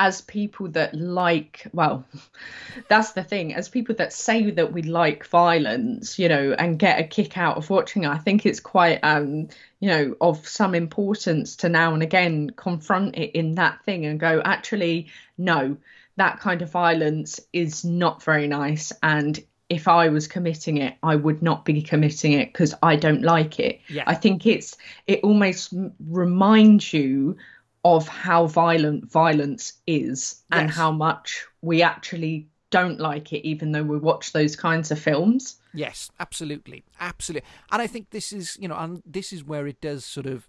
as 0.00 0.22
people 0.22 0.66
that 0.68 0.94
like 0.94 1.66
well 1.74 2.06
that's 2.88 3.12
the 3.12 3.22
thing 3.22 3.54
as 3.54 3.68
people 3.68 3.94
that 3.94 4.14
say 4.14 4.50
that 4.50 4.72
we 4.72 4.80
like 4.80 5.26
violence 5.26 6.18
you 6.18 6.26
know 6.26 6.54
and 6.58 6.78
get 6.78 6.98
a 6.98 7.04
kick 7.04 7.36
out 7.36 7.58
of 7.58 7.68
watching 7.68 8.04
it 8.04 8.08
i 8.08 8.16
think 8.16 8.46
it's 8.46 8.60
quite 8.60 8.98
um 9.02 9.46
you 9.78 9.90
know 9.90 10.16
of 10.22 10.48
some 10.48 10.74
importance 10.74 11.54
to 11.54 11.68
now 11.68 11.92
and 11.92 12.02
again 12.02 12.48
confront 12.56 13.14
it 13.14 13.38
in 13.38 13.56
that 13.56 13.84
thing 13.84 14.06
and 14.06 14.18
go 14.18 14.40
actually 14.42 15.08
no 15.36 15.76
that 16.16 16.40
kind 16.40 16.62
of 16.62 16.70
violence 16.72 17.40
is 17.52 17.84
not 17.84 18.22
very 18.22 18.48
nice 18.48 18.90
and 19.02 19.38
if 19.68 19.88
I 19.88 20.10
was 20.10 20.28
committing 20.28 20.76
it, 20.76 20.96
I 21.02 21.16
would 21.16 21.40
not 21.40 21.64
be 21.64 21.80
committing 21.80 22.32
it 22.32 22.52
because 22.52 22.74
I 22.82 22.96
don't 22.96 23.22
like 23.22 23.58
it. 23.58 23.80
Yeah. 23.88 24.04
I 24.06 24.14
think 24.14 24.44
it's 24.44 24.76
it 25.06 25.20
almost 25.22 25.72
reminds 25.98 26.92
you 26.92 27.38
of 27.84 28.06
how 28.06 28.46
violent 28.46 29.10
violence 29.10 29.74
is 29.86 30.42
and 30.52 30.70
how 30.70 30.92
much 30.92 31.44
we 31.62 31.82
actually 31.82 32.48
don't 32.70 33.00
like 33.00 33.32
it, 33.32 33.46
even 33.46 33.72
though 33.72 33.82
we 33.82 33.98
watch 33.98 34.32
those 34.32 34.56
kinds 34.56 34.90
of 34.90 34.98
films. 34.98 35.56
Yes, 35.74 36.10
absolutely, 36.20 36.84
absolutely. 37.00 37.48
And 37.70 37.82
I 37.82 37.86
think 37.86 38.10
this 38.10 38.32
is, 38.32 38.56
you 38.60 38.68
know, 38.68 38.76
and 38.76 39.02
this 39.04 39.32
is 39.32 39.44
where 39.44 39.66
it 39.66 39.80
does 39.80 40.04
sort 40.04 40.26
of 40.26 40.46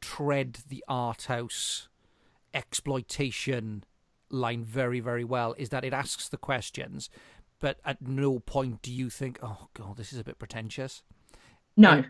tread 0.00 0.58
the 0.68 0.84
art 0.88 1.24
house 1.24 1.88
exploitation 2.52 3.84
line 4.30 4.64
very, 4.64 5.00
very 5.00 5.24
well. 5.24 5.54
Is 5.56 5.68
that 5.70 5.84
it 5.84 5.92
asks 5.92 6.28
the 6.28 6.36
questions, 6.36 7.08
but 7.60 7.78
at 7.84 8.02
no 8.02 8.40
point 8.40 8.82
do 8.82 8.92
you 8.92 9.08
think, 9.10 9.38
"Oh 9.42 9.68
God, 9.74 9.96
this 9.96 10.12
is 10.12 10.18
a 10.18 10.24
bit 10.24 10.38
pretentious." 10.38 11.02
No, 11.76 12.04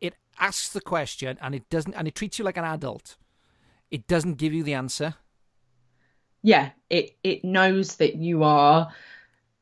It 0.00 0.14
asks 0.38 0.68
the 0.70 0.80
question, 0.80 1.38
and 1.40 1.54
it 1.54 1.68
doesn't, 1.70 1.94
and 1.94 2.06
it 2.08 2.14
treats 2.14 2.38
you 2.38 2.44
like 2.44 2.56
an 2.56 2.64
adult. 2.64 3.16
It 3.94 4.08
doesn't 4.08 4.38
give 4.38 4.52
you 4.52 4.64
the 4.64 4.74
answer. 4.74 5.14
yeah, 6.42 6.70
it 6.90 7.16
it 7.22 7.44
knows 7.44 7.96
that 7.96 8.16
you 8.16 8.42
are 8.42 8.92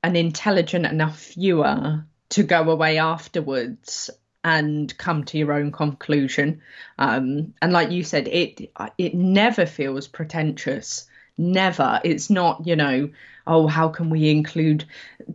an 0.03 0.17
intelligent 0.17 0.87
enough 0.87 1.35
viewer 1.35 2.05
to 2.31 2.43
go 2.43 2.71
away 2.71 2.97
afterwards 2.99 4.09
and 4.43 4.97
come 4.97 5.25
to 5.25 5.37
your 5.39 5.53
own 5.53 5.71
conclusion. 5.71 6.63
Um, 6.99 7.53
and 7.61 7.73
like 7.75 7.91
you 7.91 8.03
said, 8.05 8.27
it 8.27 8.73
it 8.97 9.15
never 9.15 9.67
feels 9.67 10.09
pretentious. 10.09 11.07
Never. 11.37 12.01
It's 12.03 12.31
not, 12.31 12.67
you 12.67 12.77
know, 12.77 13.11
oh, 13.47 13.67
how 13.67 13.89
can 13.89 14.09
we 14.09 14.31
include 14.31 14.87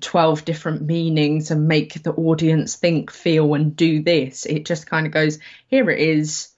12 0.02 0.44
different 0.44 0.82
meanings 0.82 1.52
and 1.52 1.68
make 1.68 2.02
the 2.02 2.14
audience 2.14 2.76
think, 2.76 3.12
feel, 3.12 3.54
and 3.54 3.76
do 3.76 4.02
this? 4.02 4.46
It 4.48 4.66
just 4.66 4.88
kind 4.88 5.06
of 5.06 5.14
goes, 5.14 5.38
here 5.68 5.90
it 5.92 6.00
is, 6.00 6.50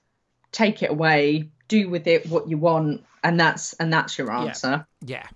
take 0.52 0.82
it 0.82 0.90
away, 0.90 1.50
do 1.70 1.88
with 1.88 2.06
it 2.06 2.26
what 2.28 2.48
you 2.48 2.58
want, 2.58 3.04
and 3.22 3.40
that's 3.40 3.72
and 3.74 3.90
that's 3.92 4.18
your 4.18 4.30
answer. 4.30 4.86
Yeah. 5.04 5.26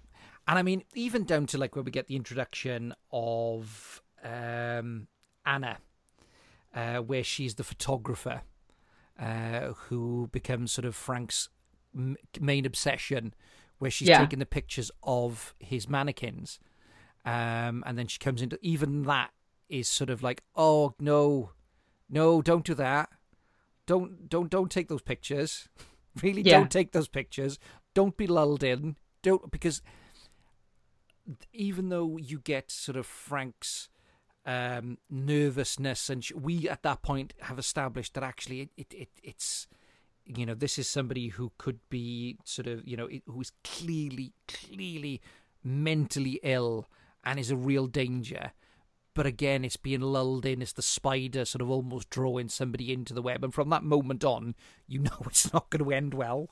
And 0.47 0.59
I 0.59 0.62
mean, 0.62 0.85
even 0.95 1.24
down 1.24 1.47
to 1.47 1.59
like 1.59 1.74
where 1.74 1.82
we 1.82 1.91
get 1.91 2.07
the 2.09 2.16
introduction 2.16 2.93
of 3.11 4.03
um, 4.22 5.07
Anna, 5.47 5.78
uh, 6.74 6.99
where 6.99 7.24
she's 7.24 7.55
the 7.55 7.64
photographer 7.64 8.43
uh, 9.18 9.68
who 9.89 10.28
becomes 10.32 10.70
sort 10.72 10.85
of 10.85 10.95
Frank's 10.95 11.49
m- 11.97 12.16
main 12.41 12.66
obsession, 12.66 13.32
where 13.78 13.91
she's 13.91 14.09
Yeah. 14.09 14.18
taking 14.18 14.39
the 14.41 14.47
pictures 14.47 14.91
of 15.03 15.55
his 15.59 15.89
mannequins. 15.89 16.59
Um, 17.24 17.82
and 17.87 17.97
then 17.97 18.07
she 18.07 18.18
comes 18.18 18.43
into 18.43 18.59
even 18.61 19.05
that 19.05 19.30
is 19.70 19.89
sort 19.89 20.11
of 20.11 20.22
like, 20.22 20.43
oh 20.55 20.95
no, 21.01 21.53
no, 22.11 22.43
don't 22.43 22.66
do 22.66 22.74
that. 22.74 23.09
Don't 23.87 24.28
don't 24.28 24.51
don't 24.51 24.70
take 24.70 24.89
those 24.89 25.01
pictures. 25.03 25.68
really 26.22 26.42
Yeah. 26.42 26.58
don't 26.58 26.70
take 26.70 26.92
those 26.92 27.08
pictures. 27.08 27.58
Don't 27.94 28.16
be 28.16 28.26
lulled 28.26 28.62
in. 28.62 28.96
Don't 29.22 29.50
because 29.50 29.82
even 31.52 31.88
though 31.88 32.18
you 32.18 32.38
get 32.38 32.70
sort 32.70 32.96
of 32.96 33.06
Frank's 33.06 33.88
um, 34.46 34.98
nervousness, 35.08 36.10
and 36.10 36.22
sh- 36.24 36.32
we 36.34 36.68
at 36.68 36.82
that 36.82 37.02
point 37.02 37.32
have 37.40 37.58
established 37.58 38.12
that 38.14 38.22
actually 38.22 38.60
it, 38.60 38.70
it, 38.76 38.94
it 38.94 39.08
it's 39.22 39.66
you 40.26 40.44
know 40.44 40.54
this 40.54 40.78
is 40.78 40.86
somebody 40.88 41.28
who 41.28 41.52
could 41.56 41.80
be 41.88 42.36
sort 42.44 42.66
of 42.66 42.86
you 42.86 42.96
know 42.96 43.06
it- 43.06 43.22
who 43.26 43.40
is 43.40 43.52
clearly 43.62 44.34
clearly 44.48 45.22
mentally 45.62 46.40
ill 46.42 46.88
and 47.24 47.38
is 47.38 47.50
a 47.50 47.56
real 47.56 47.86
danger. 47.86 48.52
But 49.14 49.26
again, 49.26 49.64
it's 49.64 49.76
being 49.76 50.00
lulled 50.00 50.44
in. 50.44 50.60
It's 50.60 50.72
the 50.72 50.82
spider 50.82 51.44
sort 51.44 51.62
of 51.62 51.70
almost 51.70 52.10
drawing 52.10 52.48
somebody 52.48 52.92
into 52.92 53.14
the 53.14 53.22
web, 53.22 53.44
and 53.44 53.54
from 53.54 53.70
that 53.70 53.84
moment 53.84 54.24
on, 54.24 54.54
you 54.86 54.98
know 55.00 55.22
it's 55.26 55.52
not 55.52 55.70
going 55.70 55.84
to 55.84 55.92
end 55.92 56.14
well. 56.14 56.50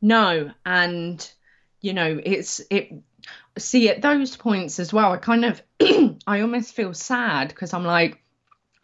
No, 0.00 0.50
and 0.64 1.30
you 1.80 1.92
know, 1.92 2.20
it's 2.24 2.60
it 2.70 2.92
see 3.58 3.88
at 3.88 4.02
those 4.02 4.36
points 4.36 4.78
as 4.78 4.92
well, 4.92 5.12
I 5.12 5.18
kind 5.18 5.44
of 5.44 5.62
I 6.26 6.40
almost 6.40 6.74
feel 6.74 6.94
sad 6.94 7.48
because 7.48 7.72
I'm 7.74 7.84
like 7.84 8.23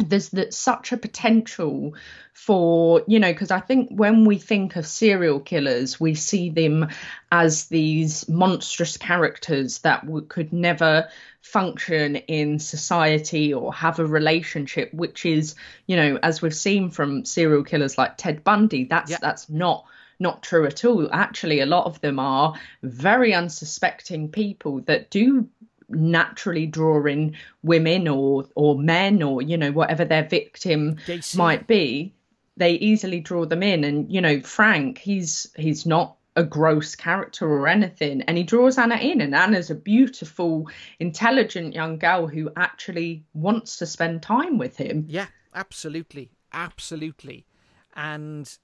there's 0.08 0.30
that 0.30 0.54
such 0.54 0.92
a 0.92 0.96
potential 0.96 1.94
for 2.32 3.02
you 3.06 3.20
know 3.20 3.32
because 3.32 3.50
i 3.50 3.60
think 3.60 3.88
when 3.90 4.24
we 4.24 4.38
think 4.38 4.76
of 4.76 4.86
serial 4.86 5.40
killers 5.40 6.00
we 6.00 6.14
see 6.14 6.48
them 6.50 6.88
as 7.30 7.66
these 7.66 8.28
monstrous 8.28 8.96
characters 8.96 9.78
that 9.80 10.04
w- 10.06 10.24
could 10.26 10.52
never 10.52 11.08
function 11.42 12.16
in 12.16 12.58
society 12.58 13.52
or 13.52 13.72
have 13.74 13.98
a 13.98 14.06
relationship 14.06 14.92
which 14.94 15.26
is 15.26 15.54
you 15.86 15.96
know 15.96 16.18
as 16.22 16.40
we've 16.40 16.54
seen 16.54 16.90
from 16.90 17.24
serial 17.24 17.64
killers 17.64 17.98
like 17.98 18.16
ted 18.16 18.42
bundy 18.44 18.84
that's 18.84 19.10
Yeah. 19.10 19.18
that's 19.20 19.48
not 19.50 19.84
not 20.18 20.42
true 20.42 20.66
at 20.66 20.84
all 20.84 21.08
actually 21.12 21.60
a 21.60 21.66
lot 21.66 21.86
of 21.86 22.00
them 22.00 22.18
are 22.18 22.54
very 22.82 23.32
unsuspecting 23.34 24.28
people 24.30 24.80
that 24.82 25.10
do 25.10 25.48
naturally 25.90 26.66
drawing 26.66 27.34
women 27.62 28.08
or 28.08 28.46
or 28.54 28.78
men 28.78 29.22
or 29.22 29.42
you 29.42 29.56
know 29.56 29.72
whatever 29.72 30.04
their 30.04 30.24
victim 30.24 30.96
might 31.34 31.66
be 31.66 32.14
they 32.56 32.72
easily 32.74 33.20
draw 33.20 33.44
them 33.44 33.62
in. 33.62 33.84
And 33.84 34.12
you 34.12 34.20
know 34.20 34.40
frank 34.40 34.98
he's 34.98 35.52
he's 35.56 35.86
not 35.86 36.16
a 36.36 36.44
gross 36.44 36.94
character 36.94 37.50
or 37.50 37.66
anything. 37.66 38.22
And 38.22 38.36
he 38.36 38.44
draws 38.44 38.78
anna 38.78 38.96
in 38.96 39.20
and 39.20 39.34
anna's 39.34 39.70
a 39.70 39.74
beautiful 39.74 40.68
intelligent 41.00 41.74
young 41.74 41.98
girl 41.98 42.28
who 42.28 42.50
actually 42.56 43.24
wants 43.34 43.76
to 43.78 43.86
spend 43.86 44.22
time 44.22 44.58
with 44.58 44.76
him. 44.76 45.06
Yeah, 45.08 45.26
absolutely, 45.54 46.30
absolutely, 46.52 47.46
and 47.96 48.56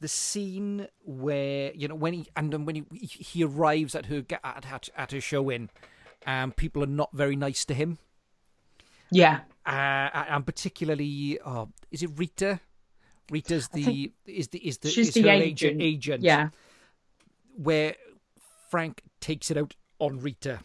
the 0.00 0.08
scene 0.08 0.88
where 1.04 1.72
you 1.74 1.88
know 1.88 1.94
when 1.94 2.14
he 2.14 2.26
and 2.36 2.52
then 2.52 2.64
when 2.64 2.74
he 2.74 3.06
he 3.06 3.44
arrives 3.44 3.94
at 3.94 4.06
her 4.06 4.24
at 4.42 4.66
at, 4.66 4.88
at 4.96 5.12
her 5.12 5.20
showing, 5.20 5.70
um, 6.26 6.52
people 6.52 6.82
are 6.82 6.86
not 6.88 7.10
very 7.12 7.36
nice 7.36 7.64
to 7.66 7.74
him, 7.74 7.98
yeah 9.10 9.40
uh, 9.66 10.24
and 10.28 10.44
particularly, 10.44 11.38
oh, 11.44 11.68
is 11.90 12.02
it 12.02 12.10
Rita? 12.16 12.60
Rita's 13.30 13.68
the 13.68 14.12
is 14.26 14.48
the 14.48 14.58
is 14.58 14.78
the 14.78 14.90
she's 14.90 15.08
is 15.08 15.14
the 15.14 15.22
her 15.22 15.30
agent. 15.30 15.80
agent 15.80 16.22
yeah 16.22 16.50
where 17.56 17.94
Frank 18.70 19.02
takes 19.20 19.50
it 19.50 19.56
out 19.56 19.74
on 19.98 20.18
Rita 20.20 20.60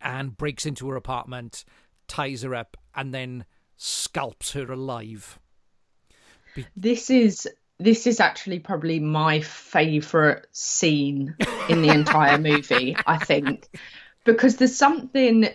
and 0.00 0.36
breaks 0.36 0.66
into 0.66 0.88
her 0.88 0.96
apartment, 0.96 1.64
ties 2.08 2.42
her 2.42 2.54
up, 2.54 2.76
and 2.94 3.14
then 3.14 3.44
scalps 3.76 4.52
her 4.52 4.72
alive. 4.72 5.38
this 6.76 7.10
is 7.10 7.48
this 7.78 8.06
is 8.06 8.20
actually 8.20 8.58
probably 8.58 8.98
my 8.98 9.40
favorite 9.40 10.46
scene 10.52 11.36
in 11.68 11.82
the 11.82 11.90
entire 11.90 12.38
movie 12.38 12.96
i 13.06 13.18
think 13.18 13.68
because 14.26 14.56
there's 14.56 14.76
something 14.76 15.48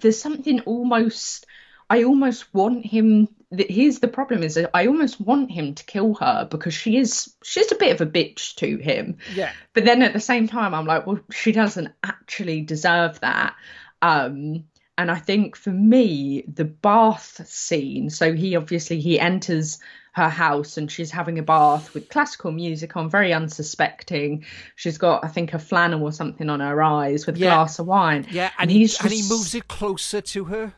there's 0.00 0.20
something 0.20 0.60
almost 0.60 1.46
i 1.90 2.04
almost 2.04 2.52
want 2.54 2.86
him 2.86 3.28
here's 3.50 3.98
the 3.98 4.08
problem 4.08 4.42
is 4.42 4.54
that 4.54 4.70
i 4.74 4.86
almost 4.86 5.20
want 5.20 5.50
him 5.50 5.74
to 5.74 5.84
kill 5.84 6.14
her 6.14 6.46
because 6.50 6.72
she 6.72 6.96
is 6.96 7.34
she's 7.42 7.70
a 7.70 7.76
bit 7.76 7.92
of 7.92 8.00
a 8.00 8.10
bitch 8.10 8.54
to 8.56 8.78
him 8.78 9.18
Yeah. 9.34 9.52
but 9.74 9.84
then 9.84 10.02
at 10.02 10.12
the 10.12 10.20
same 10.20 10.48
time 10.48 10.74
i'm 10.74 10.86
like 10.86 11.06
well 11.06 11.20
she 11.30 11.52
doesn't 11.52 11.92
actually 12.02 12.62
deserve 12.62 13.20
that 13.20 13.54
um 14.02 14.64
and 14.98 15.10
i 15.10 15.16
think 15.16 15.56
for 15.56 15.70
me 15.70 16.44
the 16.52 16.64
bath 16.64 17.46
scene 17.46 18.10
so 18.10 18.32
he 18.32 18.56
obviously 18.56 19.00
he 19.00 19.20
enters 19.20 19.78
her 20.16 20.30
house 20.30 20.78
and 20.78 20.90
she's 20.90 21.10
having 21.10 21.38
a 21.38 21.42
bath 21.42 21.92
with 21.94 22.08
classical 22.08 22.50
music 22.50 22.96
on 22.96 23.10
very 23.10 23.32
unsuspecting 23.34 24.44
she's 24.74 24.96
got 24.96 25.22
i 25.24 25.28
think 25.28 25.52
a 25.52 25.58
flannel 25.58 26.02
or 26.02 26.10
something 26.10 26.48
on 26.48 26.60
her 26.60 26.82
eyes 26.82 27.26
with 27.26 27.36
a 27.36 27.38
Yeah. 27.38 27.50
glass 27.54 27.78
of 27.78 27.86
wine 27.86 28.26
Yeah, 28.30 28.50
and, 28.58 28.70
he 28.70 28.78
he's 28.78 28.98
and 29.00 29.12
he 29.12 29.22
moves 29.28 29.54
it 29.54 29.68
closer 29.68 30.22
to 30.22 30.44
her, 30.44 30.72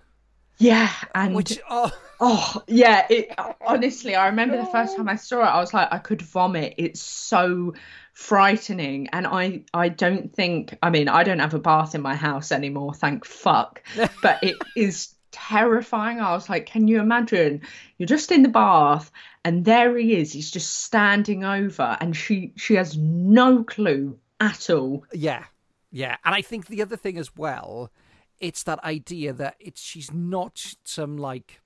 yeah 0.58 0.90
and 1.14 1.34
which 1.34 1.58
oh, 1.70 1.90
Oh 2.20 2.62
yeah, 2.66 3.06
it 3.08 3.32
honestly 3.64 4.16
I 4.16 4.26
remember 4.26 4.56
the 4.56 4.66
first 4.66 4.96
time 4.96 5.08
I 5.08 5.14
saw 5.14 5.38
it 5.42 5.54
I 5.56 5.60
was 5.60 5.72
like 5.72 5.86
I 5.92 5.98
could 5.98 6.20
vomit. 6.20 6.74
It's 6.76 7.00
so 7.00 7.74
frightening 8.12 9.06
and 9.12 9.24
I 9.24 9.62
I 9.72 9.88
don't 9.88 10.34
think 10.34 10.76
I 10.82 10.90
mean 10.90 11.08
I 11.08 11.22
don't 11.22 11.38
have 11.38 11.54
a 11.54 11.60
bath 11.60 11.94
in 11.94 12.02
my 12.02 12.16
house 12.16 12.50
anymore, 12.50 12.92
thank 12.92 13.24
fuck. 13.24 13.82
But 14.22 14.42
it 14.42 14.56
is 14.74 15.14
terrifying. 15.30 16.18
I 16.20 16.32
was 16.32 16.48
like, 16.48 16.66
can 16.66 16.88
you 16.88 16.98
imagine? 17.00 17.60
You're 17.98 18.08
just 18.08 18.32
in 18.32 18.42
the 18.42 18.48
bath 18.48 19.12
and 19.48 19.64
there 19.64 19.96
he 19.96 20.14
is. 20.14 20.32
He's 20.32 20.50
just 20.50 20.70
standing 20.84 21.42
over 21.42 21.96
and 22.00 22.14
she 22.14 22.52
she 22.56 22.74
has 22.74 22.96
no 22.98 23.64
clue 23.64 24.18
at 24.38 24.68
all. 24.68 25.04
Yeah. 25.12 25.44
Yeah. 25.90 26.16
And 26.24 26.34
I 26.34 26.42
think 26.42 26.66
the 26.66 26.82
other 26.82 26.96
thing 26.98 27.16
as 27.16 27.34
well, 27.34 27.90
it's 28.38 28.62
that 28.64 28.84
idea 28.84 29.32
that 29.32 29.56
it's 29.58 29.80
she's 29.80 30.12
not 30.12 30.74
some 30.84 31.16
like 31.16 31.60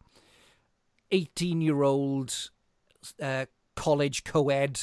18 1.11 1.61
year 1.61 1.83
old 1.83 2.51
uh, 3.20 3.47
college 3.74 4.22
co 4.22 4.49
ed 4.49 4.80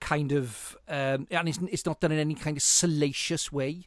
kind 0.00 0.32
of, 0.32 0.76
um, 0.88 1.26
and 1.30 1.48
it's, 1.48 1.58
it's 1.70 1.86
not 1.86 2.00
done 2.00 2.10
in 2.10 2.18
any 2.18 2.34
kind 2.34 2.56
of 2.56 2.62
salacious 2.62 3.52
way. 3.52 3.86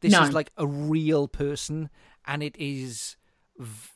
This 0.00 0.12
No. 0.12 0.22
is 0.22 0.32
like 0.32 0.50
a 0.56 0.66
real 0.66 1.28
person, 1.28 1.90
and 2.26 2.42
it 2.42 2.56
is 2.58 3.16
v- 3.58 3.90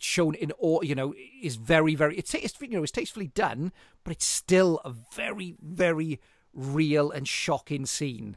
shown 0.00 0.34
in 0.34 0.50
all, 0.52 0.84
you 0.84 0.94
know, 0.94 1.14
is 1.42 1.56
very, 1.56 1.94
very, 1.94 2.16
it's, 2.16 2.34
it's, 2.34 2.54
you 2.60 2.68
know, 2.68 2.82
it's 2.82 2.92
tastefully 2.92 3.28
done, 3.28 3.72
but 4.04 4.12
it's 4.12 4.26
still 4.26 4.80
a 4.84 4.90
very, 5.14 5.56
very 5.60 6.20
real 6.54 7.10
and 7.10 7.26
shocking 7.26 7.86
scene. 7.86 8.36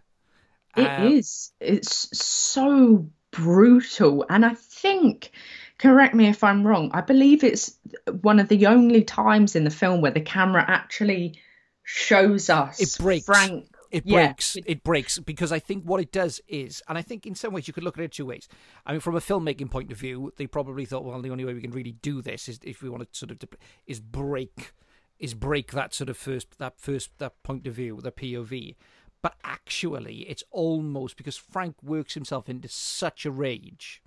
It 0.76 0.86
Um, 0.86 1.08
is. 1.08 1.51
It's 1.60 2.18
so 2.18 3.10
brutal. 3.32 4.26
And 4.30 4.45
I 4.45 4.53
think, 4.53 5.32
correct 5.78 6.16
me 6.16 6.28
if 6.28 6.43
I'm 6.43 6.66
wrong, 6.66 6.91
I 6.93 7.01
believe 7.01 7.43
it's 7.43 7.78
one 8.22 8.39
of 8.39 8.47
the 8.47 8.66
only 8.68 9.03
times 9.03 9.56
in 9.56 9.64
the 9.64 9.70
film 9.70 10.01
where 10.01 10.12
the 10.12 10.22
camera 10.22 10.64
actually 10.68 11.39
shows 11.84 12.49
us 12.49 12.80
It 12.80 13.01
breaks. 13.01 13.26
Frank. 13.26 13.68
It 13.96 14.06
Yeah. 14.06 14.28
breaks. 14.28 14.58
It 14.66 14.84
breaks 14.84 15.20
because 15.20 15.52
I 15.54 15.60
think 15.60 15.84
what 15.86 16.02
it 16.02 16.12
does 16.12 16.41
is, 16.48 16.84
and 16.89 16.98
I 16.98 17.02
think 17.02 17.26
in 17.26 17.34
some 17.34 17.54
ways 17.54 17.68
you 17.68 17.74
could 17.74 17.84
look 17.84 17.98
at 17.98 18.04
it 18.04 18.12
two 18.12 18.26
ways. 18.26 18.48
I 18.86 18.91
mean, 18.91 19.00
from 19.00 19.16
a 19.16 19.22
filmmaking 19.22 19.72
point 19.72 19.91
of 19.91 19.98
view, 19.98 20.34
they 20.36 20.48
probably 20.48 20.86
thought, 20.86 21.06
well, 21.06 21.22
the 21.22 21.30
only 21.30 21.46
way 21.46 21.54
we 21.54 21.62
can 21.62 21.72
really 21.72 21.93
do 21.93 22.22
this 22.22 22.50
is 22.50 22.60
if 22.64 22.82
we 22.82 22.89
want 22.89 23.04
to 23.10 23.18
sort 23.18 23.32
of 23.32 23.39
is 23.86 24.02
break, 24.02 24.74
is 25.18 25.34
break 25.34 25.72
that 25.72 25.93
sort 25.93 26.10
of 26.10 26.18
first 26.18 26.58
that 26.60 26.78
first 26.78 27.18
that 27.20 27.41
point 27.43 27.66
of 27.68 27.76
view, 27.76 28.00
the 28.02 28.12
POV. 28.12 28.76
But 29.22 29.38
actually, 29.46 30.18
it's 30.30 30.43
almost 30.52 31.16
because 31.16 31.38
Frank 31.38 31.82
works 31.82 32.16
himself 32.16 32.50
into 32.50 32.68
such 32.68 33.26
a 33.26 33.32
rage. 33.32 34.04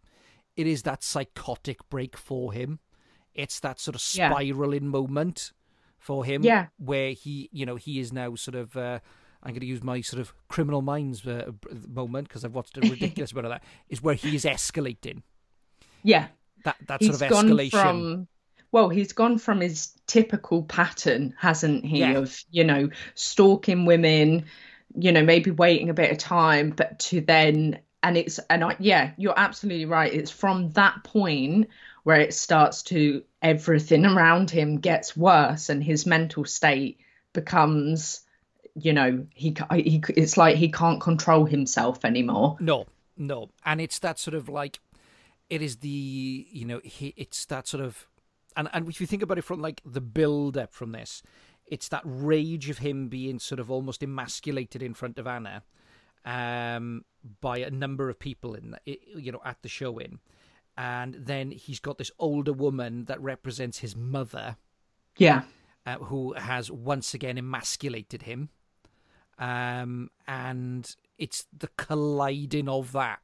It 0.54 0.66
is 0.66 0.82
that 0.82 1.02
psychotic 1.02 1.88
break 1.88 2.16
for 2.16 2.52
him. 2.52 2.80
It's 3.34 3.58
that 3.60 3.80
sort 3.80 3.94
of 3.94 4.02
Yeah. 4.14 4.30
spiraling 4.30 4.86
moment 4.88 5.52
for 5.98 6.24
him 6.24 6.42
Yeah. 6.44 6.66
where 6.76 7.12
he 7.12 7.48
you 7.52 7.64
know 7.66 7.76
he 7.76 7.98
is 8.00 8.12
now 8.12 8.34
sort 8.34 8.54
of 8.54 8.76
uh, 8.76 9.00
i'm 9.42 9.52
going 9.52 9.60
to 9.60 9.66
use 9.66 9.82
my 9.82 10.00
sort 10.00 10.20
of 10.20 10.34
criminal 10.48 10.82
minds 10.82 11.26
uh, 11.26 11.50
moment 11.88 12.28
because 12.28 12.44
i've 12.44 12.54
watched 12.54 12.76
a 12.78 12.80
ridiculous 12.90 13.32
amount 13.32 13.46
of 13.46 13.50
that 13.50 13.62
is 13.88 14.02
where 14.02 14.14
he 14.14 14.34
is 14.34 14.44
escalating 14.44 15.22
Yeah. 16.02 16.28
that 16.64 16.76
that 16.86 17.00
He's 17.00 17.18
sort 17.18 17.22
of 17.22 17.36
escalation 17.36 17.70
from 17.70 18.28
well, 18.70 18.90
he's 18.90 19.14
gone 19.14 19.38
from 19.38 19.60
his 19.62 19.92
typical 20.06 20.62
pattern, 20.62 21.34
hasn't 21.38 21.86
he, 21.86 22.00
Yeah. 22.00 22.18
of, 22.18 22.38
you 22.50 22.64
know, 22.64 22.90
stalking 23.14 23.86
women, 23.86 24.44
you 24.94 25.10
know, 25.10 25.22
maybe 25.22 25.50
waiting 25.50 25.88
a 25.88 25.94
bit 25.94 26.12
of 26.12 26.18
time, 26.18 26.70
but 26.76 26.98
to 26.98 27.22
then 27.22 27.80
and 28.02 28.16
it's 28.18 28.38
and 28.50 28.62
I, 28.62 28.76
yeah, 28.78 29.12
you're 29.16 29.38
absolutely 29.38 29.86
right. 29.86 30.12
It's 30.12 30.30
from 30.30 30.70
that 30.72 31.02
point 31.02 31.68
where 32.04 32.20
it 32.20 32.34
starts 32.34 32.82
to 32.84 33.22
everything 33.40 34.04
around 34.04 34.50
him 34.50 34.76
gets 34.80 35.16
worse 35.16 35.70
and 35.70 35.82
his 35.82 36.04
mental 36.04 36.44
state 36.44 37.00
becomes 37.32 38.20
you 38.80 38.92
know 38.92 39.26
he, 39.34 39.54
he 39.74 40.02
it's 40.16 40.36
like 40.36 40.56
he 40.56 40.70
can't 40.70 41.00
control 41.00 41.44
himself 41.44 42.04
anymore. 42.04 42.56
No 42.60 42.86
no. 43.16 43.50
And 43.64 43.80
it's 43.80 43.98
that 44.00 44.18
sort 44.18 44.34
of 44.34 44.48
like 44.48 44.80
it 45.50 45.62
is 45.62 45.76
the 45.76 46.46
you 46.50 46.64
know 46.64 46.80
he 46.84 47.14
it's 47.16 47.44
that 47.46 47.66
sort 47.66 47.82
of 47.82 48.06
and 48.56 48.68
and 48.72 48.88
if 48.88 49.00
you 49.00 49.06
think 49.06 49.22
about 49.22 49.38
it 49.38 49.42
from 49.42 49.60
like 49.60 49.80
the 49.84 50.00
build 50.00 50.56
up 50.56 50.72
from 50.72 50.92
this 50.92 51.22
it's 51.66 51.88
that 51.88 52.02
rage 52.04 52.70
of 52.70 52.78
him 52.78 53.08
being 53.08 53.38
sort 53.38 53.60
of 53.60 53.70
almost 53.70 54.02
emasculated 54.02 54.82
in 54.82 54.94
front 54.94 55.18
of 55.18 55.26
anna 55.26 55.62
um 56.24 57.04
by 57.40 57.58
a 57.58 57.70
number 57.70 58.08
of 58.08 58.18
people 58.18 58.54
in 58.54 58.74
you 58.84 59.32
know 59.32 59.40
at 59.44 59.60
the 59.62 59.68
show 59.68 59.98
in. 59.98 60.18
And 60.76 61.14
then 61.14 61.50
he's 61.50 61.80
got 61.80 61.98
this 61.98 62.12
older 62.20 62.52
woman 62.52 63.06
that 63.06 63.20
represents 63.20 63.78
his 63.78 63.96
mother. 63.96 64.56
Yeah. 65.16 65.42
Uh, 65.84 65.96
who 65.96 66.34
has 66.34 66.70
once 66.70 67.14
again 67.14 67.36
emasculated 67.36 68.22
him. 68.22 68.50
Um, 69.38 70.10
and 70.26 70.94
it's 71.18 71.46
the 71.56 71.68
colliding 71.76 72.68
of 72.68 72.92
that 72.92 73.20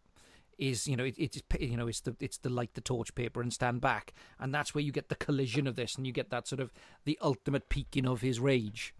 is 0.56 0.86
you 0.86 0.96
know 0.96 1.04
it, 1.04 1.16
it's 1.18 1.42
you 1.58 1.76
know 1.76 1.88
it's 1.88 2.00
the 2.02 2.14
it's 2.20 2.38
the 2.38 2.48
light 2.48 2.74
the 2.74 2.80
torch 2.80 3.12
paper 3.16 3.42
and 3.42 3.52
stand 3.52 3.80
back 3.80 4.14
and 4.38 4.54
that's 4.54 4.72
where 4.72 4.82
you 4.84 4.92
get 4.92 5.08
the 5.08 5.16
collision 5.16 5.66
of 5.66 5.74
this 5.74 5.96
and 5.96 6.06
you 6.06 6.12
get 6.12 6.30
that 6.30 6.46
sort 6.46 6.60
of 6.60 6.72
the 7.04 7.18
ultimate 7.20 7.68
peaking 7.68 8.06
of 8.06 8.20
his 8.20 8.38
rage 8.38 8.94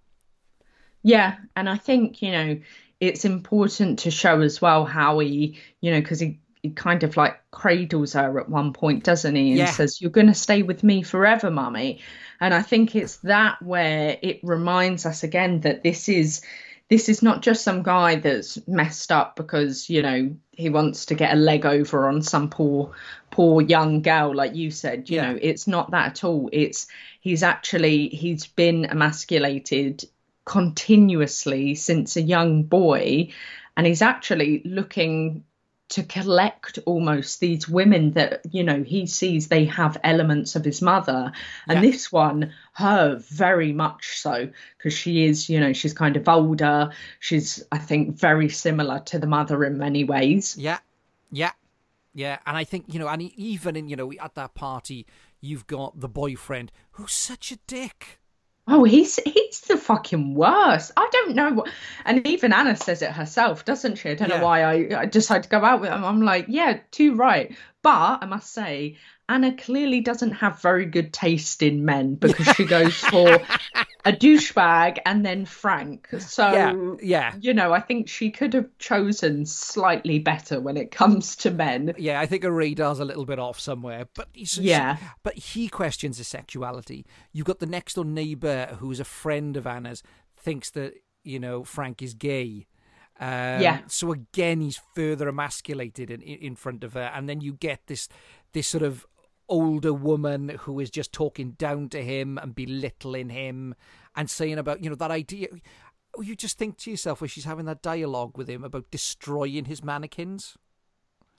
Yeah, 1.03 1.37
and 1.55 1.69
I 1.69 1.77
think 1.77 2.23
you 2.23 2.33
know 2.33 2.61
it's 3.01 3.25
important 3.25 3.99
to 4.01 4.11
show 4.11 4.41
as 4.41 4.61
well 4.63 4.85
how 4.85 5.19
he, 5.19 5.59
you 5.81 5.91
know, 5.93 6.01
because 6.01 6.21
he, 6.21 6.41
he 6.63 6.71
kind 6.71 7.03
of 7.03 7.17
like 7.17 7.39
cradles 7.51 8.15
her 8.15 8.39
at 8.41 8.49
one 8.49 8.73
point, 8.73 9.05
doesn't 9.05 9.35
he? 9.35 9.53
And 9.53 9.69
Yeah. 9.69 9.69
says, 9.69 10.01
"You're 10.01 10.11
going 10.11 10.29
to 10.29 10.35
stay 10.35 10.63
with 10.63 10.83
me 10.83 11.03
forever, 11.03 11.51
mummy." 11.51 12.01
And 12.41 12.55
I 12.55 12.63
think 12.63 12.97
it's 12.97 13.17
that 13.19 13.61
where 13.63 14.19
it 14.23 14.41
reminds 14.43 15.05
us 15.07 15.23
again 15.23 15.61
that 15.61 15.83
this 15.83 16.09
is 16.09 16.41
this 16.91 17.09
is 17.09 17.23
not 17.23 17.43
just 17.43 17.63
some 17.65 17.83
guy 17.83 18.17
that's 18.17 18.59
messed 18.69 19.11
up 19.11 19.37
because 19.37 19.89
you 19.89 20.03
know 20.03 20.37
he 20.53 20.69
wants 20.71 21.07
to 21.07 21.15
get 21.15 21.33
a 21.33 21.37
leg 21.37 21.67
over 21.67 22.09
on 22.09 22.23
some 22.23 22.51
poor 22.51 22.93
poor 23.31 23.63
young 23.63 24.03
girl 24.03 24.35
like 24.35 24.55
you 24.55 24.71
said 24.71 25.09
you 25.09 25.17
Yeah. 25.17 25.33
know 25.33 25.39
it's 25.41 25.67
not 25.67 25.91
that 25.91 26.07
at 26.07 26.25
all 26.25 26.49
it's 26.53 26.87
he's 27.21 27.43
actually 27.43 28.09
he's 28.09 28.47
been 28.47 28.85
emasculated 28.85 30.05
continuously 30.45 31.75
since 31.75 32.17
a 32.17 32.23
young 32.23 32.65
boy 32.65 33.31
and 33.77 33.87
he's 33.87 34.03
actually 34.03 34.63
looking 34.65 35.45
to 35.91 36.03
collect 36.03 36.79
almost 36.87 37.41
these 37.41 37.69
women 37.69 38.13
that 38.13 38.41
you 38.51 38.65
know 38.65 38.83
he 38.83 39.07
sees 39.07 39.49
they 39.49 39.67
have 39.67 39.99
elements 40.03 40.57
of 40.57 40.65
his 40.65 40.81
mother 40.81 41.31
and 41.69 41.77
Yeah. 41.85 41.91
this 41.91 42.11
one 42.11 42.53
her 42.73 43.17
very 43.17 43.73
much 43.73 44.19
so 44.19 44.49
because 44.79 44.95
she 44.95 45.25
is 45.27 45.49
you 45.51 45.61
know 45.61 45.73
she's 45.75 45.93
kind 45.93 46.17
of 46.17 46.27
older 46.29 46.91
she's 47.21 47.63
i 47.71 47.79
think 47.79 48.17
very 48.17 48.49
similar 48.49 49.01
to 49.01 49.19
the 49.19 49.27
mother 49.27 49.63
in 49.65 49.77
many 49.79 50.05
ways 50.05 50.57
Yeah, 50.59 50.79
yeah, 51.31 51.53
yeah. 52.15 52.39
And 52.47 52.57
I 52.57 52.65
think 52.65 52.87
you 52.89 52.99
know, 52.99 53.09
and 53.09 53.21
even 53.23 53.77
in 53.77 53.89
you 53.89 53.97
know 53.97 54.11
at 54.21 54.35
that 54.37 54.55
party, 54.55 55.07
you've 55.41 55.67
got 55.67 56.01
the 56.01 56.09
boyfriend 56.09 56.73
who's 56.93 57.13
such 57.13 57.53
a 57.53 57.59
dick. 57.67 58.21
Oh 58.67 58.85
he's 58.85 59.17
he's 59.17 59.61
the 59.63 59.77
fucking 59.77 60.35
worst. 60.35 60.93
I 60.97 61.09
don't 61.13 61.35
know 61.35 61.53
what 61.53 61.71
and 62.05 62.27
even 62.27 62.53
anna 62.53 62.77
says 62.77 63.03
it 63.03 63.11
herself 63.13 63.65
doesn't 63.65 63.97
she? 63.97 64.11
I 64.11 64.15
don't 64.15 64.29
Yeah. 64.29 64.39
know 64.39 64.39
why 64.45 64.63
I, 64.63 65.01
I 65.03 65.07
decided 65.07 65.45
to 65.45 65.49
go 65.51 65.65
out 65.65 65.81
with 65.81 65.91
him. 65.91 66.05
I'm 66.05 66.23
like 66.23 66.47
yeah 66.49 66.81
too 66.91 67.15
right. 67.15 67.55
But 67.83 68.23
i 68.23 68.27
must 68.27 68.53
say 68.53 68.97
anna 69.29 69.57
clearly 69.57 70.01
doesn't 70.01 70.33
have 70.33 70.61
very 70.61 70.85
good 70.87 71.13
taste 71.13 71.63
in 71.63 71.85
men 71.85 72.15
because 72.15 72.47
she 72.57 72.65
goes 72.65 72.95
for 72.95 73.29
a 74.05 74.13
douchebag 74.13 74.99
and 75.07 75.25
then 75.25 75.45
frank 75.47 76.09
so 76.19 76.53
Yeah, 76.53 76.95
yeah. 77.03 77.35
you 77.41 77.55
know 77.55 77.73
i 77.73 77.81
think 77.81 78.09
she 78.09 78.31
could 78.31 78.53
have 78.55 78.69
chosen 78.79 79.47
slightly 79.47 80.19
better 80.19 80.61
when 80.61 80.77
it 80.77 80.91
comes 80.91 81.37
to 81.37 81.51
men 81.51 81.95
Yeah, 81.97 82.21
I 82.21 82.27
think 82.27 82.43
her 82.45 82.51
radar's 82.53 83.01
a 83.01 83.05
little 83.05 83.25
bit 83.25 83.39
off 83.39 83.59
somewhere, 83.59 84.07
but 84.15 84.29
he's, 84.33 84.59
Yeah. 84.59 84.97
but 85.23 85.35
he 85.35 85.69
questions 85.69 86.19
his 86.19 86.29
sexuality. 86.29 87.07
You've 87.33 87.47
got 87.47 87.59
the 87.61 87.67
next 87.67 87.95
door 87.95 88.05
neighbor 88.05 88.77
who's 88.79 89.01
a 89.01 89.05
friend 89.05 89.57
of 89.57 89.67
Anna's, 89.67 90.03
thinks 90.37 90.71
that 90.73 90.95
you 91.23 91.39
know 91.39 91.65
Frank 91.65 92.03
is 92.03 92.15
gay. 92.15 92.67
Um, 93.19 93.61
Yeah. 93.63 93.81
So 93.87 94.13
again, 94.13 94.61
he's 94.61 94.81
further 94.95 95.29
emasculated 95.29 96.11
in, 96.11 96.21
in 96.23 96.39
in 96.41 96.57
front 96.57 96.85
of 96.85 96.93
her, 96.95 97.11
and 97.15 97.29
then 97.29 97.41
you 97.41 97.55
get 97.55 97.81
this 97.87 98.09
this 98.53 98.69
sort 98.69 98.83
of 98.83 99.07
older 99.49 99.93
woman 99.93 100.49
who 100.61 100.81
is 100.81 100.91
just 100.91 101.13
talking 101.13 101.53
down 101.53 101.89
to 101.91 102.03
him 102.03 102.39
and 102.39 102.55
belittling 102.55 103.29
him 103.29 103.75
and 104.17 104.31
saying 104.31 104.59
about 104.59 104.83
you 104.83 104.89
know 104.91 104.97
that 104.97 105.11
idea. 105.11 105.49
You 106.21 106.37
just 106.37 106.59
think 106.59 106.77
to 106.79 106.91
yourself 106.91 107.21
where 107.21 107.29
she's 107.29 107.45
having 107.45 107.67
that 107.67 107.83
dialogue 107.83 108.39
with 108.39 108.49
him 108.49 108.63
about 108.65 108.91
destroying 108.91 109.65
his 109.65 109.83
mannequins. 109.83 110.57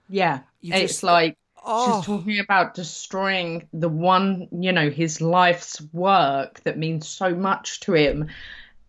yeah 0.10 0.42
You 0.62 0.74
it's 0.74 0.94
just- 0.94 1.04
like 1.04 1.38
Oh. 1.68 1.98
She's 2.02 2.06
talking 2.06 2.40
about 2.40 2.76
destroying 2.76 3.68
the 3.74 3.90
one, 3.90 4.48
you 4.52 4.72
know, 4.72 4.92
his 4.92 5.20
life's 5.20 5.82
work 5.94 6.62
that 6.64 6.78
means 6.78 7.08
so 7.08 7.34
much 7.34 7.80
to 7.82 7.94
him. 7.94 8.28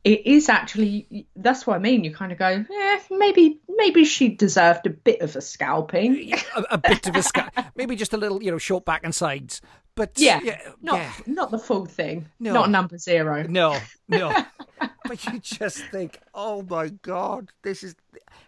It 0.07 0.25
is 0.25 0.49
actually 0.49 1.27
that's 1.35 1.67
what 1.67 1.75
I 1.75 1.79
mean. 1.81 2.05
You 2.05 2.15
kind 2.15 2.31
of 2.31 2.39
go, 2.39 2.47
eh, 2.47 3.01
maybe 3.11 3.59
maybe 3.69 4.05
she 4.05 4.29
deserved 4.29 4.87
a 4.87 4.91
bit 4.91 5.21
of 5.21 5.35
a 5.35 5.41
scalping. 5.41 6.33
a, 6.57 6.63
a 6.71 6.79
bit 6.79 7.09
of 7.09 7.17
a 7.17 7.23
sca- 7.25 7.73
maybe 7.75 7.97
just 7.97 8.13
a 8.13 8.17
little, 8.17 8.41
you 8.41 8.53
know, 8.53 8.59
short 8.59 8.85
back 8.85 9.01
and 9.03 9.13
sides. 9.13 9.61
but 9.97 10.13
Yeah, 10.17 10.39
yeah, 10.45 10.61
not 10.81 10.99
yeah. 10.99 11.13
not 11.27 11.51
the 11.51 11.59
full 11.59 11.87
thing. 11.87 12.29
No. 12.39 12.53
Not 12.53 12.71
number 12.71 12.99
zero. 12.99 13.43
No, 13.49 13.77
no. 14.09 14.33
but 15.09 15.25
you 15.27 15.41
just 15.41 15.79
think, 15.89 16.21
oh 16.33 16.63
my 16.63 16.91
god, 17.03 17.51
this 17.65 17.83
is 17.83 17.97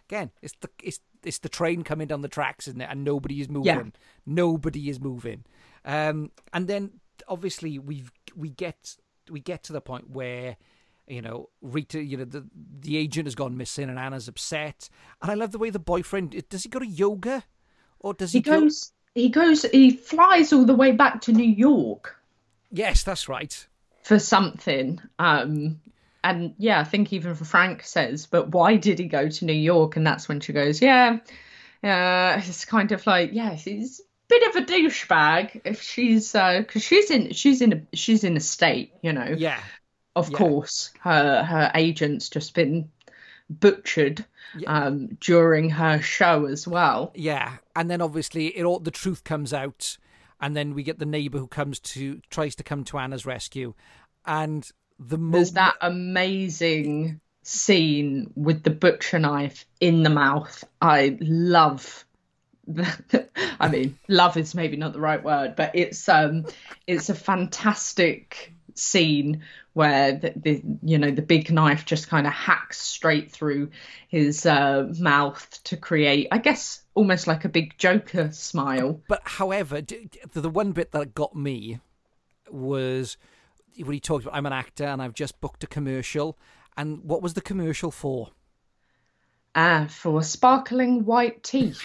again, 0.08 0.30
it's 0.40 0.54
the 0.60 0.70
it's 0.80 1.00
it's 1.24 1.38
the 1.40 1.48
train 1.48 1.82
coming 1.82 2.06
down 2.06 2.22
the 2.22 2.28
tracks, 2.28 2.68
isn't 2.68 2.80
it? 2.80 2.88
And 2.88 3.02
nobody 3.02 3.40
is 3.40 3.48
moving. 3.48 3.66
Yeah. 3.66 3.82
Nobody 4.26 4.88
is 4.90 5.00
moving. 5.00 5.44
Um, 5.84 6.30
and 6.52 6.68
then 6.68 7.00
obviously 7.26 7.80
we've 7.80 8.12
we 8.36 8.50
get 8.50 8.94
we 9.28 9.40
get 9.40 9.64
to 9.64 9.72
the 9.72 9.80
point 9.80 10.08
where 10.10 10.56
you 11.08 11.22
know 11.22 11.48
Rita, 11.62 12.02
you 12.02 12.16
know 12.16 12.24
the 12.24 12.46
the 12.80 12.96
agent 12.96 13.26
has 13.26 13.34
gone 13.34 13.56
missing 13.56 13.88
and 13.88 13.98
Anna's 13.98 14.28
upset. 14.28 14.88
And 15.22 15.30
I 15.30 15.34
love 15.34 15.52
the 15.52 15.58
way 15.58 15.70
the 15.70 15.78
boyfriend 15.78 16.48
does 16.48 16.62
he 16.62 16.68
go 16.68 16.78
to 16.78 16.86
yoga 16.86 17.44
or 18.00 18.14
does 18.14 18.32
he, 18.32 18.38
He 18.38 18.42
goes. 18.42 18.92
He 19.14 19.28
goes. 19.30 19.62
He 19.62 19.90
flies 19.90 20.52
all 20.52 20.64
the 20.64 20.74
way 20.74 20.92
back 20.92 21.22
to 21.22 21.32
New 21.32 21.50
York 21.50 22.16
Yes, 22.70 23.02
that's 23.02 23.28
right. 23.28 23.66
for 24.02 24.18
something. 24.18 25.00
Um, 25.18 25.80
and 26.22 26.54
yeah, 26.58 26.80
I 26.80 26.84
think 26.84 27.12
even 27.12 27.34
Frank 27.34 27.82
says, 27.84 28.26
"But 28.26 28.50
why 28.50 28.76
did 28.76 28.98
he 28.98 29.06
go 29.06 29.28
to 29.28 29.44
New 29.44 29.52
York?" 29.52 29.96
And 29.96 30.06
that's 30.06 30.28
when 30.28 30.40
she 30.40 30.52
goes, 30.52 30.82
"Yeah, 30.82 31.18
uh, 31.82 32.40
it's 32.44 32.64
kind 32.64 32.92
of 32.92 33.06
like, 33.06 33.30
yeah, 33.32 33.54
he's 33.54 34.00
a 34.00 34.02
bit 34.28 34.48
of 34.48 34.62
a 34.62 34.66
douchebag 34.66 35.62
if 35.64 35.82
she's 35.82 36.32
because 36.32 36.82
she's 36.82 37.10
in 37.10 37.32
she's 37.32 37.62
in 37.62 37.72
a 37.72 37.96
she's 37.96 38.24
in 38.24 38.36
a 38.36 38.40
state, 38.40 38.92
you 39.02 39.12
know. 39.12 39.34
Yeah, 39.36 39.60
Of 40.18 40.30
yeah. 40.30 40.38
course, 40.38 40.90
her 41.02 41.44
her 41.44 41.70
agent's 41.76 42.28
just 42.28 42.52
been 42.52 42.90
butchered 43.48 44.24
um, 44.66 45.16
during 45.20 45.70
her 45.70 46.02
show 46.02 46.46
as 46.46 46.66
well. 46.66 47.12
Yeah, 47.14 47.58
and 47.76 47.88
then 47.88 48.00
obviously 48.00 48.48
it 48.48 48.64
all 48.64 48.80
the 48.80 48.90
truth 48.90 49.22
comes 49.22 49.54
out, 49.54 49.96
and 50.40 50.56
then 50.56 50.74
we 50.74 50.82
get 50.82 50.98
the 50.98 51.06
neighbor 51.06 51.38
who 51.38 51.46
comes 51.46 51.78
to 51.80 52.20
tries 52.30 52.56
to 52.56 52.64
come 52.64 52.82
to 52.86 52.98
Anna's 52.98 53.24
rescue, 53.24 53.74
and 54.26 54.68
the 54.98 55.16
There's 55.16 55.52
that 55.52 55.76
amazing 55.80 57.20
scene 57.44 58.32
with 58.34 58.64
the 58.64 58.70
butcher 58.70 59.20
knife 59.20 59.66
in 59.80 60.02
the 60.02 60.10
mouth. 60.10 60.64
I 60.82 61.16
love. 61.20 62.04
I 63.60 63.68
mean, 63.68 63.96
love 64.08 64.36
is 64.36 64.52
maybe 64.52 64.76
not 64.76 64.94
the 64.94 65.00
right 65.00 65.22
word, 65.22 65.54
but 65.54 65.70
it's 65.74 66.08
um, 66.08 66.44
it's 66.88 67.08
a 67.08 67.14
fantastic 67.14 68.52
scene 68.78 69.42
where 69.72 70.12
the, 70.12 70.32
the 70.34 70.62
you 70.82 70.98
know 70.98 71.10
the 71.10 71.22
big 71.22 71.50
knife 71.52 71.84
just 71.84 72.08
kind 72.08 72.26
of 72.26 72.32
hacks 72.32 72.80
straight 72.80 73.30
through 73.30 73.70
his 74.08 74.46
uh, 74.46 74.92
mouth 74.98 75.60
to 75.64 75.76
create, 75.76 76.28
I 76.32 76.38
guess, 76.38 76.82
almost 76.94 77.26
like 77.26 77.44
a 77.44 77.48
big 77.48 77.76
Joker 77.78 78.30
smile. 78.32 79.00
But 79.08 79.22
however, 79.24 79.80
the 79.80 80.50
one 80.50 80.72
bit 80.72 80.92
that 80.92 81.14
got 81.14 81.36
me 81.36 81.80
was 82.50 83.16
when 83.76 83.92
he 83.92 84.00
talked 84.00 84.24
about 84.24 84.36
I'm 84.36 84.46
an 84.46 84.52
actor 84.52 84.84
and 84.84 85.00
I've 85.00 85.14
just 85.14 85.40
booked 85.40 85.64
a 85.64 85.66
commercial, 85.66 86.38
and 86.76 87.04
what 87.04 87.22
was 87.22 87.34
the 87.34 87.40
commercial 87.40 87.90
for? 87.90 88.30
Ah, 89.54 89.86
for 89.88 90.22
sparkling 90.22 91.04
white 91.04 91.42
teeth. 91.42 91.80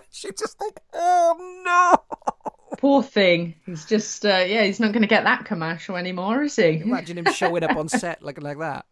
She's 0.10 0.34
just 0.38 0.60
like, 0.60 0.78
oh 0.92 1.62
no! 1.64 2.52
Poor 2.76 3.02
thing. 3.02 3.54
He's 3.64 3.84
just, 3.84 4.24
uh, 4.26 4.44
yeah, 4.46 4.64
he's 4.64 4.80
not 4.80 4.92
going 4.92 5.02
to 5.02 5.08
get 5.08 5.24
that 5.24 5.44
commercial 5.44 5.96
anymore, 5.96 6.42
is 6.42 6.56
he? 6.56 6.80
Imagine 6.80 7.18
him 7.18 7.32
showing 7.32 7.64
up 7.64 7.76
on 7.76 7.88
set 7.88 8.22
looking 8.22 8.44
like 8.44 8.58
that. 8.58 8.86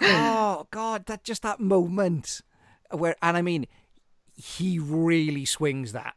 Oh 0.00 0.66
God, 0.70 1.06
that 1.06 1.24
just 1.24 1.42
that 1.42 1.60
moment 1.60 2.40
where, 2.90 3.16
and 3.22 3.36
I 3.36 3.42
mean, 3.42 3.66
he 4.34 4.78
really 4.78 5.44
swings 5.44 5.92
that. 5.92 6.14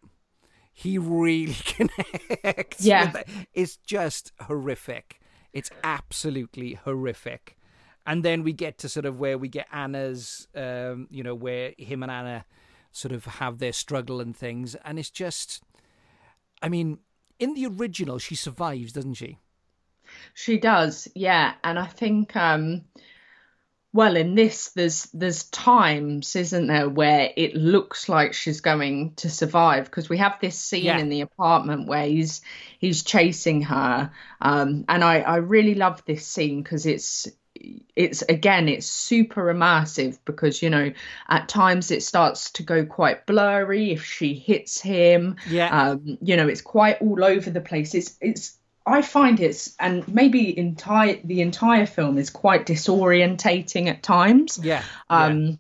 He 0.72 0.98
really 0.98 1.54
connects. 1.66 2.82
Yeah. 2.82 3.24
it's 3.54 3.78
just 3.78 4.32
horrific. 4.42 5.20
It's 5.52 5.70
absolutely 5.84 6.74
horrific. 6.84 7.58
And 8.06 8.24
then 8.24 8.44
we 8.44 8.54
get 8.54 8.78
to 8.80 8.90
sort 8.90 9.06
of 9.06 9.20
where 9.20 9.38
we 9.38 9.48
get 9.48 9.68
Anna's, 9.72 10.48
um, 10.56 11.08
you 11.10 11.24
know, 11.24 11.36
where 11.36 11.74
him 11.78 12.04
and 12.04 12.12
Anna 12.12 12.46
sort 12.92 13.12
of 13.12 13.26
have 13.26 13.60
their 13.60 13.74
struggle 13.74 14.20
and 14.20 14.36
things, 14.36 14.76
and 14.84 15.00
it's 15.00 15.10
just, 15.10 15.64
I 16.64 16.70
mean, 16.70 17.00
in 17.40 17.54
the 17.54 17.68
original, 17.68 18.18
she 18.20 18.36
survives, 18.36 18.94
doesn't 18.94 19.16
she? 19.16 19.40
She 20.34 20.58
does, 20.60 21.08
yeah. 21.16 21.56
And 21.64 21.80
I 21.80 21.88
think, 21.88 22.36
um, 22.36 22.86
well, 23.94 24.16
in 24.16 24.34
this, 24.34 24.70
there's 24.70 25.06
there's 25.14 25.44
times, 25.46 26.36
isn't 26.36 26.68
there, 26.68 26.90
where 26.90 27.32
it 27.38 27.56
looks 27.56 28.10
like 28.10 28.34
she's 28.34 28.62
going 28.62 29.14
to 29.18 29.30
survive 29.30 29.86
because 29.86 30.10
we 30.10 30.18
have 30.18 30.40
this 30.42 30.58
scene 30.58 30.86
Yeah. 30.86 30.98
in 30.98 31.10
the 31.10 31.22
apartment 31.22 31.88
where 31.88 32.06
he's 32.08 32.42
he's 32.80 33.04
chasing 33.04 33.62
her, 33.64 34.12
um, 34.42 34.86
and 34.90 35.04
I 35.04 35.20
I 35.22 35.36
really 35.38 35.76
love 35.76 36.04
this 36.06 36.26
scene 36.26 36.64
because 36.64 36.86
it's 36.88 37.28
it's 37.96 38.22
again 38.24 38.68
it's 38.68 38.88
super 38.88 39.54
immersive 39.54 40.18
because 40.26 40.62
you 40.62 40.70
know 40.70 40.92
at 41.30 41.48
times 41.48 41.92
it 41.92 42.04
starts 42.04 42.52
to 42.52 42.64
go 42.64 42.86
quite 42.86 43.26
blurry 43.26 43.92
if 43.92 44.04
she 44.04 44.34
hits 44.34 44.82
him 44.82 45.38
Yeah. 45.48 45.92
um 45.92 46.18
you 46.22 46.36
know 46.36 46.48
it's 46.48 46.62
quite 46.62 47.02
all 47.02 47.24
over 47.24 47.50
the 47.50 47.62
place 47.62 47.94
it's 47.96 48.18
it's 48.20 48.58
i 48.86 49.02
find 49.02 49.40
it's 49.40 49.76
and 49.80 50.06
maybe 50.08 50.58
entire 50.58 51.20
the 51.24 51.42
entire 51.42 51.86
film 51.86 52.18
is 52.18 52.30
quite 52.30 52.66
disorientating 52.66 53.88
at 53.88 54.04
times 54.04 54.60
Yeah. 54.62 54.84
um 55.10 55.60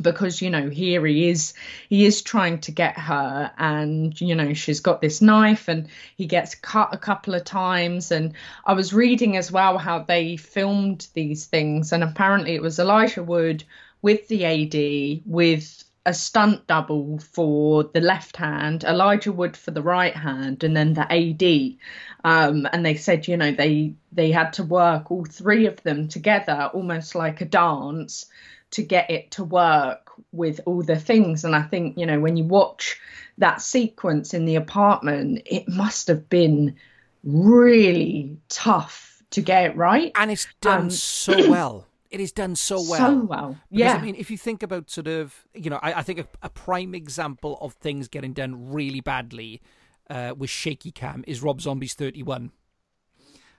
because 0.00 0.40
you 0.40 0.50
know 0.50 0.68
here 0.68 1.04
he 1.06 1.28
is 1.28 1.54
he 1.88 2.04
is 2.06 2.22
trying 2.22 2.58
to 2.60 2.70
get 2.70 2.98
her 2.98 3.50
and 3.58 4.20
you 4.20 4.34
know 4.34 4.54
she's 4.54 4.80
got 4.80 5.00
this 5.00 5.20
knife 5.20 5.68
and 5.68 5.88
he 6.16 6.26
gets 6.26 6.54
cut 6.54 6.90
a 6.92 6.98
couple 6.98 7.34
of 7.34 7.44
times. 7.44 8.10
And 8.10 8.34
i 8.64 8.72
was 8.72 8.92
reading 8.92 9.36
as 9.36 9.50
well 9.50 9.78
how 9.78 10.00
they 10.00 10.36
filmed 10.36 11.08
these 11.14 11.46
things 11.46 11.92
and 11.92 12.04
apparently 12.04 12.54
it 12.54 12.62
was 12.62 12.78
elijah 12.78 13.22
wood 13.22 13.64
with 14.02 14.28
the 14.28 14.44
ad 14.44 15.22
with 15.26 15.84
a 16.06 16.14
stunt 16.14 16.66
double 16.66 17.18
for 17.18 17.84
the 17.84 18.00
left 18.00 18.36
hand 18.36 18.84
elijah 18.84 19.32
wood 19.32 19.56
for 19.56 19.70
the 19.70 19.82
right 19.82 20.16
hand 20.16 20.64
and 20.64 20.76
then 20.76 20.94
the 20.94 21.12
ad 21.12 21.76
um, 22.24 22.66
and 22.72 22.84
they 22.86 22.94
said 22.94 23.28
you 23.28 23.36
know 23.36 23.52
they 23.52 23.94
they 24.12 24.30
had 24.30 24.52
to 24.54 24.64
work 24.64 25.10
all 25.10 25.24
three 25.24 25.66
of 25.66 25.82
them 25.82 26.08
together 26.08 26.70
almost 26.72 27.14
like 27.14 27.40
a 27.40 27.44
dance 27.44 28.26
to 28.72 28.82
get 28.82 29.10
it 29.10 29.30
to 29.32 29.44
work 29.44 30.10
with 30.32 30.60
all 30.66 30.82
the 30.82 30.98
things. 30.98 31.44
And 31.44 31.56
I 31.56 31.62
think, 31.62 31.98
you 31.98 32.06
know, 32.06 32.20
when 32.20 32.36
you 32.36 32.44
watch 32.44 32.98
that 33.38 33.60
sequence 33.60 34.34
in 34.34 34.44
the 34.44 34.56
apartment, 34.56 35.42
it 35.46 35.68
must 35.68 36.08
have 36.08 36.28
been 36.28 36.76
really 37.24 38.36
tough 38.48 39.22
to 39.30 39.40
get 39.40 39.70
it 39.70 39.76
right. 39.76 40.10
and 40.16 40.30
it's 40.30 40.46
done 40.60 40.82
Um, 40.82 40.90
so 40.90 41.32
well. 41.50 41.86
It 42.10 42.18
is 42.18 42.32
done 42.32 42.56
so 42.56 42.76
well. 42.76 42.98
So 42.98 43.24
well. 43.24 43.48
Because, 43.70 43.78
Yeah. 43.78 43.94
I 43.94 44.02
mean, 44.02 44.16
if 44.16 44.32
you 44.32 44.36
think 44.36 44.64
about 44.64 44.90
sort 44.90 45.06
of, 45.06 45.46
you 45.54 45.70
know, 45.70 45.78
I, 45.80 45.94
I 45.94 46.02
think 46.02 46.18
a, 46.18 46.26
a 46.42 46.50
prime 46.50 46.92
example 46.92 47.56
of 47.60 47.74
things 47.74 48.08
getting 48.08 48.32
done 48.32 48.72
really 48.72 49.00
badly 49.00 49.62
uh, 50.08 50.34
with 50.36 50.50
shaky 50.50 50.90
cam 50.90 51.22
is 51.28 51.40
Rob 51.40 51.60
Zombie's 51.60 51.94
31. 51.94 52.50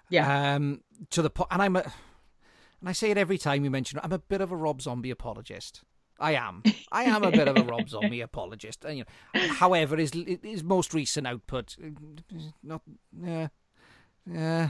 yeah. 0.09 0.55
Um, 0.55 0.82
to 1.12 1.22
the 1.22 1.32
and 1.49 1.62
I'm 1.62 1.78
a, 1.78 1.93
and 2.82 2.89
I 2.89 2.93
say 2.93 3.11
it 3.11 3.17
every 3.17 3.38
time 3.38 3.63
you 3.63 3.69
mention 3.69 3.99
it. 3.99 4.03
I'm 4.03 4.11
a 4.11 4.19
bit 4.19 4.41
of 4.41 4.51
a 4.51 4.55
Rob 4.55 4.82
Zombie 4.82 5.11
apologist. 5.11 5.84
I 6.19 6.34
am. 6.34 6.63
I 6.91 7.03
am 7.03 7.23
a 7.23 7.32
bit 7.32 7.47
of 7.47 7.57
a 7.57 7.63
Rob 7.63 7.88
Zombie 7.89 8.21
apologist. 8.21 8.84
And, 8.84 8.97
you 8.97 9.05
know, 9.36 9.47
however, 9.47 9.97
his 9.97 10.11
his 10.43 10.63
most 10.63 10.93
recent 10.93 11.27
output, 11.27 11.77
uh, 11.84 11.89
not, 12.63 12.82
yeah, 13.23 13.47
yeah. 14.25 14.69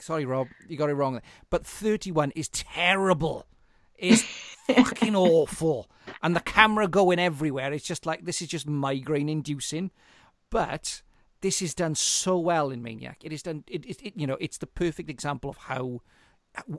Sorry, 0.00 0.24
Rob, 0.24 0.48
you 0.68 0.76
got 0.76 0.90
it 0.90 0.94
wrong. 0.94 1.20
But 1.50 1.66
31 1.66 2.32
is 2.34 2.48
terrible. 2.48 3.46
It's 3.96 4.22
fucking 4.66 5.14
awful, 5.14 5.88
and 6.22 6.34
the 6.34 6.40
camera 6.40 6.88
going 6.88 7.20
everywhere. 7.20 7.72
It's 7.72 7.86
just 7.86 8.06
like 8.06 8.24
this 8.24 8.42
is 8.42 8.48
just 8.48 8.66
migraine 8.66 9.28
inducing. 9.28 9.90
But 10.50 11.02
this 11.40 11.62
is 11.62 11.74
done 11.74 11.94
so 11.94 12.38
well 12.38 12.70
in 12.70 12.82
Maniac. 12.82 13.18
It 13.22 13.32
is 13.32 13.42
done. 13.42 13.64
It, 13.68 13.84
it, 13.84 14.02
it 14.02 14.14
you 14.16 14.26
know, 14.26 14.38
it's 14.40 14.58
the 14.58 14.66
perfect 14.66 15.10
example 15.10 15.50
of 15.50 15.56
how 15.56 16.00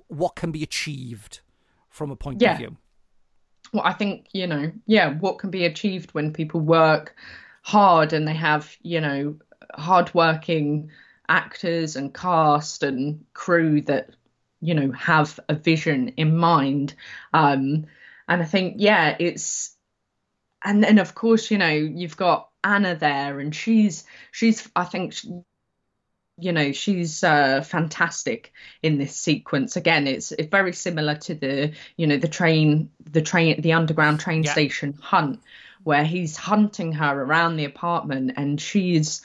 what 0.08 0.36
can 0.36 0.52
be 0.52 0.64
achieved 0.64 1.42
from 1.90 2.12
a 2.12 2.16
point 2.16 2.42
Yeah. 2.42 2.54
of 2.54 2.58
view. 2.58 2.78
well, 3.74 3.84
I 3.86 3.94
think, 3.94 4.28
you 4.32 4.48
know, 4.48 4.72
yeah, 4.86 5.14
what 5.14 5.40
can 5.40 5.50
be 5.50 5.66
achieved 5.66 6.14
when 6.14 6.32
people 6.32 6.62
work 6.62 7.16
hard 7.64 8.14
and 8.14 8.28
they 8.28 8.34
have, 8.34 8.76
you 8.82 9.02
know, 9.02 9.38
hardworking 9.74 10.92
actors 11.28 11.96
and 11.96 12.14
cast 12.14 12.84
and 12.84 13.26
crew 13.34 13.82
that, 13.82 14.12
you 14.62 14.74
know, 14.76 14.92
have 14.92 15.40
a 15.50 15.56
vision 15.56 16.10
in 16.10 16.38
mind. 16.38 16.94
Um, 17.34 17.86
and 18.30 18.42
I 18.42 18.46
think, 18.46 18.76
yeah, 18.78 19.16
it's, 19.20 19.76
and 20.64 20.84
then 20.84 20.98
of 21.00 21.16
course, 21.16 21.52
you 21.52 21.58
know, 21.58 21.68
you've 21.70 22.18
got 22.18 22.50
Anna 22.64 22.96
there 22.96 23.40
and 23.40 23.54
she's, 23.54 24.06
she's, 24.32 24.70
I 24.76 24.86
think, 24.86 25.14
she- 25.14 25.42
you 26.38 26.52
know 26.52 26.72
she's 26.72 27.24
uh, 27.24 27.62
fantastic 27.62 28.52
in 28.84 28.98
this 28.98 29.16
sequence 29.16 29.76
again 29.78 30.08
it's, 30.08 30.32
it's 30.34 30.50
very 30.50 30.74
similar 30.74 31.16
to 31.16 31.34
the 31.36 31.72
you 31.96 32.08
know 32.08 32.18
the 32.18 32.28
train 32.28 32.90
the 33.12 33.22
train 33.22 33.62
the 33.62 33.74
underground 33.74 34.20
train 34.20 34.44
Yeah. 34.44 34.52
station 34.52 34.94
hunt 35.02 35.40
where 35.84 36.04
he's 36.04 36.36
hunting 36.36 36.94
her 36.94 37.22
around 37.24 37.56
the 37.58 37.66
apartment 37.66 38.34
and 38.38 38.60
she's 38.60 39.22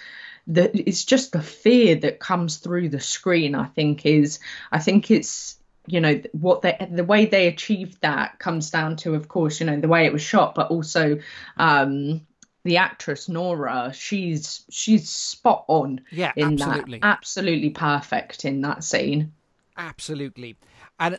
the 0.47 0.71
it's 0.89 1.05
just 1.05 1.33
the 1.33 1.43
fear 1.43 1.97
that 1.97 2.21
comes 2.21 2.59
through 2.59 2.89
the 2.89 3.01
screen. 3.01 3.55
I 3.55 3.67
think 3.67 4.05
is 4.07 4.41
I 4.71 4.79
think 4.79 5.11
it's 5.11 5.57
you 5.87 6.01
know 6.01 6.21
what 6.33 6.63
they 6.63 6.77
the 6.91 7.05
way 7.05 7.27
they 7.27 7.49
achieved 7.49 8.01
that 8.03 8.39
comes 8.39 8.71
down 8.71 8.97
to 8.97 9.15
of 9.15 9.29
course 9.29 9.61
you 9.61 9.67
know 9.67 9.81
the 9.81 9.89
way 9.89 10.05
it 10.07 10.13
was 10.13 10.23
shot 10.23 10.55
but 10.55 10.71
also 10.71 11.21
um 11.57 12.27
the 12.65 12.77
actress 12.77 13.29
Nora, 13.29 13.93
she's 13.95 14.65
she's 14.71 15.09
spot 15.09 15.65
on. 15.69 16.03
Yeah, 16.11 16.33
in 16.37 16.61
absolutely. 16.61 16.99
that, 16.99 17.07
absolutely 17.07 17.71
perfect 17.71 18.45
in 18.45 18.61
that 18.63 18.85
scene. 18.85 19.33
Absolutely, 19.77 20.57
and 20.99 21.19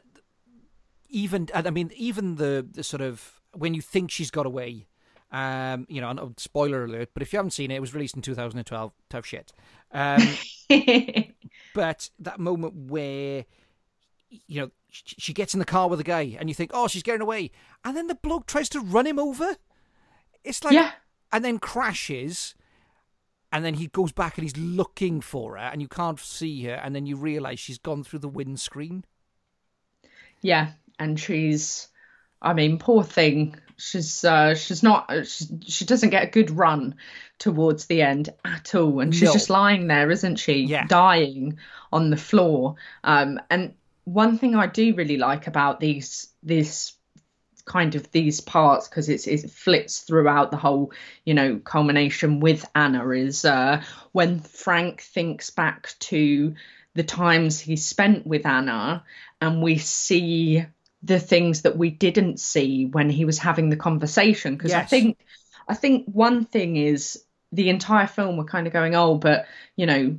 even 1.09 1.49
and 1.53 1.67
I 1.67 1.69
mean 1.71 1.91
even 1.95 2.35
the, 2.35 2.65
the 2.69 2.83
sort 2.83 3.01
of 3.01 3.41
when 3.53 3.73
you 3.73 3.81
think 3.81 4.11
she's 4.11 4.31
got 4.31 4.45
away, 4.45 4.87
um, 5.31 5.85
you 5.89 6.01
know, 6.01 6.33
spoiler 6.37 6.85
alert, 6.85 7.09
but 7.13 7.23
if 7.23 7.33
you 7.33 7.37
haven't 7.37 7.51
seen 7.51 7.71
it, 7.71 7.75
it 7.75 7.81
was 7.81 7.93
released 7.93 8.15
in 8.15 8.21
2012. 8.21 8.91
Tough 9.09 9.25
shit. 9.25 9.51
Um, 9.91 10.21
but 11.73 12.09
that 12.19 12.39
moment 12.39 12.73
where 12.89 13.45
you 14.29 14.61
know 14.61 14.71
she 14.93 15.33
gets 15.33 15.53
in 15.53 15.59
the 15.59 15.65
car 15.65 15.89
with 15.89 15.99
the 15.99 16.03
guy, 16.03 16.37
and 16.39 16.49
you 16.49 16.55
think, 16.55 16.71
oh, 16.73 16.87
she's 16.87 17.03
getting 17.03 17.21
away, 17.21 17.51
and 17.83 17.95
then 17.97 18.07
the 18.07 18.15
bloke 18.15 18.45
tries 18.45 18.69
to 18.69 18.79
run 18.79 19.07
him 19.07 19.19
over. 19.19 19.55
It's 20.43 20.63
like, 20.63 20.73
yeah. 20.73 20.91
And 21.31 21.43
then 21.43 21.59
crashes, 21.59 22.55
and 23.51 23.63
then 23.65 23.75
he 23.75 23.87
goes 23.87 24.11
back 24.11 24.37
and 24.37 24.43
he's 24.43 24.57
looking 24.57 25.21
for 25.21 25.57
her, 25.57 25.63
and 25.63 25.81
you 25.81 25.87
can't 25.87 26.19
see 26.19 26.63
her, 26.65 26.73
and 26.75 26.95
then 26.95 27.05
you 27.05 27.15
realise 27.15 27.59
she's 27.59 27.77
gone 27.77 28.03
through 28.03 28.19
the 28.19 28.27
windscreen. 28.29 29.03
Yeah, 30.41 30.71
and 30.99 31.19
she's, 31.19 31.87
I 32.41 32.53
mean, 32.53 32.79
poor 32.79 33.03
thing. 33.03 33.55
She's 33.77 34.23
uh, 34.23 34.53
she's 34.53 34.83
not 34.83 35.09
she's, 35.25 35.51
she 35.67 35.85
doesn't 35.85 36.11
get 36.11 36.23
a 36.23 36.29
good 36.29 36.51
run 36.51 36.95
towards 37.39 37.87
the 37.87 38.01
end 38.03 38.29
at 38.45 38.75
all, 38.75 38.99
and 38.99 39.13
she's 39.13 39.29
No. 39.29 39.33
just 39.33 39.49
lying 39.49 39.87
there, 39.87 40.11
isn't 40.11 40.35
she? 40.37 40.63
Yeah. 40.65 40.85
dying 40.87 41.57
on 41.91 42.09
the 42.11 42.17
floor. 42.17 42.75
Um, 43.03 43.39
and 43.49 43.73
one 44.03 44.37
thing 44.37 44.55
I 44.55 44.67
do 44.67 44.93
really 44.95 45.17
like 45.17 45.47
about 45.47 45.79
these 45.79 46.29
this 46.43 46.93
kind 47.71 47.95
of 47.95 48.11
these 48.11 48.41
parts 48.41 48.89
because 48.89 49.07
it's 49.07 49.27
it 49.27 49.49
flits 49.49 49.99
throughout 49.99 50.51
the 50.51 50.57
whole 50.57 50.91
you 51.23 51.33
know 51.33 51.57
culmination 51.63 52.41
with 52.41 52.69
Anna 52.75 53.07
is 53.11 53.45
uh, 53.45 53.81
when 54.11 54.41
Frank 54.41 54.99
thinks 55.01 55.51
back 55.51 55.93
to 55.99 56.53
the 56.95 57.03
times 57.03 57.61
he 57.61 57.77
spent 57.77 58.27
with 58.27 58.45
Anna 58.45 59.05
and 59.39 59.61
we 59.61 59.77
see 59.77 60.65
the 61.03 61.19
things 61.19 61.61
that 61.61 61.77
we 61.77 61.89
didn't 61.89 62.41
see 62.41 62.87
when 62.87 63.09
he 63.09 63.23
was 63.23 63.37
having 63.37 63.69
the 63.69 63.77
conversation 63.77 64.57
because 64.57 64.73
I 64.73 64.83
think 64.83 65.17
I 65.65 65.73
think 65.73 66.07
one 66.07 66.43
thing 66.43 66.75
is 66.75 67.23
the 67.53 67.69
entire 67.69 68.07
film 68.07 68.35
we're 68.35 68.43
kind 68.43 68.67
of 68.67 68.73
going 68.73 68.95
oh 68.95 69.15
but 69.15 69.45
you 69.77 69.85
know 69.85 70.17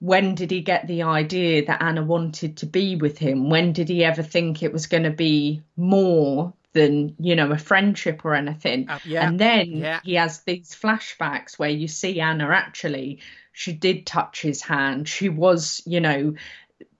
when 0.00 0.34
did 0.34 0.50
he 0.50 0.60
get 0.60 0.86
the 0.86 1.04
idea 1.04 1.64
that 1.64 1.82
Anna 1.82 2.04
wanted 2.04 2.58
to 2.58 2.66
be 2.66 2.94
with 2.94 3.18
him? 3.18 3.50
When 3.50 3.72
did 3.72 3.88
he 3.88 4.04
ever 4.04 4.22
think 4.22 4.62
it 4.62 4.72
was 4.72 4.86
going 4.86 5.02
to 5.02 5.10
be 5.10 5.62
more 5.76 6.54
than, 6.72 7.16
you 7.18 7.36
know, 7.36 7.50
a 7.50 7.58
friendship 7.58 8.24
or 8.24 8.34
anything? 8.34 8.88
Uh, 8.88 8.98
yeah, 9.04 9.26
And 9.26 9.38
then 9.38 9.70
yeah. 9.72 10.00
he 10.04 10.14
has 10.14 10.40
these 10.40 10.74
flashbacks 10.74 11.58
where 11.58 11.70
you 11.70 11.88
see 11.88 12.20
Anna 12.20 12.48
actually, 12.48 13.20
she 13.52 13.72
did 13.72 14.06
touch 14.06 14.42
his 14.42 14.62
hand. 14.62 15.08
She 15.08 15.28
was, 15.28 15.82
you 15.86 16.00
know, 16.00 16.34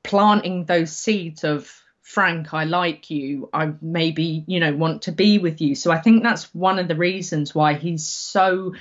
planting 0.02 0.64
those 0.64 0.90
seeds 0.92 1.44
of 1.44 1.72
Frank, 2.08 2.54
I 2.54 2.64
like 2.64 3.10
you. 3.10 3.50
I 3.52 3.74
maybe, 3.82 4.42
you 4.46 4.60
know, 4.60 4.74
want 4.74 5.02
to 5.02 5.12
be 5.12 5.38
with 5.38 5.60
you. 5.60 5.74
So 5.74 5.90
I 5.90 5.98
think 5.98 6.22
that's 6.22 6.54
one 6.54 6.78
of 6.78 6.88
the 6.88 6.96
reasons 6.96 7.54
why 7.54 7.74
he's 7.74 8.06
so 8.06 8.72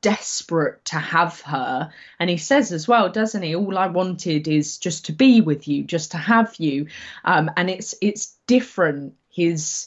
desperate 0.00 0.84
to 0.86 0.96
have 0.96 1.40
her. 1.42 1.92
And 2.18 2.28
he 2.28 2.36
says 2.36 2.72
as 2.72 2.88
well, 2.88 3.08
doesn't 3.10 3.42
he? 3.42 3.54
All 3.54 3.78
I 3.78 3.86
wanted 3.86 4.48
is 4.48 4.78
just 4.78 5.06
to 5.06 5.12
be 5.12 5.40
with 5.40 5.68
you, 5.68 5.84
just 5.84 6.10
to 6.10 6.18
have 6.18 6.56
you. 6.58 6.88
Um, 7.24 7.48
and 7.56 7.70
it's 7.70 7.94
it's 8.02 8.34
different. 8.48 9.14
His 9.30 9.86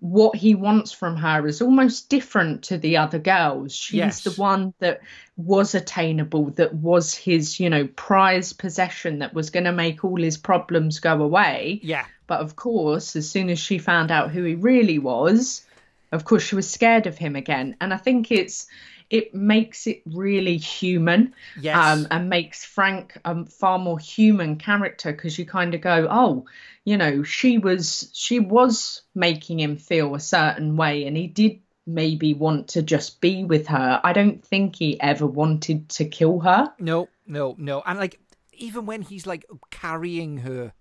what 0.00 0.36
he 0.36 0.54
wants 0.54 0.92
from 0.92 1.16
her 1.16 1.46
is 1.46 1.60
almost 1.60 2.08
different 2.08 2.62
to 2.64 2.78
the 2.78 2.96
other 2.98 3.18
girls. 3.18 3.74
She's 3.74 3.94
Yes. 3.98 4.24
the 4.24 4.30
one 4.40 4.72
that 4.78 5.00
was 5.36 5.74
attainable, 5.74 6.50
that 6.50 6.72
was 6.74 7.14
his, 7.14 7.58
you 7.58 7.68
know, 7.68 7.88
prized 7.96 8.58
possession 8.58 9.18
that 9.18 9.34
was 9.34 9.50
going 9.50 9.64
to 9.64 9.72
make 9.72 10.04
all 10.04 10.20
his 10.20 10.36
problems 10.36 11.00
go 11.00 11.20
away. 11.22 11.80
Yeah, 11.82 12.04
But 12.28 12.40
of 12.40 12.54
course, 12.54 13.16
as 13.16 13.28
soon 13.28 13.50
as 13.50 13.58
she 13.58 13.78
found 13.78 14.12
out 14.12 14.30
who 14.30 14.44
he 14.44 14.54
really 14.54 15.00
was, 15.00 15.64
of 16.12 16.24
course 16.24 16.44
she 16.44 16.54
was 16.54 16.70
scared 16.70 17.06
of 17.06 17.18
him 17.18 17.34
again. 17.34 17.76
And 17.80 17.92
I 17.92 17.96
think 17.96 18.30
it's 18.30 18.66
it 19.10 19.34
makes 19.34 19.86
it 19.86 20.02
really 20.06 20.56
human 20.58 21.34
yes, 21.60 21.76
um, 21.76 22.06
and 22.10 22.28
makes 22.28 22.64
Frank 22.64 23.18
a 23.24 23.44
far 23.46 23.78
more 23.78 23.98
human 23.98 24.56
character 24.56 25.12
because 25.12 25.38
you 25.38 25.46
kind 25.46 25.74
of 25.74 25.80
go, 25.80 26.06
oh, 26.10 26.44
you 26.84 26.96
know, 26.96 27.22
she 27.22 27.58
was 27.58 28.10
she 28.12 28.38
was 28.40 29.02
making 29.14 29.60
him 29.60 29.76
feel 29.76 30.14
a 30.14 30.20
certain 30.20 30.76
way, 30.76 31.06
and 31.06 31.16
he 31.16 31.26
did 31.26 31.60
maybe 31.86 32.34
want 32.34 32.68
to 32.68 32.82
just 32.82 33.20
be 33.20 33.44
with 33.44 33.66
her. 33.68 34.00
I 34.04 34.12
don't 34.12 34.44
think 34.44 34.76
he 34.76 35.00
ever 35.00 35.26
wanted 35.26 35.88
to 35.90 36.04
kill 36.04 36.40
her. 36.40 36.72
no, 36.78 37.08
no, 37.26 37.54
no, 37.58 37.82
and 37.86 37.98
like 37.98 38.20
even 38.52 38.84
when 38.86 39.02
he's 39.02 39.26
like 39.26 39.46
carrying 39.70 40.38
her 40.38 40.72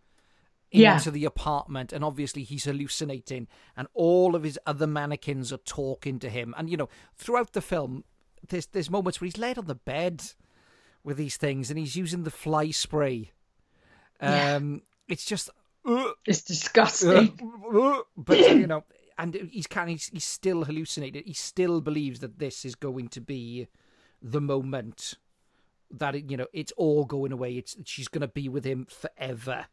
Yeah. 0.72 0.96
into 0.96 1.12
the 1.12 1.24
apartment 1.26 1.94
and 1.94 2.04
obviously 2.04 2.44
he's 2.44 2.66
hallucinating 2.66 3.48
and 3.78 3.88
all 3.94 4.36
of 4.36 4.44
his 4.44 4.60
other 4.66 4.86
mannequins 4.88 5.54
are 5.54 5.58
talking 5.60 6.20
to 6.20 6.30
him 6.30 6.54
and 6.58 6.70
you 6.70 6.76
know 6.76 6.90
throughout 7.16 7.54
the 7.54 7.62
film 7.62 8.04
there's 8.50 8.68
there's 8.68 8.90
moments 8.90 9.20
where 9.22 9.26
he's 9.26 9.38
laid 9.38 9.58
on 9.58 9.66
the 9.66 9.76
bed 9.76 10.24
with 11.04 11.18
these 11.18 11.38
things 11.38 11.70
and 11.70 11.80
he's 11.80 11.96
using 11.96 12.24
the 12.24 12.32
fly 12.32 12.72
spray 12.72 13.32
Yeah. 14.22 14.56
um 14.58 14.82
it's 15.08 15.26
just 15.26 15.50
uh, 15.86 16.12
It's 16.26 16.42
disgusting. 16.42 17.40
uh, 17.74 18.00
but 18.18 18.48
you 18.48 18.68
know 18.68 18.84
and 19.18 19.34
he's 19.52 19.68
kind 19.68 19.90
he's, 19.90 20.08
he's 20.10 20.26
still 20.26 20.64
hallucinated 20.66 21.26
he 21.26 21.34
still 21.34 21.82
believes 21.82 22.20
that 22.20 22.40
this 22.40 22.66
is 22.66 22.76
going 22.76 23.08
to 23.10 23.22
be 23.22 23.68
the 24.22 24.42
moment 24.42 25.14
that 25.90 26.16
it, 26.16 26.30
you 26.30 26.36
know 26.38 26.48
it's 26.54 26.74
all 26.76 27.06
going 27.06 27.32
away 27.32 27.54
it's 27.54 27.78
she's 27.86 28.08
going 28.10 28.22
to 28.22 28.28
be 28.28 28.50
with 28.50 28.66
him 28.66 28.86
forever 28.90 29.66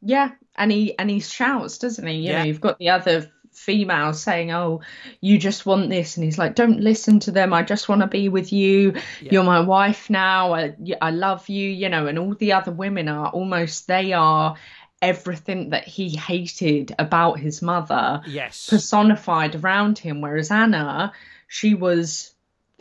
Yeah, 0.00 0.30
and 0.56 0.70
he 0.72 0.98
and 0.98 1.08
he 1.10 1.20
shouts, 1.20 1.78
doesn't 1.78 2.06
he? 2.06 2.14
You 2.14 2.30
Yeah. 2.30 2.38
know, 2.40 2.44
you've 2.44 2.60
got 2.60 2.78
the 2.78 2.90
other 2.90 3.30
female 3.52 4.12
saying, 4.12 4.50
"Oh, 4.50 4.80
you 5.20 5.38
just 5.38 5.66
want 5.66 5.90
this," 5.90 6.16
and 6.16 6.24
he's 6.24 6.38
like, 6.38 6.54
"Don't 6.54 6.80
listen 6.80 7.20
to 7.20 7.30
them. 7.30 7.52
I 7.52 7.62
just 7.62 7.88
want 7.88 8.00
to 8.00 8.06
be 8.06 8.28
with 8.28 8.52
you. 8.52 8.94
You're 9.20 9.44
my 9.44 9.60
wife 9.60 10.10
now. 10.10 10.54
I, 10.54 10.74
I 11.00 11.10
love 11.10 11.48
you." 11.48 11.68
You 11.68 11.88
know, 11.88 12.06
and 12.06 12.18
all 12.18 12.34
the 12.34 12.52
other 12.52 12.72
women 12.72 13.08
are 13.08 13.28
almost 13.28 13.86
they 13.86 14.12
are 14.12 14.56
everything 15.00 15.70
that 15.70 15.84
he 15.84 16.10
hated 16.16 16.94
about 16.96 17.36
his 17.40 17.60
mother 17.60 18.22
yes 18.26 18.68
personified 18.70 19.56
around 19.56 19.98
him. 19.98 20.20
Whereas 20.20 20.50
Anna, 20.50 21.12
she 21.48 21.74
was 21.74 22.31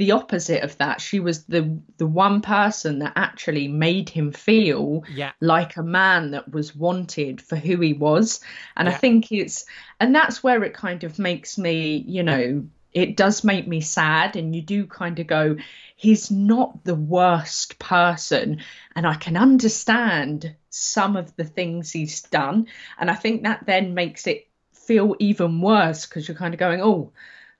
the 0.01 0.13
opposite 0.13 0.63
of 0.63 0.75
that. 0.79 0.99
She 0.99 1.19
was 1.19 1.43
the 1.43 1.77
the 1.97 2.07
one 2.07 2.41
person 2.41 2.97
that 2.99 3.13
actually 3.15 3.67
made 3.67 4.09
him 4.09 4.31
feel 4.31 5.03
yeah 5.13 5.33
like 5.39 5.77
a 5.77 5.83
man 5.83 6.31
that 6.31 6.51
was 6.51 6.75
wanted 6.75 7.39
for 7.39 7.55
who 7.55 7.79
he 7.79 7.93
was. 7.93 8.39
And 8.75 8.89
I 8.89 8.93
think 8.93 9.31
it's, 9.31 9.65
and 9.99 10.15
that's 10.15 10.41
where 10.41 10.63
it 10.63 10.73
kind 10.73 11.03
of 11.03 11.19
makes 11.19 11.59
me, 11.59 11.97
you 11.97 12.23
know, 12.23 12.65
it 12.93 13.15
does 13.15 13.43
make 13.43 13.67
me 13.67 13.81
sad. 13.81 14.35
And 14.35 14.55
you 14.55 14.63
do 14.63 14.87
kind 14.87 15.19
of 15.19 15.27
go, 15.27 15.57
he's 15.95 16.31
not 16.31 16.83
the 16.83 16.95
worst 16.95 17.77
person. 17.77 18.61
And 18.95 19.05
I 19.05 19.13
can 19.13 19.37
understand 19.37 20.55
some 20.71 21.15
of 21.15 21.35
the 21.35 21.45
things 21.45 21.91
he's 21.91 22.23
done. 22.23 22.65
And 22.97 23.11
I 23.11 23.13
think 23.13 23.43
that 23.43 23.67
then 23.67 23.93
makes 23.93 24.25
it 24.25 24.47
feel 24.73 25.15
even 25.19 25.61
worse 25.61 26.07
because 26.07 26.27
you're 26.27 26.37
kind 26.37 26.55
of 26.55 26.59
going, 26.59 26.81
oh, 26.81 27.11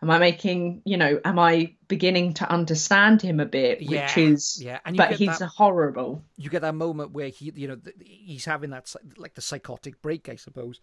am 0.02 0.10
I 0.10 0.18
making, 0.20 0.82
you 0.86 0.98
know, 0.98 1.20
am 1.24 1.38
I 1.38 1.76
beginning 1.88 2.34
to 2.36 2.50
understand 2.52 3.22
him 3.22 3.40
a 3.40 3.46
bit? 3.46 3.82
Yeah, 3.82 4.06
Which 4.08 4.18
is, 4.18 4.62
yeah, 4.62 4.80
and 4.86 4.98
but 4.98 5.12
he's 5.14 5.40
that- 5.40 5.48
horrible. 5.50 6.24
you 6.38 6.50
get 6.50 6.62
that 6.64 6.76
moment 6.76 7.12
where 7.12 7.30
he, 7.30 7.52
you 7.56 7.68
know, 7.68 7.78
he's 8.04 8.46
having 8.46 8.72
that 8.72 8.94
like 9.18 9.36
the 9.36 9.42
psychotic 9.42 10.02
break, 10.02 10.28
I 10.30 10.36
suppose, 10.36 10.82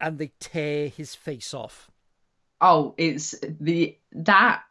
and 0.00 0.18
they 0.18 0.32
tear 0.40 0.88
his 0.88 1.14
face 1.14 1.54
off. 1.54 1.90
oh 2.60 2.94
it's 2.98 3.34
the 3.60 3.96
that 4.12 4.62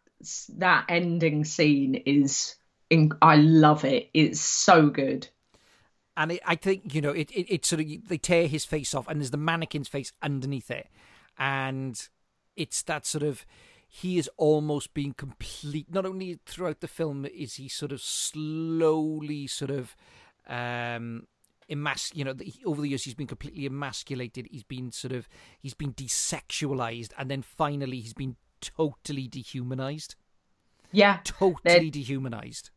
that 0.58 0.86
ending 0.88 1.44
scene 1.46 1.96
is 1.96 2.56
in, 2.92 3.12
i 3.24 3.36
love 3.38 3.84
it 3.86 4.10
it's 4.14 4.40
so 4.40 4.88
good 4.90 5.28
And 6.16 6.34
it, 6.34 6.42
I 6.46 6.56
think 6.56 6.94
you 6.94 7.02
know 7.02 7.10
it, 7.12 7.32
it. 7.32 7.52
It 7.52 7.66
sort 7.66 7.82
of 7.82 7.88
they 8.08 8.18
tear 8.18 8.48
his 8.48 8.66
face 8.66 8.94
off, 8.94 9.08
and 9.08 9.20
there's 9.20 9.32
the 9.32 9.38
mannequin's 9.38 9.88
face 9.88 10.12
underneath 10.22 10.70
it, 10.70 10.88
and 11.40 11.96
it's 12.56 12.84
that 12.84 13.06
sort 13.06 13.24
of 13.24 13.46
he 13.88 14.18
is 14.18 14.30
almost 14.38 14.94
being 14.94 15.14
complete. 15.14 15.88
Not 15.92 16.06
only 16.06 16.40
throughout 16.46 16.80
the 16.80 16.88
film 16.88 17.26
is 17.26 17.56
he 17.56 17.68
sort 17.68 17.92
of 17.92 18.02
slowly 18.02 19.48
sort 19.48 19.72
of 19.72 19.96
um 20.48 21.28
emas 21.70 22.12
you 22.14 22.26
know 22.26 22.34
the- 22.34 22.54
over 22.66 22.82
the 22.82 22.90
years 22.90 23.04
he's 23.04 23.14
been 23.14 23.28
completely 23.28 23.66
emasculated 23.66 24.48
he's 24.52 24.64
been 24.64 24.92
sort 24.92 25.14
of 25.14 25.30
he's 25.62 25.76
been 25.76 25.94
desexualized 25.94 27.12
and 27.18 27.30
then 27.32 27.42
finally 27.42 28.00
he's 28.00 28.14
been 28.14 28.36
totally 28.60 29.28
dehumanized 29.28 30.16
yeah 30.92 31.20
totally 31.24 31.90
dehumanized 31.90 32.72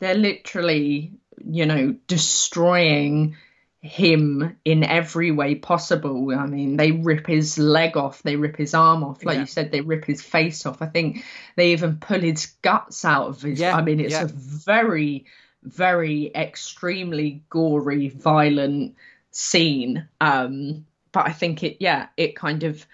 they're 0.00 0.14
literally, 0.14 1.12
you 1.44 1.66
know, 1.66 1.94
destroying 2.06 3.36
him 3.82 4.56
in 4.64 4.84
every 4.84 5.30
way 5.30 5.54
possible. 5.54 6.32
I 6.36 6.46
mean, 6.46 6.76
they 6.76 6.92
rip 6.92 7.26
his 7.26 7.58
leg 7.58 7.96
off, 7.96 8.22
they 8.22 8.36
rip 8.36 8.56
his 8.56 8.74
arm 8.74 9.02
off, 9.02 9.24
like 9.24 9.36
Yeah. 9.36 9.40
you 9.40 9.46
said, 9.46 9.72
they 9.72 9.80
rip 9.80 10.04
his 10.04 10.20
face 10.22 10.66
off. 10.66 10.82
I 10.82 10.86
think 10.86 11.24
they 11.56 11.72
even 11.72 11.96
pull 11.96 12.20
his 12.20 12.46
guts 12.62 13.04
out 13.04 13.28
of 13.28 13.42
his. 13.42 13.58
Yeah, 13.58 13.74
I 13.74 13.82
mean, 13.82 14.00
it's 14.00 14.12
yeah. 14.12 14.24
a 14.24 14.28
very, 14.28 15.24
very 15.62 16.30
extremely 16.34 17.42
gory, 17.48 18.08
violent 18.10 18.96
scene. 19.30 20.06
Um, 20.20 20.84
but 21.12 21.26
I 21.26 21.32
think 21.32 21.62
it, 21.62 21.78
yeah, 21.80 22.08
it 22.18 22.36
kind 22.36 22.64
of 22.64 22.86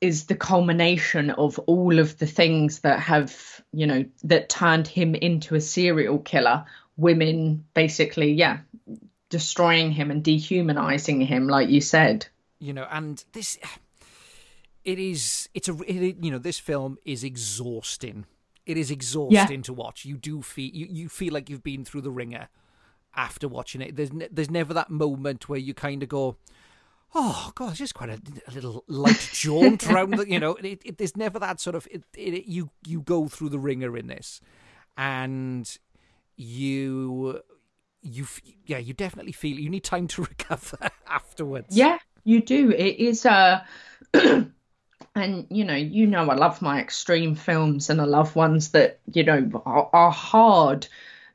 is 0.00 0.24
the 0.24 0.34
culmination 0.34 1.30
of 1.30 1.60
all 1.60 2.00
of 2.00 2.18
the 2.18 2.26
things 2.26 2.80
that 2.80 2.98
have, 2.98 3.62
you 3.72 3.86
know, 3.86 4.04
that 4.24 4.48
turned 4.48 4.88
him 4.88 5.14
into 5.14 5.54
a 5.54 5.60
serial 5.60 6.18
killer. 6.18 6.64
Women 6.96 7.64
basically, 7.72 8.32
yeah, 8.32 8.58
destroying 9.28 9.90
him 9.90 10.10
and 10.10 10.22
dehumanizing 10.22 11.20
him, 11.20 11.48
like 11.48 11.68
you 11.68 11.80
said. 11.80 12.26
you 12.58 12.72
know 12.72 12.86
and 12.90 13.24
this 13.32 13.58
it 14.84 14.98
is 14.98 15.48
it's 15.52 15.68
a 15.68 15.76
it, 15.86 16.16
you 16.22 16.30
know 16.30 16.38
this 16.38 16.58
film 16.58 16.96
is 17.04 17.24
exhausting. 17.24 18.24
It 18.64 18.76
is 18.76 18.90
exhausting 18.90 19.62
to 19.62 19.72
watch. 19.72 20.04
You 20.04 20.16
do 20.16 20.42
feel 20.42 20.70
you, 20.72 20.86
you 20.90 21.08
feel 21.08 21.32
like 21.32 21.48
you've 21.50 21.62
been 21.62 21.84
through 21.84 22.02
the 22.02 22.10
ringer 22.10 22.48
after 23.14 23.48
watching 23.48 23.80
it. 23.80 23.96
There's 23.96 24.12
ne- 24.12 24.28
there's 24.30 24.50
never 24.50 24.74
that 24.74 24.90
moment 24.90 25.48
where 25.48 25.58
you 25.58 25.74
kind 25.74 26.02
of 26.02 26.08
go 26.08 26.36
oh 27.14 27.52
god 27.54 27.70
it's 27.70 27.78
just 27.78 27.94
quite 27.94 28.10
a, 28.10 28.20
a 28.48 28.52
little 28.52 28.84
light 28.88 29.30
jaunt 29.32 29.88
around 29.90 30.10
the 30.10 30.28
you 30.28 30.40
know? 30.40 30.54
It, 30.56 30.82
it, 30.84 30.98
there's 30.98 31.16
never 31.16 31.38
that 31.38 31.60
sort 31.60 31.76
of 31.76 31.86
it, 31.92 32.04
you 32.14 32.70
you 32.86 33.00
go 33.00 33.28
through 33.28 33.50
the 33.50 33.58
ringer 33.58 33.96
in 33.96 34.06
this. 34.08 34.40
And 34.96 35.78
you 36.36 37.40
you 38.06 38.26
yeah 38.66 38.78
you 38.78 38.94
definitely 38.94 39.32
feel 39.32 39.58
you 39.58 39.68
need 39.70 39.84
time 39.84 40.06
to 40.08 40.22
recover 40.30 40.78
afterwards 41.06 41.76
Yeah, 41.76 41.98
you 42.24 42.42
do. 42.42 42.70
It 42.70 42.98
is 42.98 43.26
uh 43.26 43.64
and 44.14 45.46
you 45.50 45.64
know, 45.64 45.74
you 45.74 46.06
know 46.06 46.28
I 46.30 46.34
love 46.34 46.62
my 46.62 46.80
extreme 46.80 47.34
films 47.34 47.90
and 47.90 48.00
I 48.00 48.04
love 48.04 48.36
ones 48.36 48.70
that, 48.72 49.00
you 49.12 49.24
know, 49.24 49.62
are, 49.66 49.90
are 49.92 50.10
hard 50.12 50.86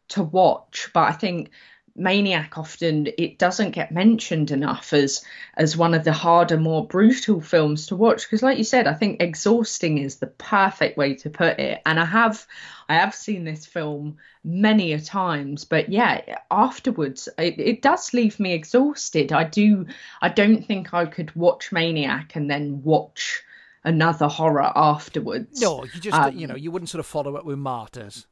to 0.09 0.23
watch, 0.23 0.89
but 0.93 1.01
I 1.09 1.11
think 1.13 1.51
Maniac 1.95 2.57
often 2.57 3.07
it 3.17 3.37
doesn't 3.37 3.71
get 3.71 3.91
mentioned 3.91 4.51
enough 4.51 4.93
as 4.93 5.23
as 5.55 5.75
one 5.75 5.93
of 5.93 6.03
the 6.03 6.13
harder, 6.13 6.57
more 6.57 6.87
brutal 6.87 7.41
films 7.41 7.87
to 7.87 7.95
watch 7.95 8.23
because 8.23 8.41
like 8.41 8.57
you 8.57 8.63
said, 8.63 8.87
I 8.87 8.93
think 8.93 9.21
exhausting 9.21 9.97
is 9.97 10.17
the 10.17 10.27
perfect 10.27 10.97
way 10.97 11.15
to 11.15 11.29
put 11.29 11.59
it. 11.59 11.81
And 11.85 11.99
I 11.99 12.05
have 12.05 12.45
I 12.89 12.95
have 12.95 13.13
seen 13.13 13.43
this 13.43 13.65
film 13.65 14.17
many 14.43 14.93
a 14.93 14.99
times, 14.99 15.65
but 15.65 15.89
yeah, 15.89 16.37
afterwards 16.49 17.27
it, 17.37 17.59
it 17.59 17.81
does 17.81 18.13
leave 18.13 18.39
me 18.39 18.53
exhausted. 18.53 19.31
I 19.31 19.43
do 19.43 19.85
I 20.21 20.29
don't 20.29 20.65
think 20.65 20.93
I 20.93 21.05
could 21.05 21.35
watch 21.35 21.71
Maniac 21.71 22.35
and 22.35 22.49
then 22.49 22.81
watch 22.83 23.43
another 23.83 24.27
horror 24.27 24.71
afterwards. 24.75 25.61
No, 25.61 25.83
you 25.83 25.99
just 25.99 26.17
Um, 26.17 26.37
you 26.37 26.47
know 26.47 26.55
you 26.55 26.71
wouldn't 26.71 26.89
sort 26.89 26.99
of 26.99 27.05
follow 27.05 27.35
it 27.37 27.45
with 27.45 27.57
martyrs. 27.57 28.27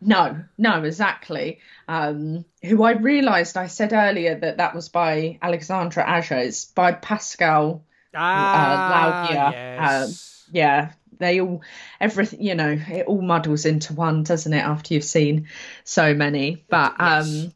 No, 0.00 0.44
no, 0.56 0.84
exactly. 0.84 1.58
Um, 1.88 2.44
who 2.62 2.82
I 2.84 2.92
realised 2.92 3.56
I 3.56 3.66
said 3.66 3.92
earlier 3.92 4.38
that 4.38 4.58
that 4.58 4.74
was 4.74 4.88
by 4.88 5.38
Alexandre 5.42 6.02
Aja. 6.02 6.38
It's 6.38 6.66
by 6.66 6.92
Pascal 6.92 7.84
Ah, 8.14 8.84
Laugier. 8.88 9.52
yes. 9.78 10.44
yeah, 10.52 10.92
they 11.18 11.40
all 11.40 11.62
everything 12.00 12.42
you 12.42 12.54
know 12.54 12.70
it 12.70 13.06
all 13.06 13.20
muddles 13.22 13.66
into 13.66 13.92
one, 13.92 14.22
doesn't 14.22 14.52
it? 14.52 14.64
After 14.64 14.94
you've 14.94 15.04
seen 15.04 15.48
so 15.84 16.14
many, 16.14 16.64
but 16.68 16.94
Yes. 16.98 17.26
um, 17.26 17.52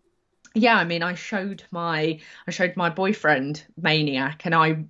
yeah, 0.55 0.77
I 0.77 0.85
mean, 0.85 1.03
I 1.03 1.15
showed 1.15 1.63
my 1.71 2.21
I 2.47 2.51
showed 2.51 2.77
my 2.77 2.91
boyfriend 2.91 3.65
Maniac, 3.81 4.43
and 4.47 4.55
I 4.55 4.85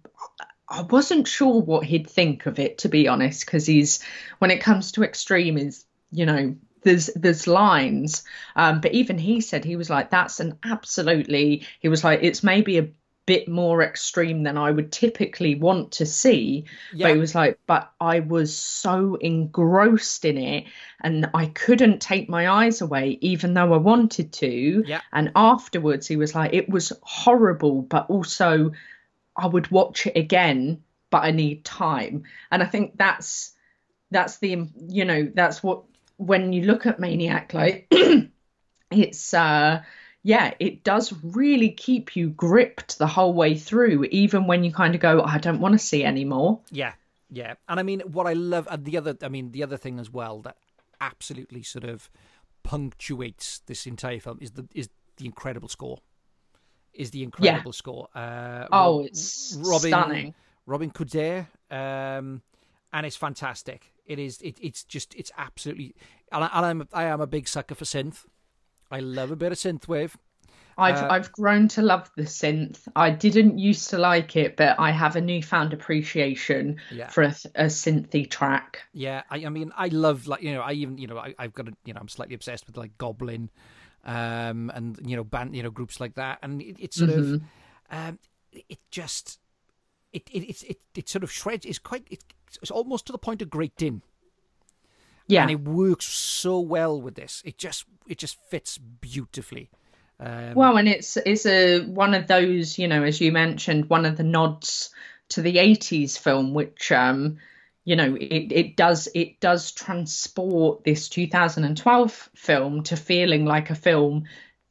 I 0.68 0.82
wasn't 0.82 1.28
sure 1.28 1.60
what 1.60 1.84
he'd 1.84 2.08
think 2.08 2.46
of 2.46 2.58
it 2.58 2.78
to 2.78 2.88
be 2.88 3.08
honest, 3.08 3.44
because 3.44 3.66
he's 3.66 4.02
when 4.38 4.50
it 4.50 4.62
comes 4.62 4.92
to 4.92 5.04
extreme, 5.04 5.58
is 5.58 5.84
you 6.10 6.26
know 6.26 6.56
there's 6.82 7.10
there's 7.14 7.46
lines, 7.46 8.24
um, 8.56 8.80
but 8.80 8.92
even 8.92 9.18
he 9.18 9.40
said 9.40 9.64
he 9.64 9.76
was 9.76 9.90
like 9.90 10.10
that's 10.10 10.40
an 10.40 10.58
absolutely 10.64 11.66
he 11.80 11.88
was 11.88 12.04
like 12.04 12.20
it's 12.22 12.42
maybe 12.42 12.78
a 12.78 12.88
bit 13.24 13.48
more 13.48 13.82
extreme 13.82 14.42
than 14.42 14.58
I 14.58 14.70
would 14.70 14.90
typically 14.90 15.54
want 15.54 15.92
to 15.92 16.06
see. 16.06 16.64
Yeah. 16.92 17.06
But 17.06 17.14
he 17.14 17.20
was 17.20 17.34
like, 17.34 17.58
but 17.66 17.92
I 18.00 18.20
was 18.20 18.56
so 18.56 19.14
engrossed 19.14 20.24
in 20.24 20.38
it 20.38 20.64
and 21.00 21.30
I 21.32 21.46
couldn't 21.46 22.00
take 22.00 22.28
my 22.28 22.48
eyes 22.48 22.80
away, 22.80 23.18
even 23.20 23.54
though 23.54 23.72
I 23.72 23.76
wanted 23.76 24.32
to. 24.34 24.84
Yeah. 24.86 25.00
And 25.12 25.30
afterwards, 25.36 26.08
he 26.08 26.16
was 26.16 26.34
like, 26.34 26.52
it 26.52 26.68
was 26.68 26.92
horrible, 27.02 27.82
but 27.82 28.10
also 28.10 28.72
I 29.36 29.46
would 29.46 29.70
watch 29.70 30.06
it 30.06 30.16
again, 30.16 30.82
but 31.10 31.22
I 31.22 31.30
need 31.30 31.64
time. 31.64 32.24
And 32.50 32.62
I 32.62 32.66
think 32.66 32.96
that's 32.96 33.52
that's 34.10 34.38
the 34.38 34.68
you 34.88 35.06
know 35.06 35.30
that's 35.34 35.62
what 35.62 35.84
when 36.26 36.52
you 36.52 36.62
look 36.62 36.86
at 36.86 37.00
Maniac, 37.00 37.52
like 37.54 37.92
it's 38.90 39.34
uh 39.34 39.82
yeah, 40.24 40.54
it 40.60 40.84
does 40.84 41.12
really 41.22 41.70
keep 41.70 42.14
you 42.14 42.28
gripped 42.30 42.98
the 42.98 43.08
whole 43.08 43.34
way 43.34 43.56
through, 43.56 44.04
even 44.04 44.46
when 44.46 44.62
you 44.62 44.72
kind 44.72 44.94
of 44.94 45.00
go, 45.00 45.20
I 45.22 45.38
don't 45.38 45.58
want 45.60 45.72
to 45.72 45.78
see 45.80 46.04
anymore. 46.04 46.60
Yeah, 46.70 46.92
yeah, 47.28 47.54
and 47.68 47.80
I 47.80 47.82
mean, 47.82 48.00
what 48.00 48.26
I 48.26 48.34
love, 48.34 48.68
and 48.70 48.84
the 48.84 48.98
other, 48.98 49.16
I 49.22 49.28
mean, 49.28 49.50
the 49.50 49.64
other 49.64 49.76
thing 49.76 49.98
as 49.98 50.10
well 50.12 50.40
that 50.42 50.56
absolutely 51.00 51.64
sort 51.64 51.84
of 51.84 52.08
punctuates 52.62 53.60
this 53.66 53.86
entire 53.86 54.20
film 54.20 54.38
is 54.40 54.52
the 54.52 54.66
is 54.74 54.88
the 55.16 55.26
incredible 55.26 55.68
score. 55.68 55.98
Is 56.94 57.10
the 57.10 57.22
incredible 57.22 57.72
score? 57.72 58.08
Uh, 58.14 58.66
Oh, 58.70 58.98
Rob- 58.98 59.06
it's 59.06 59.56
Robin, 59.58 59.88
stunning. 59.90 60.34
Robin 60.66 60.90
Coudert, 60.90 61.46
um, 61.70 62.42
and 62.92 63.06
it's 63.06 63.16
fantastic. 63.16 63.91
It 64.06 64.18
is. 64.18 64.40
It, 64.42 64.58
it's 64.60 64.84
just. 64.84 65.14
It's 65.14 65.30
absolutely. 65.38 65.94
And, 66.30 66.44
I, 66.44 66.48
I'm. 66.52 66.88
I 66.92 67.04
am 67.04 67.20
a 67.20 67.26
big 67.26 67.48
sucker 67.48 67.74
for 67.74 67.84
synth. 67.84 68.24
I 68.90 69.00
love 69.00 69.30
a 69.30 69.36
bit 69.36 69.52
of 69.52 69.58
synthwave. 69.58 70.14
I've 70.78 71.02
Uh, 71.02 71.08
I've 71.10 71.32
grown 71.32 71.68
to 71.68 71.82
love 71.82 72.10
the 72.16 72.22
synth. 72.22 72.88
I 72.96 73.10
didn't 73.10 73.58
used 73.58 73.90
to 73.90 73.98
like 73.98 74.36
it, 74.36 74.56
but 74.56 74.80
I 74.80 74.90
have 74.90 75.16
a 75.16 75.20
newfound 75.20 75.72
appreciation 75.72 76.80
Yeah. 76.90 77.08
for 77.08 77.22
a, 77.24 77.34
a 77.54 77.64
synthy 77.66 78.28
track. 78.28 78.80
Yeah, 78.94 79.22
I, 79.30 79.44
I 79.44 79.48
mean, 79.50 79.70
I 79.76 79.88
love 79.88 80.26
like 80.26 80.42
you 80.42 80.52
know, 80.54 80.62
I 80.62 80.72
even 80.72 80.96
you 80.98 81.06
know, 81.06 81.18
I, 81.18 81.34
I've 81.38 81.52
got 81.52 81.68
a 81.68 81.72
you 81.84 81.92
know, 81.92 82.00
I'm 82.00 82.08
slightly 82.08 82.34
obsessed 82.34 82.66
with 82.66 82.76
like 82.78 82.96
Goblin, 82.96 83.50
um, 84.04 84.70
and 84.74 84.98
you 85.04 85.14
know, 85.14 85.24
band 85.24 85.54
you 85.54 85.62
know 85.62 85.70
groups 85.70 86.00
like 86.00 86.14
that, 86.14 86.38
and 86.42 86.62
it, 86.62 86.76
it's 86.78 86.96
sort 86.96 87.10
of, 87.10 87.42
um, 87.90 88.18
it 88.52 88.78
just, 88.90 89.38
it 90.12 90.28
it 90.30 90.44
it's 90.48 90.62
it, 90.64 90.80
it 90.94 91.08
sort 91.08 91.24
of 91.24 91.32
shreds. 91.32 91.64
It's 91.66 91.78
quite 91.78 92.06
it's, 92.10 92.24
it's 92.60 92.70
almost 92.70 93.06
to 93.06 93.12
the 93.12 93.18
point 93.18 93.42
of 93.42 93.50
great 93.50 93.76
din, 93.76 94.02
Yeah, 95.26 95.42
and 95.42 95.50
it 95.50 95.60
works 95.62 96.06
so 96.06 96.60
well 96.60 97.00
with 97.00 97.14
this. 97.14 97.42
It 97.44 97.58
just 97.58 97.84
it 98.06 98.18
just 98.18 98.38
fits 98.50 98.78
beautifully. 98.78 99.70
Um, 100.20 100.54
Well, 100.54 100.76
and 100.76 100.88
it's 100.88 101.16
it's 101.16 101.46
a 101.46 101.80
one 101.80 102.14
of 102.14 102.26
those, 102.26 102.78
you 102.78 102.88
know, 102.88 103.02
as 103.02 103.20
you 103.20 103.32
mentioned, 103.32 103.88
one 103.88 104.04
of 104.04 104.16
the 104.16 104.22
nods 104.24 104.90
to 105.30 105.42
the 105.42 105.56
'80s 105.56 106.18
film, 106.18 106.52
which, 106.54 106.92
um, 106.92 107.38
you 107.84 107.96
know, 107.96 108.14
it 108.16 108.52
it 108.52 108.76
does 108.76 109.08
it 109.14 109.40
does 109.40 109.72
transport 109.72 110.84
this 110.84 111.08
2012 111.08 112.30
film 112.36 112.82
to 112.84 112.96
feeling 112.96 113.44
like 113.46 113.70
a 113.70 113.74
film 113.74 114.24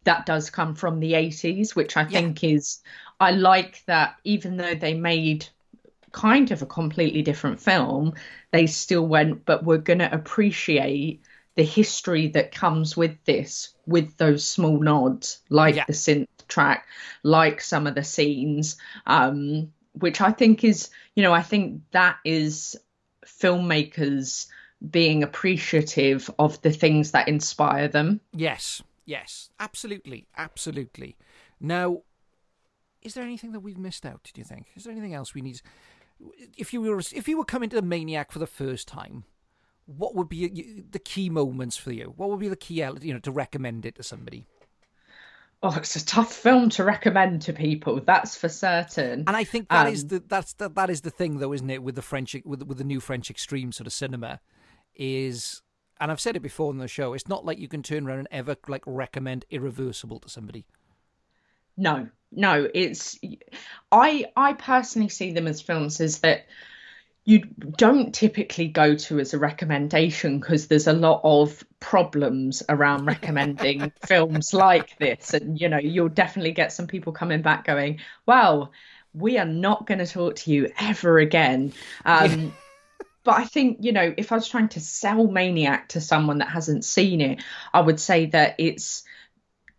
that 0.04 0.26
does 0.26 0.50
come 0.50 0.76
from 0.76 1.00
the 1.00 1.14
'80s, 1.14 1.76
which 1.76 1.98
I 1.98 2.06
think 2.06 2.44
is 2.44 2.82
I 3.22 3.32
like 3.32 3.84
that. 3.86 4.16
Even 4.24 4.58
though 4.58 4.76
they 4.76 4.94
made 4.94 5.46
kind 6.12 6.52
of 6.52 6.62
a 6.62 6.66
completely 6.66 7.22
different 7.22 7.62
film, 7.62 8.16
they 8.52 8.68
still 8.68 9.08
went, 9.08 9.46
but 9.46 9.64
we're 9.64 9.78
going 9.78 10.00
to 10.00 10.14
appreciate 10.14 11.22
the 11.56 11.64
history 11.64 12.28
that 12.30 12.52
comes 12.54 12.98
with 12.98 13.24
this, 13.26 13.76
with 13.86 14.18
those 14.18 14.44
small 14.44 14.80
nods, 14.80 15.40
like 15.50 15.76
Yeah. 15.76 15.86
the 15.86 15.94
synth 15.94 16.28
track, 16.48 16.88
like 17.24 17.62
some 17.62 17.88
of 17.88 17.96
the 17.96 18.04
scenes, 18.04 18.78
um, 19.06 19.72
which 19.94 20.22
I 20.22 20.32
think 20.32 20.64
is, 20.64 20.90
you 21.16 21.24
know, 21.24 21.34
I 21.34 21.42
think 21.42 21.82
that 21.92 22.18
is 22.26 22.78
filmmakers 23.26 24.48
being 24.90 25.24
appreciative 25.24 26.30
of 26.40 26.62
the 26.62 26.72
things 26.72 27.12
that 27.12 27.28
inspire 27.28 27.88
them. 27.88 28.22
Yes, 28.34 28.82
yes, 29.06 29.50
absolutely, 29.60 30.28
absolutely. 30.38 31.18
Now, 31.60 32.02
is 33.02 33.14
there 33.14 33.24
anything 33.24 33.52
that 33.52 33.62
we've 33.62 33.78
missed 33.78 34.06
out? 34.06 34.30
Do 34.34 34.40
you 34.40 34.46
think? 34.46 34.68
Is 34.76 34.84
there 34.84 34.92
anything 34.92 35.14
else 35.14 35.34
we 35.34 35.42
need? 35.42 35.62
If 36.58 36.74
you 36.74 36.82
were 36.82 37.00
if 37.00 37.28
you 37.28 37.38
were 37.38 37.46
coming 37.46 37.70
to 37.70 37.76
the 37.76 37.82
Maniac 37.82 38.32
for 38.32 38.40
the 38.40 38.48
first 38.48 38.88
time, 38.88 39.24
what 39.86 40.16
would 40.16 40.30
be 40.30 40.84
the 40.90 41.00
key 41.00 41.30
moments 41.30 41.78
for 41.78 41.92
you? 41.92 42.14
What 42.16 42.30
would 42.30 42.40
be 42.40 42.48
the 42.48 42.56
key, 42.56 42.76
you 43.02 43.14
know, 43.14 43.20
to 43.20 43.32
recommend 43.32 43.86
it 43.86 43.96
to 43.96 44.04
somebody? 44.04 44.48
Oh, 45.64 45.76
it's 45.78 45.96
a 45.96 46.04
tough 46.04 46.34
film 46.34 46.70
to 46.72 46.84
recommend 46.84 47.44
to 47.44 47.54
people, 47.54 48.02
that's 48.02 48.36
for 48.36 48.50
certain. 48.50 49.24
And 49.28 49.38
I 49.38 49.44
think 49.44 49.70
that 49.70 49.88
is 49.88 50.04
Um, 50.04 50.08
the 50.08 50.24
that's 50.28 50.54
the, 50.54 50.70
that 50.70 50.90
is 50.90 51.02
the 51.02 51.12
thing 51.12 51.38
though, 51.38 51.54
isn't 51.54 51.70
it? 51.70 51.84
With 51.84 51.96
the 51.96 52.02
French 52.02 52.36
with 52.46 52.64
with 52.64 52.78
the 52.80 52.84
new 52.84 53.00
French 53.00 53.30
extreme 53.30 53.72
sort 53.72 53.86
of 53.88 53.94
cinema, 53.94 54.40
is 54.96 55.62
and 56.00 56.12
I've 56.12 56.20
said 56.20 56.36
it 56.36 56.42
before 56.42 56.72
in 56.72 56.80
the 56.80 56.88
show, 56.88 57.14
it's 57.14 57.28
not 57.28 57.46
like 57.46 57.60
you 57.60 57.68
can 57.68 57.84
turn 57.84 58.08
around 58.08 58.20
and 58.20 58.28
ever 58.32 58.56
like 58.68 58.84
recommend 58.88 59.46
Irreversible 59.52 60.20
to 60.22 60.30
somebody. 60.30 60.66
No, 61.78 62.10
no, 62.32 62.68
it's 62.74 63.20
I 63.92 64.26
I 64.36 64.54
personally 64.54 65.10
see 65.10 65.32
them 65.32 65.48
as 65.48 65.62
films 65.62 66.00
as 66.00 66.20
that 66.20 66.46
you 67.24 67.40
don't 67.40 68.16
typically 68.16 68.68
go 68.68 68.96
to 68.96 69.20
as 69.20 69.34
a 69.34 69.40
recommendation 69.40 70.40
because 70.40 70.68
there's 70.68 70.88
a 70.88 70.94
lot 70.94 71.22
of 71.24 71.64
problems 71.80 72.64
around 72.68 73.06
recommending 73.06 73.92
films 74.06 74.54
like 74.54 74.98
this. 74.98 75.34
And 75.34 75.60
you 75.60 75.70
know 75.70 75.78
you'll 75.78 76.10
definitely 76.10 76.54
get 76.54 76.72
some 76.74 76.88
people 76.88 77.14
coming 77.14 77.42
back 77.42 77.66
going 77.66 78.00
well 78.26 78.72
we 79.14 79.38
are 79.38 79.46
not 79.46 79.86
going 79.86 80.00
to 80.00 80.08
talk 80.08 80.38
to 80.38 80.52
you 80.52 80.72
ever 80.80 81.18
again. 81.20 81.74
Um, 82.06 82.54
but 83.24 83.36
i 83.36 83.46
think 83.46 83.78
you 83.82 83.92
know 83.92 84.14
if 84.18 84.32
i 84.32 84.36
was 84.36 84.48
trying 84.48 84.70
to 84.70 84.80
sell 84.80 85.28
maniac 85.28 85.90
to 85.90 86.02
someone 86.02 86.40
that 86.40 86.50
hasn't 86.50 86.84
seen 86.84 87.22
it 87.22 87.44
i 87.74 87.80
would 87.80 88.00
say 88.00 88.26
that 88.28 88.56
it's 88.58 89.04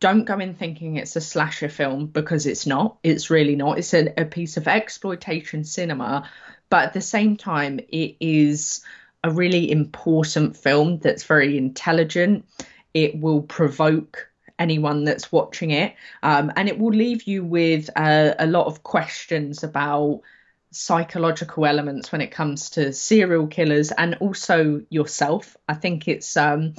don't 0.03 0.25
go 0.25 0.39
in 0.39 0.55
thinking 0.55 0.97
it's 0.97 1.17
a 1.17 1.21
slasher 1.21 1.69
film 1.71 2.07
because 2.07 2.45
it's 2.45 2.67
not 2.67 2.99
it's 3.03 3.31
really 3.31 3.57
not 3.57 3.79
it's 3.79 3.95
a, 3.95 4.13
a 4.21 4.25
piece 4.27 4.57
of 4.57 4.69
exploitation 4.69 5.65
cinema 5.65 6.29
but 6.73 6.85
at 6.85 6.95
the 6.95 7.03
same 7.03 7.37
time, 7.37 7.81
it 7.91 8.17
is 8.19 8.83
a 9.23 9.31
really 9.31 9.71
important 9.71 10.57
film 10.57 11.01
that's 11.01 11.25
very 11.25 11.59
intelligent. 11.59 12.47
It 12.95 13.21
will 13.21 13.43
provoke 13.43 14.31
anyone 14.59 15.05
that's 15.05 15.31
watching 15.31 15.73
it, 15.73 15.95
um, 16.23 16.51
and 16.57 16.71
it 16.71 16.79
will 16.79 16.95
leave 16.95 17.25
you 17.25 17.45
with 17.45 17.91
a, 17.95 18.35
a 18.39 18.47
lot 18.47 18.69
of 18.69 18.83
questions 18.83 19.63
about 19.63 20.23
psychological 20.71 21.67
elements 21.67 22.11
when 22.11 22.23
it 22.23 22.31
comes 22.31 22.71
to 22.71 22.95
serial 22.95 23.49
killers 23.49 23.93
and 23.93 24.15
also 24.21 24.81
yourself. 24.89 25.59
I 25.69 25.75
think 25.75 26.09
it's 26.09 26.39
um, 26.39 26.73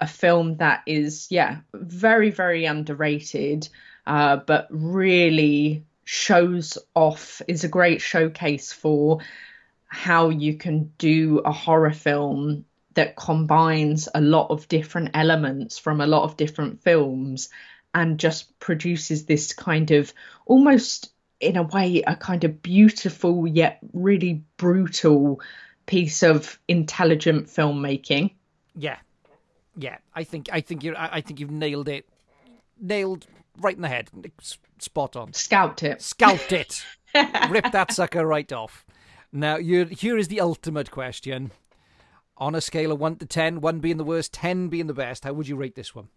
a 0.00 0.06
film 0.06 0.56
that 0.56 0.82
is, 0.86 1.26
yeah, 1.30 1.58
very, 1.74 2.30
very 2.30 2.64
underrated, 2.64 3.68
uh, 4.06 4.36
but 4.36 4.66
really 4.70 5.84
shows 6.04 6.78
off 6.94 7.42
is 7.46 7.62
a 7.64 7.68
great 7.68 8.00
showcase 8.00 8.72
for 8.72 9.20
how 9.86 10.30
you 10.30 10.56
can 10.56 10.92
do 10.98 11.38
a 11.44 11.52
horror 11.52 11.92
film 11.92 12.64
that 12.94 13.14
combines 13.14 14.08
a 14.14 14.20
lot 14.20 14.50
of 14.50 14.66
different 14.68 15.10
elements 15.14 15.78
from 15.78 16.00
a 16.00 16.06
lot 16.06 16.24
of 16.24 16.36
different 16.36 16.82
films 16.82 17.48
and 17.94 18.18
just 18.18 18.58
produces 18.58 19.26
this 19.26 19.52
kind 19.52 19.90
of 19.90 20.12
almost 20.46 21.12
in 21.40 21.56
a 21.56 21.62
way 21.62 22.02
a 22.06 22.16
kind 22.16 22.44
of 22.44 22.62
beautiful 22.62 23.46
yet 23.46 23.78
really 23.92 24.42
brutal 24.56 25.40
piece 25.86 26.22
of 26.22 26.58
intelligent 26.68 27.46
filmmaking. 27.46 28.32
Yeah 28.74 28.98
yeah 29.82 29.98
i 30.14 30.24
think 30.24 30.48
i 30.52 30.60
think 30.60 30.84
you 30.84 30.94
i 30.96 31.20
think 31.20 31.40
you've 31.40 31.50
nailed 31.50 31.88
it 31.88 32.06
nailed 32.80 33.26
right 33.60 33.76
in 33.76 33.82
the 33.82 33.88
head 33.88 34.10
spot 34.78 35.16
on 35.16 35.32
scalped 35.32 35.82
it 35.82 36.00
scalped 36.00 36.52
it 36.52 36.84
ripped 37.50 37.72
that 37.72 37.92
sucker 37.92 38.24
right 38.26 38.52
off 38.52 38.84
now, 39.32 39.58
here 39.58 40.18
is 40.18 40.28
the 40.28 40.40
ultimate 40.40 40.90
question. 40.90 41.52
On 42.36 42.54
a 42.54 42.60
scale 42.60 42.90
of 42.90 42.98
1 42.98 43.16
to 43.16 43.26
10, 43.26 43.60
1 43.60 43.80
being 43.80 43.96
the 43.96 44.04
worst, 44.04 44.32
10 44.32 44.68
being 44.68 44.86
the 44.86 44.94
best, 44.94 45.24
how 45.24 45.32
would 45.34 45.46
you 45.46 45.56
rate 45.56 45.74
this 45.74 45.94
one? 45.94 46.08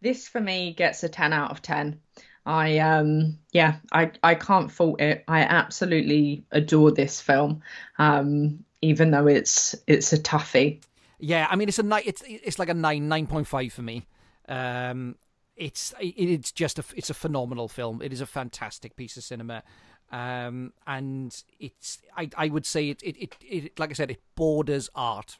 This 0.00 0.28
for 0.28 0.40
me 0.40 0.74
gets 0.74 1.02
a 1.02 1.08
10 1.08 1.32
out 1.32 1.50
of 1.50 1.62
10. 1.62 2.00
I 2.46 2.78
um 2.78 3.38
yeah, 3.52 3.76
I 3.92 4.12
I 4.22 4.34
can't 4.34 4.70
fault 4.72 5.02
it. 5.02 5.22
I 5.28 5.40
absolutely 5.40 6.44
adore 6.50 6.92
this 6.92 7.20
film. 7.20 7.62
Um 7.98 8.64
even 8.80 9.10
though 9.10 9.26
it's 9.26 9.74
it's 9.86 10.12
a 10.12 10.18
toughie. 10.18 10.80
Yeah, 11.18 11.46
I 11.50 11.56
mean 11.56 11.68
it's 11.68 11.78
a 11.78 11.82
ni- 11.82 12.02
it's 12.04 12.22
it's 12.26 12.58
like 12.58 12.68
a 12.68 12.74
9 12.74 13.08
9.5 13.08 13.72
for 13.72 13.82
me. 13.82 14.06
Um 14.48 15.16
it's 15.56 15.92
it's 16.00 16.52
just 16.52 16.78
a 16.78 16.84
it's 16.94 17.10
a 17.10 17.14
phenomenal 17.14 17.68
film. 17.68 18.00
It 18.02 18.12
is 18.12 18.20
a 18.20 18.26
fantastic 18.26 18.96
piece 18.96 19.16
of 19.16 19.24
cinema 19.24 19.62
um, 20.10 20.72
and 20.86 21.42
it's 21.58 21.98
I, 22.16 22.30
I 22.36 22.48
would 22.48 22.64
say 22.64 22.88
it, 22.90 23.02
it, 23.02 23.16
it, 23.18 23.36
it 23.42 23.78
like 23.78 23.90
I 23.90 23.92
said 23.92 24.10
it 24.10 24.22
borders 24.34 24.88
art, 24.94 25.38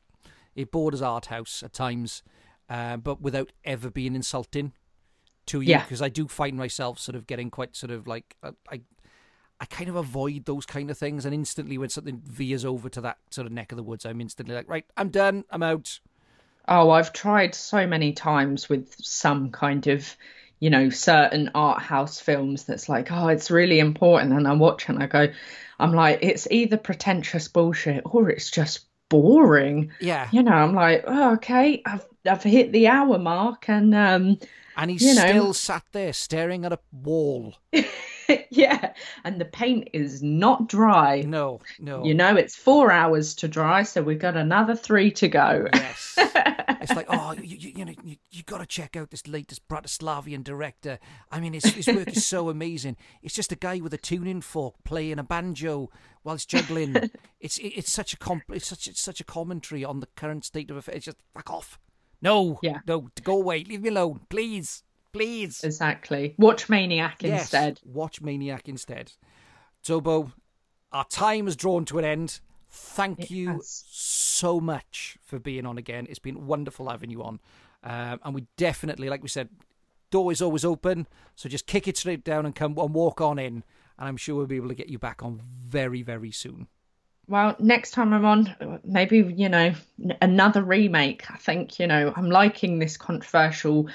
it 0.54 0.70
borders 0.70 1.00
art 1.00 1.26
house 1.26 1.62
at 1.62 1.72
times, 1.72 2.22
uh, 2.68 2.98
but 2.98 3.20
without 3.20 3.50
ever 3.64 3.90
being 3.90 4.14
insulting 4.14 4.72
to 5.46 5.62
you 5.62 5.78
because 5.78 6.00
yeah. 6.00 6.06
I 6.06 6.10
do 6.10 6.28
find 6.28 6.58
myself 6.58 6.98
sort 6.98 7.16
of 7.16 7.26
getting 7.26 7.50
quite 7.50 7.74
sort 7.74 7.90
of 7.90 8.06
like 8.06 8.36
uh, 8.42 8.52
I 8.70 8.82
I 9.60 9.64
kind 9.64 9.88
of 9.90 9.96
avoid 9.96 10.44
those 10.44 10.66
kind 10.66 10.90
of 10.90 10.98
things 10.98 11.24
and 11.24 11.34
instantly 11.34 11.78
when 11.78 11.88
something 11.88 12.22
veers 12.24 12.64
over 12.64 12.88
to 12.90 13.00
that 13.00 13.18
sort 13.30 13.46
of 13.46 13.52
neck 13.52 13.72
of 13.72 13.76
the 13.76 13.82
woods 13.82 14.06
I'm 14.06 14.20
instantly 14.20 14.54
like 14.54 14.68
right 14.68 14.84
I'm 14.96 15.08
done 15.08 15.44
I'm 15.50 15.62
out. 15.62 16.00
Oh, 16.70 16.90
I've 16.90 17.12
tried 17.12 17.54
so 17.54 17.86
many 17.86 18.12
times 18.12 18.68
with 18.68 18.94
some 19.00 19.50
kind 19.50 19.86
of 19.86 20.16
you 20.60 20.70
know, 20.70 20.90
certain 20.90 21.50
art 21.54 21.80
house 21.80 22.20
films 22.20 22.64
that's 22.64 22.88
like, 22.88 23.12
oh, 23.12 23.28
it's 23.28 23.50
really 23.50 23.78
important. 23.78 24.32
And 24.32 24.48
I 24.48 24.52
watch 24.54 24.88
and 24.88 25.02
I 25.02 25.06
go, 25.06 25.28
I'm 25.78 25.92
like, 25.92 26.18
it's 26.22 26.48
either 26.50 26.76
pretentious 26.76 27.48
bullshit 27.48 28.02
or 28.04 28.28
it's 28.28 28.50
just 28.50 28.86
boring. 29.08 29.92
Yeah. 30.00 30.28
You 30.32 30.42
know, 30.42 30.52
I'm 30.52 30.74
like, 30.74 31.04
oh, 31.06 31.34
okay, 31.34 31.82
I've 31.86 32.06
I've 32.28 32.42
hit 32.42 32.72
the 32.72 32.88
hour 32.88 33.18
mark 33.18 33.68
and 33.68 33.94
um 33.94 34.38
and 34.76 34.90
he's 34.90 35.02
you 35.02 35.14
know, 35.14 35.26
still 35.26 35.54
sat 35.54 35.84
there 35.92 36.12
staring 36.12 36.64
at 36.64 36.72
a 36.72 36.78
wall. 36.92 37.54
yeah, 38.50 38.92
and 39.24 39.40
the 39.40 39.44
paint 39.44 39.88
is 39.92 40.22
not 40.22 40.68
dry. 40.68 41.22
No, 41.22 41.60
no. 41.78 42.04
You 42.04 42.14
know, 42.14 42.36
it's 42.36 42.56
four 42.56 42.90
hours 42.90 43.34
to 43.36 43.48
dry, 43.48 43.82
so 43.82 44.02
we've 44.02 44.18
got 44.18 44.36
another 44.36 44.74
three 44.74 45.10
to 45.12 45.28
go. 45.28 45.66
Yes. 45.72 46.14
it's 46.18 46.94
like, 46.94 47.06
oh, 47.08 47.32
you, 47.32 47.56
you, 47.56 47.72
you 47.76 47.84
know, 47.84 47.94
you, 48.02 48.16
you 48.30 48.42
got 48.42 48.58
to 48.58 48.66
check 48.66 48.96
out 48.96 49.10
this 49.10 49.26
latest 49.26 49.66
Bratislavian 49.68 50.44
director. 50.44 50.98
I 51.30 51.40
mean, 51.40 51.54
his, 51.54 51.64
his 51.64 51.86
work 51.86 52.08
is 52.08 52.26
so 52.26 52.50
amazing. 52.50 52.96
It's 53.22 53.34
just 53.34 53.52
a 53.52 53.56
guy 53.56 53.80
with 53.80 53.94
a 53.94 53.98
tuning 53.98 54.40
fork 54.40 54.74
playing 54.84 55.18
a 55.18 55.24
banjo 55.24 55.90
whilst 56.24 56.48
juggling. 56.48 57.10
it's 57.40 57.58
it, 57.58 57.68
it's 57.68 57.92
such 57.92 58.12
a 58.12 58.16
comp- 58.16 58.50
it's 58.50 58.66
such 58.66 58.86
it's 58.86 59.00
such 59.00 59.20
a 59.20 59.24
commentary 59.24 59.84
on 59.84 60.00
the 60.00 60.08
current 60.16 60.44
state 60.44 60.70
of 60.70 60.76
affairs. 60.76 60.96
It's 60.96 61.06
just 61.06 61.18
fuck 61.34 61.50
off. 61.50 61.78
No, 62.20 62.58
yeah, 62.62 62.80
no, 62.86 63.08
go 63.22 63.36
away. 63.36 63.64
Leave 63.64 63.82
me 63.82 63.90
alone, 63.90 64.20
please. 64.28 64.82
Please. 65.18 65.64
Exactly. 65.64 66.34
Watch 66.38 66.68
Maniac 66.68 67.22
yes, 67.22 67.40
instead. 67.42 67.80
Watch 67.84 68.20
Maniac 68.20 68.68
instead. 68.68 69.12
Zobo, 69.84 70.32
our 70.92 71.04
time 71.06 71.46
has 71.46 71.56
drawn 71.56 71.84
to 71.86 71.98
an 71.98 72.04
end. 72.04 72.40
Thank 72.70 73.20
it 73.20 73.30
you 73.30 73.54
has. 73.54 73.84
so 73.88 74.60
much 74.60 75.18
for 75.24 75.38
being 75.38 75.66
on 75.66 75.76
again. 75.76 76.06
It's 76.08 76.18
been 76.18 76.46
wonderful 76.46 76.88
having 76.88 77.10
you 77.10 77.22
on. 77.22 77.40
Um, 77.82 78.20
and 78.22 78.34
we 78.34 78.46
definitely, 78.56 79.08
like 79.08 79.22
we 79.22 79.28
said, 79.28 79.48
door 80.10 80.30
is 80.30 80.40
always 80.40 80.64
open. 80.64 81.08
So 81.34 81.48
just 81.48 81.66
kick 81.66 81.88
it 81.88 81.96
straight 81.96 82.22
down 82.24 82.46
and 82.46 82.54
come 82.54 82.78
and 82.78 82.94
walk 82.94 83.20
on 83.20 83.38
in. 83.38 83.64
And 83.98 84.08
I'm 84.08 84.16
sure 84.16 84.36
we'll 84.36 84.46
be 84.46 84.56
able 84.56 84.68
to 84.68 84.74
get 84.74 84.88
you 84.88 84.98
back 84.98 85.24
on 85.24 85.42
very, 85.66 86.02
very 86.02 86.30
soon. 86.30 86.68
Well, 87.26 87.56
next 87.58 87.90
time 87.90 88.12
I'm 88.14 88.24
on, 88.24 88.80
maybe, 88.84 89.18
you 89.18 89.48
know, 89.48 89.74
another 90.22 90.62
remake. 90.62 91.30
I 91.30 91.36
think, 91.36 91.78
you 91.78 91.86
know, 91.86 92.12
I'm 92.16 92.30
liking 92.30 92.78
this 92.78 92.96
controversial 92.96 93.88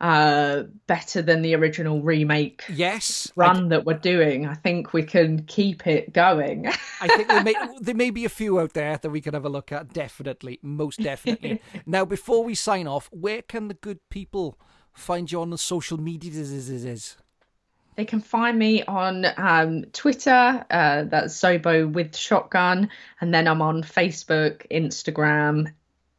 uh, 0.00 0.62
better 0.86 1.20
than 1.22 1.42
the 1.42 1.54
original 1.54 2.00
remake 2.00 2.62
yes 2.68 3.32
run 3.34 3.66
I, 3.66 3.68
that 3.68 3.84
we're 3.84 3.98
doing. 3.98 4.46
I 4.46 4.54
think 4.54 4.92
we 4.92 5.02
can 5.02 5.42
keep 5.44 5.86
it 5.86 6.12
going. 6.12 6.66
I 7.00 7.08
think 7.08 7.28
there 7.28 7.42
may, 7.42 7.54
there 7.80 7.94
may 7.94 8.10
be 8.10 8.24
a 8.24 8.28
few 8.28 8.60
out 8.60 8.74
there 8.74 8.96
that 8.96 9.10
we 9.10 9.20
can 9.20 9.34
have 9.34 9.44
a 9.44 9.48
look 9.48 9.72
at. 9.72 9.92
Definitely, 9.92 10.58
most 10.62 11.02
definitely. 11.02 11.60
now, 11.86 12.04
before 12.04 12.44
we 12.44 12.54
sign 12.54 12.86
off, 12.86 13.08
where 13.12 13.42
can 13.42 13.68
the 13.68 13.74
good 13.74 13.98
people 14.10 14.58
find 14.92 15.30
you 15.30 15.40
on 15.40 15.50
the 15.50 15.58
social 15.58 15.98
media? 15.98 16.30
They 17.96 18.04
can 18.04 18.20
find 18.20 18.58
me 18.58 18.84
on 18.84 19.26
um, 19.36 19.84
Twitter. 19.92 20.64
Uh, 20.70 21.04
that's 21.04 21.34
Zobo 21.34 21.90
with 21.90 22.14
Shotgun, 22.14 22.88
and 23.20 23.34
then 23.34 23.48
I'm 23.48 23.62
on 23.62 23.82
Facebook, 23.82 24.66
Instagram, 24.70 25.72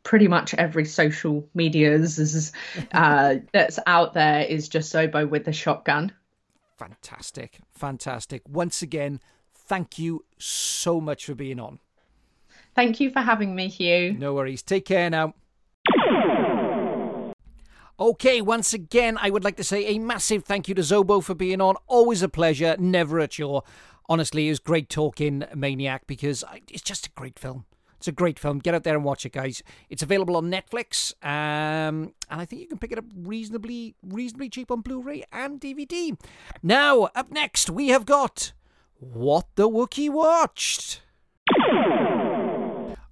pretty 0.04 0.28
much 0.28 0.54
every 0.56 0.86
social 0.86 1.47
media's 1.54 2.52
uh, 2.93 3.36
that's 3.54 3.80
out 3.88 4.14
there 4.14 4.41
is 4.41 4.70
just 4.70 4.93
Zobo 4.93 5.30
with 5.30 5.45
the 5.45 5.54
shotgun. 5.54 6.12
Fantastic, 6.78 7.60
fantastic. 7.72 8.41
Once 8.47 8.82
again, 8.82 9.20
thank 9.54 10.00
you 10.00 10.26
so 10.38 11.02
much 11.02 11.26
for 11.26 11.36
being 11.36 11.60
on. 11.60 11.80
Thank 12.76 13.00
you 13.00 13.12
for 13.12 13.20
having 13.20 13.56
me, 13.56 13.70
Huw. 13.70 14.18
No 14.18 14.34
worries. 14.34 14.62
Take 14.62 14.86
care 14.86 15.10
now. 15.10 15.34
Okay, 18.00 18.39
once 18.39 18.74
again, 18.74 19.18
I 19.22 19.30
would 19.30 19.43
like 19.43 19.58
to 19.58 19.64
say 19.64 19.86
a 19.88 20.00
massive 20.00 20.45
thank 20.45 20.70
you 20.70 20.76
to 20.76 20.82
Zobo 20.82 21.22
for 21.22 21.36
being 21.36 21.60
on. 21.60 21.76
Always 21.86 22.22
a 22.22 22.30
pleasure, 22.30 22.78
never 22.80 23.20
a 23.20 23.28
chore. 23.28 23.64
Honestly, 24.08 24.47
it 24.47 24.52
was 24.52 24.60
great 24.60 24.88
talking 24.89 25.43
Maniac 25.54 26.08
because 26.08 26.45
it's 26.70 26.82
just 26.82 27.08
a 27.08 27.12
great 27.12 27.38
film. 27.38 27.66
It's 28.00 28.08
a 28.08 28.14
great 28.14 28.39
film. 28.39 28.60
Get 28.60 28.74
out 28.74 28.86
there 28.86 28.95
and 28.95 29.04
watch 29.04 29.26
it, 29.26 29.34
guys. 29.34 29.62
It's 29.89 30.02
available 30.02 30.38
on 30.38 30.50
Netflix, 30.50 31.14
um, 31.22 32.14
and 32.30 32.39
I 32.39 32.45
think 32.45 32.62
you 32.62 32.68
can 32.70 32.78
pick 32.78 32.93
it 32.93 32.97
up 32.97 33.04
reasonably, 33.14 33.93
reasonably 34.02 34.47
cheap 34.47 34.72
on 34.72 34.80
Blu-ray 34.80 35.26
and 35.34 35.60
DVD. 35.60 36.18
Now, 36.64 37.10
up 37.14 37.30
next, 37.30 37.70
we 37.70 37.89
have 37.89 38.06
got 38.06 38.54
what 39.00 39.47
the 39.56 39.68
Wookie 39.68 40.10
watched. 40.10 41.02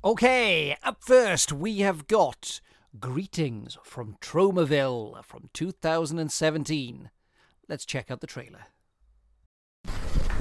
Okay, 0.06 0.78
up 0.82 1.04
first 1.04 1.52
we 1.52 1.80
have 1.80 2.08
got 2.08 2.62
Greetings 2.98 3.78
from 3.84 4.16
Tromaville 4.22 5.22
from 5.26 5.50
2017. 5.52 7.10
Let's 7.68 7.84
check 7.84 8.10
out 8.10 8.22
the 8.22 8.28
trailer. 8.28 8.68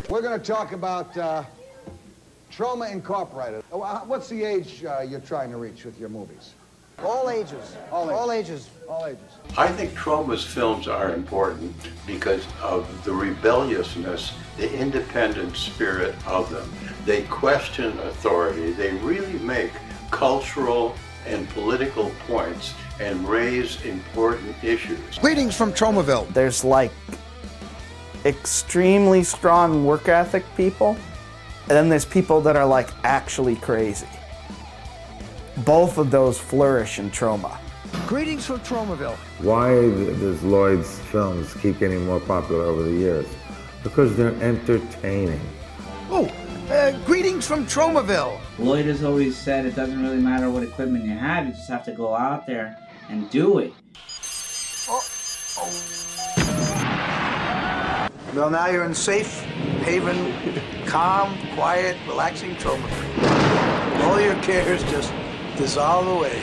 We're 0.08 0.22
going 0.22 0.38
to 0.38 0.46
talk 0.46 0.70
about 0.70 1.18
uh, 1.18 1.42
Troma 2.56 2.90
Incorporated. 2.90 3.62
Oh, 3.70 3.82
uh, 3.82 4.00
What's 4.00 4.28
the 4.28 4.42
age 4.42 4.82
uh, 4.84 5.00
you're 5.00 5.20
trying 5.20 5.50
to 5.50 5.58
reach 5.58 5.84
with 5.84 5.98
your 6.00 6.08
movies? 6.08 6.54
All 7.04 7.28
ages. 7.28 7.76
All 7.92 8.10
All 8.10 8.32
ages. 8.32 8.50
ages. 8.50 8.70
All 8.88 9.06
ages. 9.06 9.20
I 9.58 9.68
think 9.68 9.92
Troma's 9.92 10.42
films 10.42 10.88
are 10.88 11.12
important 11.12 11.74
because 12.06 12.46
of 12.62 12.88
the 13.04 13.12
rebelliousness, 13.12 14.32
the 14.56 14.72
independent 14.74 15.54
spirit 15.54 16.14
of 16.26 16.48
them. 16.50 16.72
They 17.04 17.24
question 17.24 17.98
authority. 17.98 18.72
They 18.72 18.92
really 18.96 19.38
make 19.40 19.72
cultural 20.10 20.94
and 21.26 21.46
political 21.50 22.10
points 22.26 22.72
and 22.98 23.28
raise 23.28 23.84
important 23.84 24.56
issues. 24.64 25.18
Greetings 25.18 25.54
from 25.54 25.72
Tromaville. 25.74 26.26
there's 26.32 26.64
like 26.64 26.92
extremely 28.24 29.22
strong 29.22 29.84
work 29.84 30.08
ethic 30.08 30.44
people, 30.56 30.96
and 31.68 31.76
then 31.76 31.88
there's 31.88 32.04
people 32.04 32.40
that 32.42 32.54
are 32.54 32.66
like 32.66 32.88
actually 33.02 33.56
crazy. 33.56 34.06
Both 35.58 35.98
of 35.98 36.10
those 36.10 36.38
flourish 36.38 36.98
in 36.98 37.10
Troma. 37.10 37.58
Greetings 38.06 38.46
from 38.46 38.60
Tromaville. 38.60 39.16
Why 39.40 39.70
does 39.70 40.42
Lloyd's 40.44 40.98
films 41.00 41.54
keep 41.54 41.78
getting 41.80 42.06
more 42.06 42.20
popular 42.20 42.64
over 42.64 42.82
the 42.82 42.92
years? 42.92 43.26
Because 43.82 44.16
they're 44.16 44.34
entertaining. 44.42 45.40
Oh, 46.08 46.30
uh, 46.70 46.92
greetings 47.04 47.46
from 47.46 47.66
Tromaville. 47.66 48.38
Lloyd 48.58 48.86
has 48.86 49.02
always 49.02 49.36
said 49.36 49.66
it 49.66 49.74
doesn't 49.74 50.00
really 50.00 50.20
matter 50.20 50.50
what 50.50 50.62
equipment 50.62 51.04
you 51.04 51.12
have, 51.12 51.46
you 51.46 51.52
just 51.52 51.68
have 51.68 51.84
to 51.86 51.92
go 51.92 52.14
out 52.14 52.46
there 52.46 52.76
and 53.08 53.28
do 53.30 53.58
it. 53.58 53.72
Well, 58.34 58.50
now 58.50 58.66
you're 58.66 58.84
in 58.84 58.94
safe 58.94 59.40
haven, 59.86 60.34
calm, 60.86 61.38
quiet, 61.54 61.96
relaxing 62.06 62.56
Tromaville. 62.56 64.02
All 64.04 64.20
your 64.20 64.34
cares 64.42 64.82
just 64.84 65.12
dissolve 65.56 66.06
away. 66.06 66.42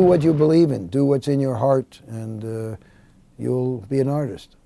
Do 0.00 0.06
what 0.06 0.22
you 0.22 0.32
believe 0.32 0.70
in. 0.70 0.86
Do 0.86 1.04
what's 1.04 1.28
in 1.28 1.40
your 1.40 1.56
heart, 1.56 2.00
and 2.08 2.42
uh, 2.42 2.76
you'll 3.36 3.80
be 3.82 4.00
an 4.00 4.08
artist. 4.08 4.56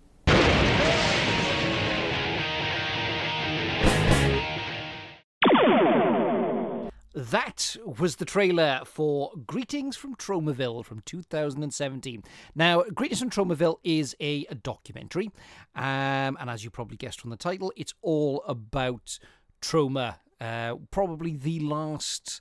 That 7.15 7.77
was 7.85 8.15
the 8.15 8.25
trailer 8.25 8.83
for 8.85 9.33
Greetings 9.45 9.97
from 9.97 10.15
Tromaville 10.15 10.85
from 10.85 11.01
2017. 11.05 12.23
Now, 12.55 12.85
Greetings 12.95 13.19
from 13.19 13.31
Tromaville 13.31 13.79
is 13.83 14.15
a, 14.21 14.47
a 14.49 14.55
documentary, 14.55 15.33
um, 15.75 16.39
and 16.39 16.49
as 16.49 16.63
you 16.63 16.71
probably 16.71 16.97
guessed 16.97 17.21
from 17.21 17.31
the 17.31 17.37
title, 17.37 17.73
it's 17.77 17.93
all 18.03 18.45
about 18.47 19.19
Troma. 19.61 20.15
Uh, 20.41 20.77
probably 20.93 21.35
the 21.35 21.59
last 21.59 22.41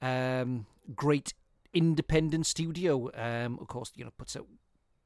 um, 0.00 0.66
great 0.94 1.34
independent 1.74 2.46
studio. 2.46 3.10
Um, 3.14 3.58
of 3.60 3.68
course, 3.68 3.92
you 3.94 4.04
know, 4.04 4.10
puts 4.16 4.36
out 4.36 4.46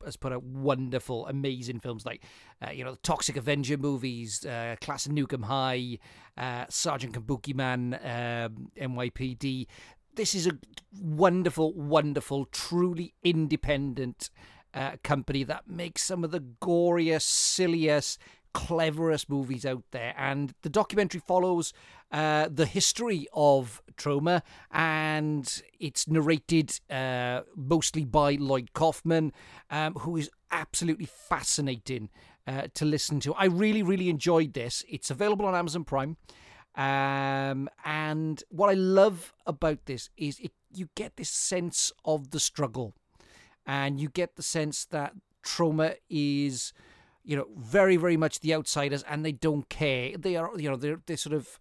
has 0.05 0.17
put 0.17 0.33
out 0.33 0.43
wonderful, 0.43 1.27
amazing 1.29 1.81
films 1.81 2.05
like, 2.05 2.25
uh, 2.67 2.71
you 2.71 2.85
know, 2.85 2.93
the 2.93 2.99
Toxic 2.99 3.37
Avenger 3.37 3.77
movies, 3.77 4.45
uh, 4.45 4.77
Class 4.81 5.07
of 5.07 5.13
Nuke 5.13 5.33
'Em 5.33 5.43
High, 5.43 5.99
uh, 6.37 6.67
Sergeant 6.69 7.15
Kabuki 7.15 7.55
Man, 7.55 7.95
um, 8.03 8.73
NYPD. 8.77 9.69
This 10.15 10.35
is 10.35 10.47
a 10.47 10.59
wonderful, 11.01 11.73
wonderful, 11.73 12.47
truly 12.47 13.15
independent 13.23 14.29
uh, 14.75 14.97
company 15.03 15.45
that 15.45 15.69
makes 15.69 16.03
some 16.03 16.25
of 16.25 16.31
the 16.31 16.41
goriest, 16.41 17.23
silliest, 17.23 18.19
cleverest 18.53 19.29
movies 19.31 19.65
out 19.65 19.85
there. 19.91 20.15
And 20.17 20.55
the 20.63 20.69
documentary 20.69 21.21
follows 21.27 21.73
uh, 22.13 22.49
the 22.51 22.67
history 22.67 23.27
of 23.33 23.83
Troma, 23.97 24.43
and 24.71 25.63
it's 25.81 26.07
narrated 26.07 26.79
uh, 26.91 27.41
mostly 27.57 28.05
by 28.05 28.33
Lloyd 28.35 28.75
Kaufman, 28.75 29.33
um, 29.71 29.95
who 29.95 30.17
is 30.17 30.31
absolutely 30.51 31.07
fascinating 31.07 32.11
uh, 32.47 32.69
to 32.75 32.85
listen 32.85 33.19
to. 33.21 33.35
I 33.35 33.47
really, 33.47 33.83
really 33.83 34.11
enjoyed 34.11 34.53
this. 34.53 34.85
It's 34.89 35.11
available 35.11 35.47
on 35.47 35.55
Amazon 35.55 35.85
Prime. 35.85 36.19
Um, 36.75 37.69
and 37.85 38.43
what 38.51 38.69
I 38.69 38.75
love 38.75 39.33
about 39.47 39.87
this 39.87 40.11
is 40.17 40.39
it, 40.39 40.53
you 40.75 40.89
get 40.95 41.17
this 41.17 41.31
sense 41.31 41.93
of 42.05 42.31
the 42.31 42.41
struggle, 42.41 42.95
and 43.67 43.99
you 43.99 44.09
get 44.09 44.37
the 44.37 44.43
sense 44.43 44.85
that 44.87 45.15
Troma 45.45 45.97
is 46.11 46.73
you 47.25 47.37
know, 47.37 47.47
very, 47.57 47.97
very 47.97 48.17
much 48.17 48.41
the 48.41 48.53
outsiders, 48.53 49.05
and 49.05 49.25
they 49.25 49.33
don't 49.33 49.69
care. 49.69 50.17
They 50.19 50.37
are, 50.37 50.51
you 50.59 50.69
know, 50.69 50.77
they're 50.77 51.01
they're 51.07 51.17
sort 51.17 51.35
of 51.35 51.61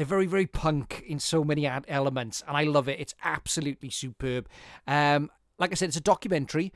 they're 0.00 0.06
very, 0.06 0.24
very 0.24 0.46
punk 0.46 1.04
in 1.06 1.18
so 1.18 1.44
many 1.44 1.66
elements, 1.66 2.42
and 2.48 2.56
I 2.56 2.64
love 2.64 2.88
it. 2.88 2.98
It's 2.98 3.14
absolutely 3.22 3.90
superb. 3.90 4.48
Um, 4.86 5.30
like 5.58 5.72
I 5.72 5.74
said, 5.74 5.90
it's 5.90 5.98
a 5.98 6.00
documentary, 6.00 6.72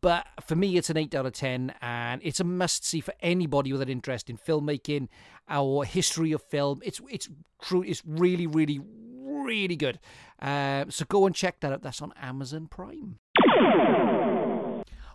but 0.00 0.26
for 0.44 0.56
me, 0.56 0.76
it's 0.76 0.90
an 0.90 0.96
eight 0.96 1.14
out 1.14 1.26
of 1.26 1.32
ten, 1.32 1.74
and 1.80 2.20
it's 2.24 2.40
a 2.40 2.44
must 2.44 2.84
see 2.84 2.98
for 2.98 3.14
anybody 3.20 3.72
with 3.72 3.82
an 3.82 3.88
interest 3.88 4.28
in 4.28 4.36
filmmaking 4.36 5.06
or 5.48 5.84
history 5.84 6.32
of 6.32 6.42
film. 6.42 6.80
It's 6.82 7.00
it's 7.08 7.28
true. 7.62 7.84
It's 7.84 8.02
really, 8.04 8.48
really, 8.48 8.80
really 9.22 9.76
good. 9.76 10.00
Uh, 10.42 10.86
so 10.88 11.04
go 11.04 11.24
and 11.24 11.36
check 11.36 11.60
that 11.60 11.72
out. 11.72 11.82
That's 11.82 12.02
on 12.02 12.12
Amazon 12.20 12.66
Prime. 12.66 13.20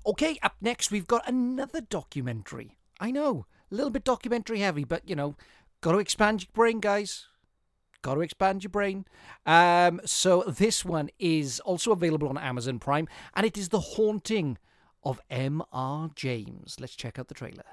Okay, 0.06 0.40
up 0.42 0.56
next 0.62 0.90
we've 0.90 1.06
got 1.06 1.28
another 1.28 1.82
documentary. 1.82 2.78
I 3.02 3.12
know, 3.12 3.46
a 3.70 3.76
little 3.76 3.92
bit 3.92 4.06
documentary 4.06 4.60
heavy, 4.60 4.86
but 4.86 5.02
you 5.10 5.18
know, 5.18 5.36
got 5.82 5.92
to 5.92 6.00
expand 6.00 6.44
your 6.44 6.52
brain, 6.54 6.80
guys. 6.80 7.28
Got 8.02 8.16
to 8.16 8.22
expand 8.22 8.64
your 8.64 8.70
brain. 8.70 9.06
Um, 9.46 10.02
so 10.06 10.44
this 10.48 10.84
one 10.84 11.10
is 11.20 11.60
also 11.62 11.92
available 11.92 12.28
on 12.28 12.38
Amazon 12.38 12.80
Prime, 12.80 13.08
and 13.36 13.46
it 13.46 13.58
is 13.58 13.70
The 13.70 13.80
Haunting 13.80 14.58
of 15.04 15.20
M.R. 15.30 16.10
James. 16.16 16.78
Let's 16.80 16.96
check 16.96 17.20
out 17.20 17.28
the 17.28 17.34
trailer. 17.34 17.64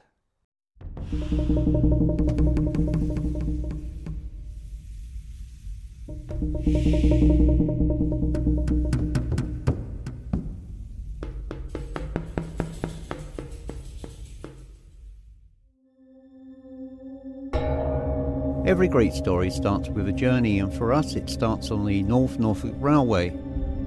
Every 18.68 18.86
great 18.86 19.14
story 19.14 19.48
starts 19.48 19.88
with 19.88 20.08
a 20.08 20.12
journey, 20.12 20.58
and 20.58 20.70
for 20.70 20.92
us, 20.92 21.14
it 21.14 21.30
starts 21.30 21.70
on 21.70 21.86
the 21.86 22.02
North 22.02 22.38
Norfolk 22.38 22.74
Railway, 22.78 23.34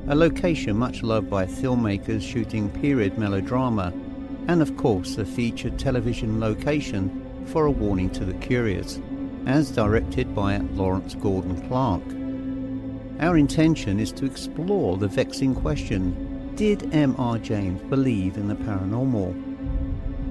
a 0.08 0.16
location 0.16 0.76
much 0.76 1.04
loved 1.04 1.30
by 1.30 1.46
filmmakers 1.46 2.24
shooting 2.24 2.68
period 2.68 3.16
melodrama, 3.16 3.94
and 4.48 4.60
of 4.60 4.76
course, 4.78 5.20
a 5.20 5.24
featured 5.24 5.78
television 5.78 6.40
location 6.40 7.46
for 7.46 7.68
a 7.68 7.72
warning 7.72 8.10
to 8.10 8.26
the 8.26 8.34
curious, 8.40 9.00
as 9.46 9.70
directed 9.70 10.34
by 10.34 10.58
Lawrence 10.58 11.14
Gordon 11.14 11.62
Clark. 11.68 12.02
Our 13.20 13.38
intention 13.38 14.00
is 14.00 14.12
to 14.14 14.26
explore 14.26 14.98
the 14.98 15.08
vexing 15.08 15.54
question 15.54 16.56
Did 16.56 16.92
M.R. 16.92 17.38
James 17.38 17.84
believe 17.84 18.36
in 18.36 18.48
the 18.48 18.56
paranormal? 18.56 19.51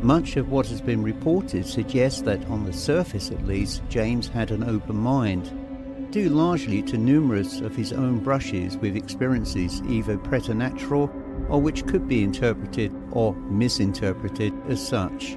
Much 0.03 0.37
of 0.39 0.51
what 0.51 0.67
has 0.67 0.81
been 0.81 1.03
reported 1.03 1.67
suggests 1.67 2.23
that, 2.23 2.43
on 2.47 2.65
the 2.65 2.73
surface 2.73 3.31
at 3.31 3.47
least, 3.47 3.83
James 3.91 4.29
had 4.29 4.51
an 4.51 4.65
open 4.65 4.97
mind, 4.97 5.53
due 6.11 6.31
largely 6.31 6.81
to 6.81 6.97
numerous 6.97 7.61
of 7.61 7.77
his 7.77 7.93
own 7.93 8.19
brushes 8.19 8.79
with 8.79 8.97
experiences 8.97 9.83
either 9.89 10.17
preternatural 10.17 11.11
or 11.51 11.61
which 11.61 11.87
could 11.87 12.09
be 12.09 12.25
interpreted 12.25 12.91
or 13.13 13.35
misinterpreted 13.35 14.55
as 14.69 14.85
such. 14.85 15.37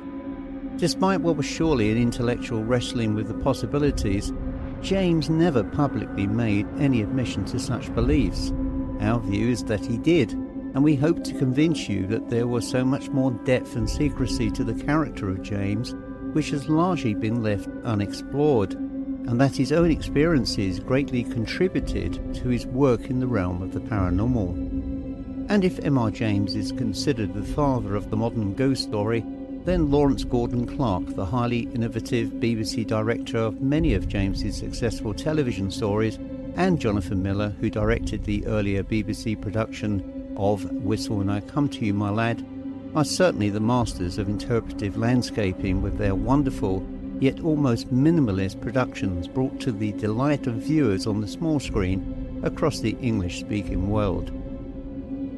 Despite 0.77 1.19
what 1.19 1.35
was 1.35 1.45
surely 1.45 1.91
an 1.91 1.97
intellectual 1.97 2.63
wrestling 2.63 3.15
with 3.15 3.27
the 3.27 3.43
possibilities, 3.43 4.31
James 4.81 5.29
never 5.29 5.63
publicly 5.63 6.25
made 6.25 6.67
any 6.79 7.01
admission 7.01 7.43
to 7.45 7.59
such 7.59 7.93
beliefs. 7.93 8.53
Our 9.01 9.19
view 9.19 9.49
is 9.49 9.65
that 9.65 9.85
he 9.85 9.97
did, 9.97 10.33
and 10.73 10.83
we 10.83 10.95
hope 10.95 11.23
to 11.23 11.37
convince 11.37 11.87
you 11.87 12.07
that 12.07 12.29
there 12.29 12.47
was 12.47 12.67
so 12.67 12.83
much 12.83 13.09
more 13.09 13.31
depth 13.31 13.75
and 13.75 13.89
secrecy 13.89 14.49
to 14.51 14.63
the 14.63 14.83
character 14.83 15.29
of 15.29 15.43
James, 15.43 15.93
which 16.33 16.49
has 16.49 16.67
largely 16.67 17.13
been 17.13 17.43
left 17.43 17.69
unexplored, 17.83 18.73
and 18.73 19.39
that 19.39 19.55
his 19.55 19.71
own 19.71 19.91
experiences 19.91 20.79
greatly 20.79 21.23
contributed 21.23 22.33
to 22.33 22.49
his 22.49 22.65
work 22.65 23.09
in 23.09 23.19
the 23.19 23.27
realm 23.27 23.61
of 23.61 23.73
the 23.73 23.79
paranormal. 23.79 25.49
And 25.49 25.63
if 25.63 25.79
M.R. 25.83 26.09
James 26.09 26.55
is 26.55 26.71
considered 26.71 27.33
the 27.33 27.43
father 27.43 27.95
of 27.95 28.09
the 28.09 28.17
modern 28.17 28.53
ghost 28.53 28.83
story, 28.83 29.23
then 29.65 29.91
Lawrence 29.91 30.23
Gordon 30.23 30.65
Clark, 30.65 31.15
the 31.15 31.25
highly 31.25 31.61
innovative 31.73 32.29
BBC 32.31 32.85
director 32.85 33.37
of 33.37 33.61
many 33.61 33.93
of 33.93 34.07
James's 34.07 34.57
successful 34.57 35.13
television 35.13 35.71
stories, 35.71 36.17
and 36.55 36.79
Jonathan 36.79 37.23
Miller, 37.23 37.49
who 37.59 37.69
directed 37.69 38.25
the 38.25 38.45
earlier 38.45 38.83
BBC 38.83 39.39
production 39.39 40.12
of 40.37 40.69
Whistle 40.71 41.17
When 41.17 41.29
I 41.29 41.41
Come 41.41 41.69
to 41.69 41.85
You, 41.85 41.93
My 41.93 42.09
Lad, 42.09 42.45
are 42.95 43.05
certainly 43.05 43.49
the 43.49 43.59
masters 43.59 44.17
of 44.17 44.29
interpretive 44.29 44.97
landscaping 44.97 45.81
with 45.81 45.97
their 45.97 46.15
wonderful 46.15 46.87
yet 47.19 47.39
almost 47.39 47.93
minimalist 47.93 48.59
productions 48.61 49.27
brought 49.27 49.59
to 49.61 49.71
the 49.71 49.93
delight 49.93 50.45
of 50.47 50.55
viewers 50.55 51.07
on 51.07 51.21
the 51.21 51.27
small 51.27 51.59
screen 51.59 52.41
across 52.43 52.79
the 52.79 52.97
English 53.01 53.39
speaking 53.39 53.89
world. 53.89 54.29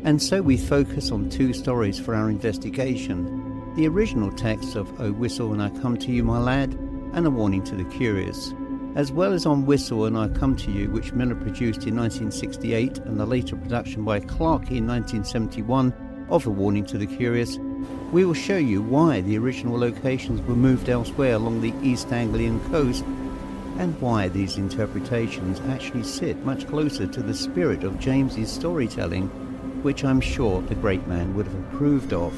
And 0.04 0.22
so 0.22 0.42
we 0.42 0.58
focus 0.58 1.12
on 1.12 1.30
two 1.30 1.54
stories 1.54 2.00
for 2.00 2.16
our 2.16 2.30
investigation 2.30 3.44
the 3.76 3.88
original 3.88 4.32
text 4.32 4.76
of 4.76 5.02
O 5.02 5.12
Whistle 5.12 5.50
When 5.50 5.60
I 5.60 5.70
Come 5.82 5.98
to 5.98 6.12
You, 6.12 6.24
My 6.24 6.40
Lad, 6.40 6.74
and 7.14 7.26
A 7.26 7.30
Warning 7.30 7.62
to 7.66 7.76
the 7.76 7.84
Curious, 7.84 8.54
as 8.96 9.12
well 9.12 9.34
as 9.34 9.46
on 9.46 9.66
Whistle 9.66 10.06
and 10.06 10.18
I 10.18 10.30
Come 10.30 10.56
to 10.56 10.72
You, 10.72 10.90
which 10.90 11.12
Miller 11.12 11.36
produced 11.36 11.86
in 11.86 11.96
1968, 11.98 13.00
and 13.00 13.20
the 13.20 13.26
later 13.26 13.58
production 13.58 14.06
by 14.06 14.22
Clark 14.22 14.72
in 14.72 14.88
1971 14.88 15.94
of 16.30 16.48
A 16.48 16.50
Warning 16.50 16.86
to 16.86 16.98
the 16.98 17.06
Curious, 17.06 17.60
we 18.12 18.24
will 18.24 18.34
show 18.34 18.58
you 18.58 18.82
why 18.82 19.20
the 19.22 19.38
original 19.38 19.78
locations 19.78 20.42
were 20.48 20.56
moved 20.56 20.88
elsewhere 20.88 21.36
along 21.36 21.60
the 21.60 21.74
East 21.84 22.12
Anglian 22.14 22.60
coast 22.72 23.04
and 23.78 24.00
why 24.00 24.30
these 24.30 24.58
interpretations 24.58 25.60
actually 25.68 26.04
sit 26.04 26.46
much 26.46 26.66
closer 26.66 27.06
to 27.06 27.22
the 27.22 27.34
spirit 27.34 27.84
of 27.84 28.00
James's 28.00 28.50
storytelling, 28.50 29.28
which 29.84 30.06
I'm 30.06 30.22
sure 30.22 30.62
the 30.62 30.76
great 30.76 31.06
man 31.06 31.36
would 31.36 31.48
have 31.48 31.74
approved 31.74 32.14
of. 32.14 32.34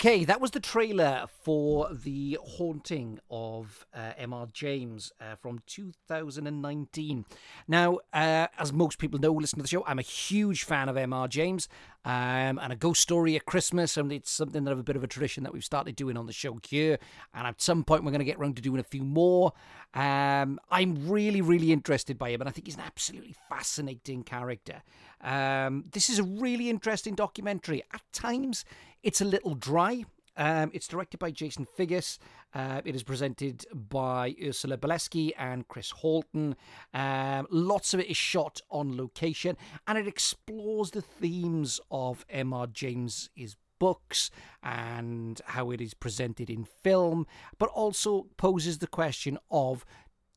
Okay, 0.00 0.24
that 0.26 0.40
was 0.40 0.52
the 0.52 0.60
trailer 0.60 1.26
for 1.42 1.92
The 1.92 2.38
Haunting 2.40 3.18
of 3.32 3.84
uh, 3.92 4.12
M.R. 4.16 4.46
James 4.52 5.10
uh, 5.20 5.34
from 5.34 5.58
2019. 5.66 7.24
Now, 7.66 7.98
uh, 8.12 8.46
as 8.56 8.72
most 8.72 9.00
people 9.00 9.18
know, 9.18 9.32
listen 9.32 9.58
to 9.58 9.64
the 9.64 9.68
show, 9.68 9.84
I'm 9.88 9.98
a 9.98 10.02
huge 10.02 10.62
fan 10.62 10.88
of 10.88 10.96
M.R. 10.96 11.26
James 11.26 11.68
um, 12.04 12.60
and 12.62 12.72
a 12.72 12.76
ghost 12.76 13.02
story 13.02 13.34
at 13.34 13.44
Christmas, 13.44 13.96
and 13.96 14.12
it's 14.12 14.30
something 14.30 14.62
that 14.62 14.70
I've 14.70 14.78
a 14.78 14.84
bit 14.84 14.94
of 14.94 15.02
a 15.02 15.08
tradition 15.08 15.42
that 15.42 15.52
we've 15.52 15.64
started 15.64 15.96
doing 15.96 16.16
on 16.16 16.26
the 16.26 16.32
show 16.32 16.60
here. 16.68 17.00
And 17.34 17.48
at 17.48 17.60
some 17.60 17.82
point, 17.82 18.04
we're 18.04 18.12
going 18.12 18.20
to 18.20 18.24
get 18.24 18.38
around 18.38 18.54
to 18.54 18.62
doing 18.62 18.78
a 18.78 18.84
few 18.84 19.02
more. 19.02 19.52
Um, 19.94 20.60
I'm 20.70 21.08
really, 21.08 21.40
really 21.40 21.72
interested 21.72 22.16
by 22.16 22.30
him, 22.30 22.40
and 22.40 22.48
I 22.48 22.52
think 22.52 22.68
he's 22.68 22.76
an 22.76 22.84
absolutely 22.86 23.34
fascinating 23.48 24.22
character. 24.22 24.82
Um, 25.20 25.86
this 25.90 26.08
is 26.08 26.20
a 26.20 26.24
really 26.24 26.70
interesting 26.70 27.16
documentary. 27.16 27.82
At 27.92 28.02
times, 28.12 28.64
it's 29.02 29.20
a 29.20 29.24
little 29.24 29.54
dry. 29.54 30.04
Um, 30.36 30.70
it's 30.72 30.86
directed 30.86 31.18
by 31.18 31.32
Jason 31.32 31.66
Figgis. 31.76 32.18
Uh, 32.54 32.80
it 32.84 32.94
is 32.94 33.02
presented 33.02 33.66
by 33.74 34.36
Ursula 34.42 34.78
Bileski 34.78 35.32
and 35.36 35.66
Chris 35.66 35.90
Halton. 35.90 36.54
Um, 36.94 37.46
lots 37.50 37.92
of 37.92 38.00
it 38.00 38.06
is 38.06 38.16
shot 38.16 38.60
on 38.70 38.96
location, 38.96 39.56
and 39.86 39.98
it 39.98 40.06
explores 40.06 40.92
the 40.92 41.02
themes 41.02 41.80
of 41.90 42.24
M.R. 42.30 42.68
James's 42.68 43.56
books 43.80 44.30
and 44.62 45.40
how 45.44 45.70
it 45.70 45.80
is 45.80 45.94
presented 45.94 46.50
in 46.50 46.64
film, 46.64 47.26
but 47.58 47.68
also 47.70 48.26
poses 48.36 48.78
the 48.78 48.86
question 48.86 49.38
of 49.50 49.84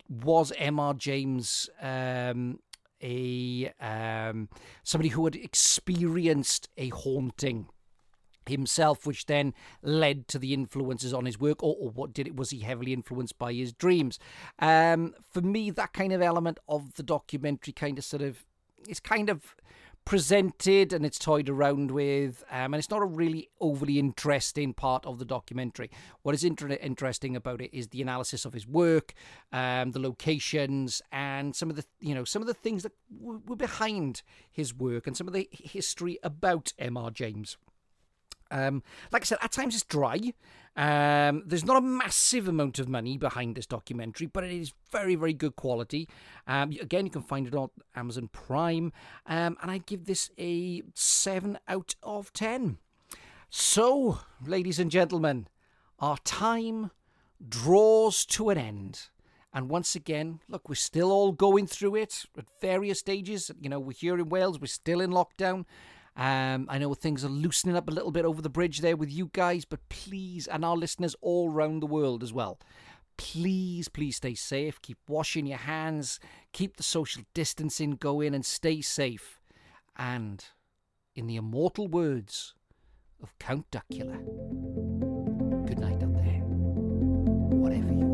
was 0.10 0.52
M.R. 0.58 0.94
James 0.96 1.70
um, 1.80 2.60
a 3.04 3.72
um, 3.80 4.50
somebody 4.84 5.10
who 5.10 5.26
had 5.26 5.36
experienced 5.36 6.70
a 6.78 6.90
haunting 6.90 7.68
himself, 8.48 9.06
which 9.06 9.26
then 9.26 9.54
led 9.82 10.28
to 10.30 10.40
the 10.40 10.54
influences 10.54 11.14
on 11.14 11.26
his 11.26 11.40
work, 11.40 11.64
or, 11.64 11.76
or 11.80 11.90
what 11.90 12.14
did 12.14 12.28
it? 12.28 12.36
Was 12.36 12.50
he 12.50 12.60
heavily 12.60 12.94
influenced 12.94 13.38
by 13.38 13.54
his 13.54 13.74
dreams? 13.74 14.20
Um, 14.60 15.14
for 15.32 15.42
me, 15.42 15.70
that 15.72 15.94
kind 15.94 16.14
of 16.14 16.22
element 16.22 16.60
of 16.68 16.96
the 16.96 17.04
documentary 17.04 17.74
kind 17.74 17.98
of 17.98 18.04
sort 18.04 18.22
of 18.22 18.46
is 18.88 19.00
kind 19.00 19.30
of 19.30 19.56
presented 20.06 20.94
and 20.94 21.06
it's 21.06 21.20
toyed 21.20 21.48
around 21.48 21.92
with, 21.92 22.44
um, 22.50 22.74
and 22.74 22.76
it's 22.76 22.90
not 22.90 23.02
a 23.02 23.06
really 23.06 23.50
overly 23.60 24.00
interesting 24.00 24.74
part 24.74 25.06
of 25.06 25.20
the 25.20 25.26
documentary. 25.26 25.90
What 26.24 26.34
is 26.34 26.44
inter- 26.44 26.70
interesting 26.70 27.36
about 27.36 27.62
it 27.62 27.70
is 27.72 27.88
the 27.88 28.02
analysis 28.02 28.46
of 28.46 28.54
his 28.54 28.68
work, 28.68 29.14
um, 29.52 29.92
the 29.92 30.00
locations, 30.00 31.02
and 31.12 31.56
some 31.56 31.70
of 31.70 31.76
the 31.76 31.86
you 32.00 32.16
know 32.16 32.24
some 32.24 32.42
of 32.42 32.48
the 32.48 32.54
things 32.54 32.84
that 32.84 32.94
w- 33.16 33.42
were 33.46 33.56
behind 33.56 34.24
his 34.52 34.74
work 34.74 35.08
and 35.08 35.16
some 35.16 35.28
of 35.28 35.34
the 35.34 35.48
history 35.52 36.18
about 36.24 36.74
M.R. 36.80 37.12
James. 37.12 37.58
Um, 38.52 38.84
like 39.12 39.24
I 39.24 39.26
said, 39.26 39.40
at 39.42 39.52
times 39.52 39.74
it's 39.74 39.84
dry. 39.84 40.34
Um, 40.76 41.44
there's 41.46 41.66
not 41.66 41.78
a 41.78 41.82
massive 41.82 42.48
amount 42.48 42.80
of 42.80 42.88
money 42.88 43.18
behind 43.18 43.56
this 43.56 43.66
documentary, 43.66 44.28
but 44.28 44.44
it 44.44 44.52
is 44.52 44.74
very, 44.92 45.16
very 45.16 45.34
good 45.34 45.56
quality. 45.56 46.08
Um, 46.48 46.72
again, 46.80 47.06
you 47.06 47.12
can 47.12 47.24
find 47.24 47.48
it 47.48 47.56
on 47.56 47.70
Amazon 47.96 48.30
Prime, 48.32 48.94
um, 49.26 49.58
and 49.62 49.72
I 49.72 49.80
give 49.80 50.06
this 50.06 50.30
a 50.38 50.84
7 50.94 51.58
out 51.68 51.96
of 52.04 52.32
10. 52.34 52.78
So, 53.50 54.20
ladies 54.46 54.80
and 54.80 54.90
gentlemen, 54.90 55.48
our 56.00 56.18
time 56.20 56.92
draws 57.48 58.26
to 58.28 58.50
an 58.50 58.58
end. 58.58 59.10
And 59.54 59.70
once 59.70 59.96
again, 59.96 60.40
look, 60.48 60.70
we're 60.70 60.76
still 60.76 61.12
all 61.12 61.34
going 61.34 61.68
through 61.68 61.96
it 61.96 62.24
at 62.38 62.46
various 62.62 63.00
stages. 63.00 63.52
You 63.60 63.70
know, 63.70 63.80
we're 63.80 63.92
here 63.92 64.18
in 64.18 64.30
Wales, 64.30 64.60
we're 64.60 64.68
still 64.68 65.02
in 65.02 65.12
lockdown. 65.12 65.66
Um, 66.16 66.68
I 66.70 66.78
know 66.78 66.94
things 66.94 67.24
are 67.24 67.30
loosening 67.30 67.76
up 67.76 67.88
a 67.88 67.92
little 67.92 68.12
bit 68.12 68.26
over 68.26 68.42
the 68.42 68.50
bridge 68.50 68.80
there 68.80 68.98
with 68.98 69.12
you 69.12 69.30
guys, 69.34 69.66
but 69.66 69.80
please, 69.90 70.48
and 70.48 70.66
our 70.66 70.76
listeners 70.76 71.16
all 71.22 71.50
round 71.50 71.82
the 71.82 71.88
world 71.88 72.22
as 72.22 72.34
well, 72.34 72.60
please, 73.18 73.88
please 73.88 74.18
stay 74.18 74.36
safe. 74.36 74.82
Keep 74.82 74.98
washing 75.08 75.46
your 75.46 75.60
hands, 75.60 76.20
keep 76.52 76.78
the 76.78 76.84
social 76.84 77.24
distancing 77.34 77.92
going, 77.92 78.36
and 78.36 78.46
stay 78.46 78.82
safe. 78.82 79.40
And 79.96 80.44
in 81.16 81.28
the 81.28 81.38
immortal 81.38 81.88
words 81.88 82.56
of 83.24 83.38
Count 83.40 83.70
Duckula, 83.72 84.18
good 85.68 85.80
night 85.80 86.04
out 86.04 86.14
there, 86.14 86.42
whatever 87.54 87.94
you 87.94 88.11